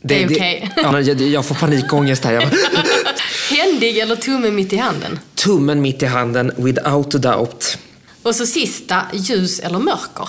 det 0.03 0.23
är 0.23 0.27
okej. 0.27 0.73
ja, 0.77 1.01
jag, 1.01 1.21
jag 1.21 1.47
får 1.47 1.55
panikångest 1.55 2.25
här. 2.25 2.33
Jag, 2.33 2.43
Händig 3.51 3.99
eller 3.99 4.17
tumme 4.17 4.51
mitt 4.51 4.73
i 4.73 4.77
handen? 4.77 5.19
tummen 5.35 5.81
mitt 5.81 6.03
i 6.03 6.07
handen, 6.07 6.53
without 6.57 7.15
a 7.15 7.19
doubt. 7.19 7.79
Och 8.23 8.35
så 8.35 8.47
sista, 8.47 9.03
ljus 9.13 9.61
eller 9.61 9.79
mörker? 9.79 10.29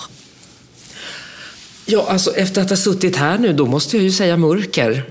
Ja, 1.86 2.06
alltså 2.08 2.36
efter 2.36 2.62
att 2.62 2.70
ha 2.70 2.76
suttit 2.76 3.16
här 3.16 3.38
nu, 3.38 3.52
då 3.52 3.66
måste 3.66 3.96
jag 3.96 4.04
ju 4.04 4.12
säga 4.12 4.36
mörker. 4.36 5.04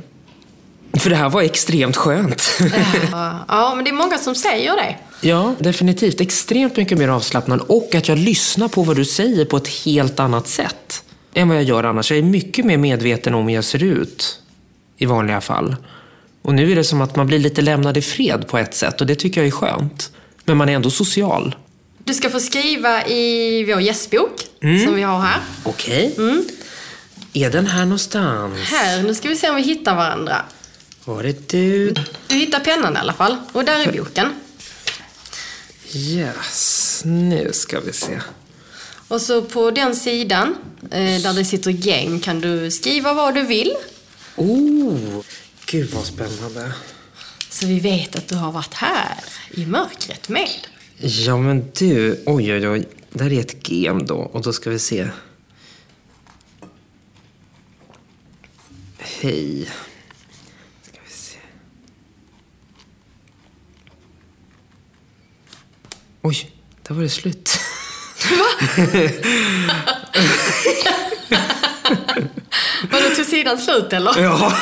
För 0.94 1.10
det 1.10 1.16
här 1.16 1.30
var 1.30 1.42
extremt 1.42 1.96
skönt. 1.96 2.50
Ja, 3.12 3.46
ja, 3.48 3.74
men 3.76 3.86
det 3.86 3.92
är 3.92 3.96
många 3.96 4.18
som 4.18 4.36
säger 4.36 4.76
det. 4.76 4.96
Ja, 5.22 5.56
definitivt. 5.60 6.22
Extremt 6.22 6.78
mycket 6.78 6.98
mer 6.98 7.08
avslappnad 7.08 7.62
och 7.62 7.96
att 7.96 8.08
jag 8.08 8.18
lyssnar 8.18 8.68
på 8.68 8.84
vad 8.84 8.96
du 8.96 9.06
säger 9.06 9.46
på 9.46 9.58
ett 9.58 9.68
helt 9.68 10.20
annat 10.20 10.48
sätt 10.48 11.04
än 11.34 11.48
vad 11.48 11.58
jag 11.58 11.64
gör 11.64 11.84
annars. 11.84 12.12
Jag 12.12 12.18
är 12.18 12.24
mycket 12.24 12.66
mer 12.66 12.78
medveten 12.78 13.34
om 13.34 13.48
hur 13.48 13.56
jag 13.56 13.64
ser 13.64 13.84
ut 13.84 14.40
i 14.98 15.06
vanliga 15.06 15.42
fall. 15.42 15.76
Och 16.42 16.54
nu 16.54 16.72
är 16.72 16.76
det 16.76 16.84
som 16.84 17.02
att 17.02 17.16
man 17.16 17.28
blir 17.28 17.40
lite 17.40 17.62
lämnad 17.62 17.98
i 17.98 18.02
fred 18.02 18.48
på 18.48 18.58
ett 18.58 18.76
sätt 18.76 19.02
och 19.02 19.08
det 19.08 19.16
tycker 19.16 19.42
jag 19.42 19.48
är 19.48 19.52
skönt. 19.52 20.12
Men 20.46 20.58
man 20.58 20.70
är 20.70 20.74
ändå 20.74 20.90
social. 20.90 21.56
Du 22.04 22.14
ska 22.14 22.30
få 22.30 22.40
skriva 22.40 23.06
i 23.06 23.64
vår 23.68 23.82
gästbok 23.82 24.42
som 24.86 24.96
vi 24.96 25.02
har 25.02 25.20
här. 25.20 25.40
Okej. 25.64 26.16
Är 27.34 27.50
den 27.50 27.68
här 27.68 27.84
någonstans? 27.84 28.60
Här, 28.72 29.04
nu 29.04 29.16
ska 29.16 29.30
vi 29.30 29.36
se 29.36 29.50
om 29.50 29.56
vi 29.56 29.62
hittar 29.62 29.96
varandra. 29.96 30.36
Var 31.10 31.24
det 31.24 31.50
du? 31.50 31.94
Du 32.28 32.36
hittar 32.36 32.60
pennan 32.60 32.96
i 32.96 33.00
alla 33.00 33.14
fall. 33.14 33.38
Och 33.52 33.66
där 33.66 33.88
är 33.88 33.92
boken. 33.92 34.34
Yes, 35.94 37.02
nu 37.06 37.50
ska 37.54 37.80
vi 37.80 37.94
se. 37.94 38.20
Och 39.08 39.22
så 39.22 39.42
på 39.42 39.72
den 39.72 39.96
sidan, 39.96 40.56
eh, 40.92 41.22
där 41.22 41.34
det 41.34 41.46
sitter 41.46 41.72
gäng, 41.72 42.20
kan 42.20 42.42
du 42.42 42.72
skriva 42.72 43.14
vad 43.14 43.36
du 43.36 43.44
vill. 43.44 43.74
Oh, 44.36 45.24
gud 45.66 45.90
vad 45.90 46.06
spännande. 46.06 46.72
Så 47.50 47.66
vi 47.66 47.80
vet 47.80 48.16
att 48.16 48.28
du 48.28 48.36
har 48.36 48.52
varit 48.52 48.74
här 48.74 49.16
i 49.52 49.66
mörkret 49.66 50.30
med. 50.30 50.50
Ja 50.98 51.38
men 51.38 51.72
du, 51.80 52.24
oj 52.26 52.54
oj 52.54 52.70
oj. 52.70 52.88
Där 53.10 53.34
är 53.34 53.40
ett 53.40 53.70
gem 53.70 54.06
då 54.06 54.16
och 54.16 54.42
då 54.42 54.54
ska 54.54 54.70
vi 54.70 54.80
se. 54.80 55.08
Hej. 58.98 59.70
Ska 60.82 61.00
vi 61.06 61.14
se. 61.14 61.38
Oj, 66.22 66.52
där 66.88 66.96
var 66.96 67.04
det 67.04 67.10
slut. 67.10 67.60
Var 72.92 73.02
det 73.02 73.16
tog 73.16 73.26
sidan 73.26 73.58
slut 73.58 73.94
eller? 73.94 74.22
Ja. 74.22 74.54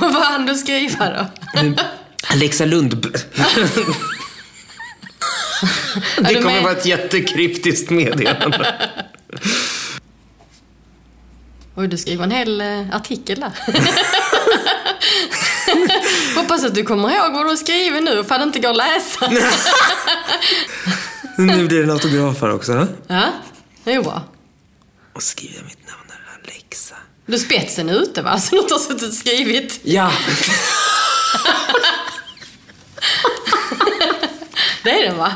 Vad 0.00 0.12
hann 0.12 0.46
du 0.46 0.54
skriva 0.54 1.10
då? 1.10 1.26
Alexa 2.30 2.64
Lund. 2.64 3.06
Det 6.16 6.34
kommer 6.34 6.42
med? 6.42 6.62
vara 6.62 6.72
ett 6.72 6.86
jättekryptiskt 6.86 7.90
meddelande. 7.90 8.74
Oj, 11.74 11.88
du 11.88 11.98
skriver 11.98 12.24
en 12.24 12.30
hel 12.30 12.60
eh, 12.60 12.96
artikel 12.96 13.40
där. 13.40 13.52
Hoppas 16.38 16.64
att 16.64 16.74
du 16.74 16.82
kommer 16.84 17.10
ihåg 17.10 17.32
vad 17.32 17.44
du 17.44 17.48
har 17.48 17.56
skrivit 17.56 18.02
nu, 18.02 18.24
för 18.24 18.38
det 18.38 18.44
inte 18.44 18.58
går 18.58 18.70
att 18.70 18.76
läsa. 18.76 19.30
Nu 21.38 21.66
blir 21.66 21.78
det 21.78 21.84
en 21.84 21.90
autograf 21.90 22.40
här 22.40 22.54
också. 22.54 22.86
ja, 23.08 23.24
det 23.84 23.92
är 23.92 24.02
bra. 24.02 24.22
Och 25.12 25.22
skriver 25.22 25.62
mitt 25.62 25.86
namn 25.88 26.02
där, 26.08 26.50
Alexa. 26.52 26.94
Du 27.26 27.38
spetsen 27.38 27.88
är 27.88 27.94
ute 28.02 28.22
va? 28.22 28.38
Så 28.40 28.56
något 28.56 28.70
har 28.70 28.78
suttit 28.78 29.08
och 29.08 29.14
skrivit. 29.14 29.80
Ja! 29.82 30.12
Det 34.84 34.90
är 34.90 35.04
den 35.08 35.18
va? 35.18 35.32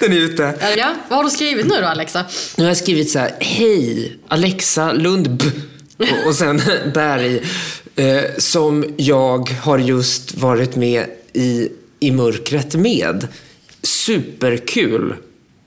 Den 0.00 0.12
är 0.12 0.16
ute. 0.16 0.74
Ja, 0.78 0.94
vad 1.08 1.16
har 1.16 1.24
du 1.24 1.30
skrivit 1.30 1.66
nu 1.66 1.80
då 1.80 1.86
Alexa? 1.86 2.24
Nu 2.56 2.64
har 2.64 2.70
jag 2.70 2.76
skrivit 2.76 3.10
så 3.10 3.18
här, 3.18 3.36
hej 3.40 4.18
Alexa 4.28 4.92
Lundb 4.92 5.42
och, 5.96 6.26
och 6.26 6.34
sen 6.34 6.62
Berg 6.94 7.42
eh, 7.96 8.24
som 8.38 8.84
jag 8.96 9.50
har 9.50 9.78
just 9.78 10.34
varit 10.34 10.76
med 10.76 11.06
i, 11.32 11.68
i 12.00 12.10
mörkret 12.10 12.74
med. 12.74 13.28
Superkul. 13.82 15.14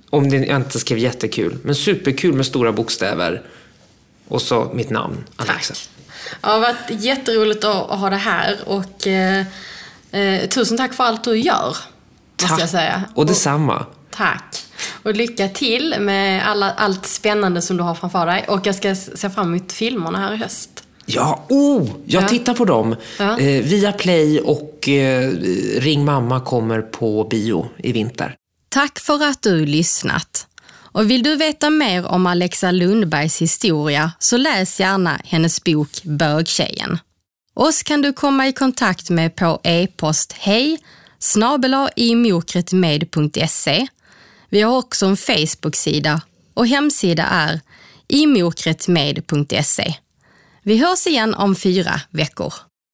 Om 0.10 0.30
det, 0.30 0.38
jag 0.38 0.56
inte 0.56 0.80
skrev 0.80 0.98
jättekul, 0.98 1.58
men 1.64 1.76
superkul 1.76 2.34
med 2.34 2.46
stora 2.46 2.72
bokstäver. 2.72 3.42
Och 4.28 4.42
så 4.42 4.72
mitt 4.74 4.90
namn, 4.90 5.24
Alexa. 5.36 5.74
Tack. 5.74 5.90
Ja, 6.42 6.48
det 6.48 6.54
har 6.54 6.60
varit 6.60 7.04
jätteroligt 7.04 7.64
att, 7.64 8.00
ha 8.00 8.10
det 8.10 8.16
här 8.16 8.58
och 8.66 9.08
eh, 9.08 9.46
eh, 10.12 10.50
tusen 10.50 10.78
tack 10.78 10.94
för 10.94 11.04
allt 11.04 11.24
du 11.24 11.38
gör. 11.38 11.78
Måste 12.42 12.62
jag 12.62 12.70
säga. 12.70 13.04
Och 13.16 13.26
detsamma. 13.26 13.86
Tack. 14.10 14.66
Och 15.04 15.16
lycka 15.16 15.48
till 15.50 15.96
med 16.00 16.48
alla, 16.48 16.72
allt 16.74 17.06
spännande 17.06 17.62
som 17.62 17.78
du 17.78 17.84
har 17.84 17.96
framför 17.96 18.26
dig. 18.26 18.46
Och 18.48 18.68
jag 18.68 18.76
ska 18.76 18.96
se 18.96 19.30
fram 19.30 19.48
emot 19.54 19.72
filmerna 19.72 20.18
här 20.20 20.34
i 20.34 20.38
höst. 20.38 20.70
Ja, 21.06 21.46
oh! 21.50 21.90
Jag 22.06 22.24
Ja. 22.24 22.28
tittar 22.28 22.54
på 22.54 22.66
dem. 22.66 22.96
Ja. 23.20 23.40
Eh, 23.40 23.64
via 23.64 23.92
Play 23.92 24.40
och 24.40 24.90
eh, 24.90 25.32
Ring 25.78 26.06
Mamma 26.06 26.40
kommer 26.40 26.82
på 26.82 27.24
bio 27.24 27.68
i 27.78 27.92
vinter. 27.92 28.36
Tack 28.70 29.00
för 29.00 29.24
att 29.24 29.42
du 29.42 29.66
lyssnat. 29.66 30.46
Och 30.92 31.12
vill 31.12 31.24
du 31.24 31.36
veta 31.36 31.70
mer 31.70 32.06
om 32.06 32.28
Alexa 32.28 32.72
Lundbergs 32.72 33.42
historia 33.42 34.12
så 34.20 34.38
läs 34.38 34.80
gärna 34.80 35.20
hennes 35.26 35.64
bok 35.64 35.90
Bögtjejen. 36.04 37.00
Oss 37.54 37.84
kan 37.84 38.02
du 38.02 38.14
komma 38.14 38.48
i 38.48 38.54
kontakt 38.54 39.10
med 39.10 39.36
på 39.36 39.60
e-post 39.64 40.36
hej 40.40 40.78
snabel-a 41.20 41.90
imokretmed.se. 41.96 43.88
Vi 44.50 44.62
har 44.62 44.78
också 44.78 45.06
en 45.06 45.18
Facebook-sida 45.18 46.22
och 46.54 46.68
hemsida 46.68 47.24
är 47.24 47.62
imokretmed.se. 48.08 49.96
Vi 50.64 50.78
hörs 50.78 51.08
igen 51.08 51.34
om 51.34 51.56
fyra 51.56 52.02
veckor. 52.10 52.54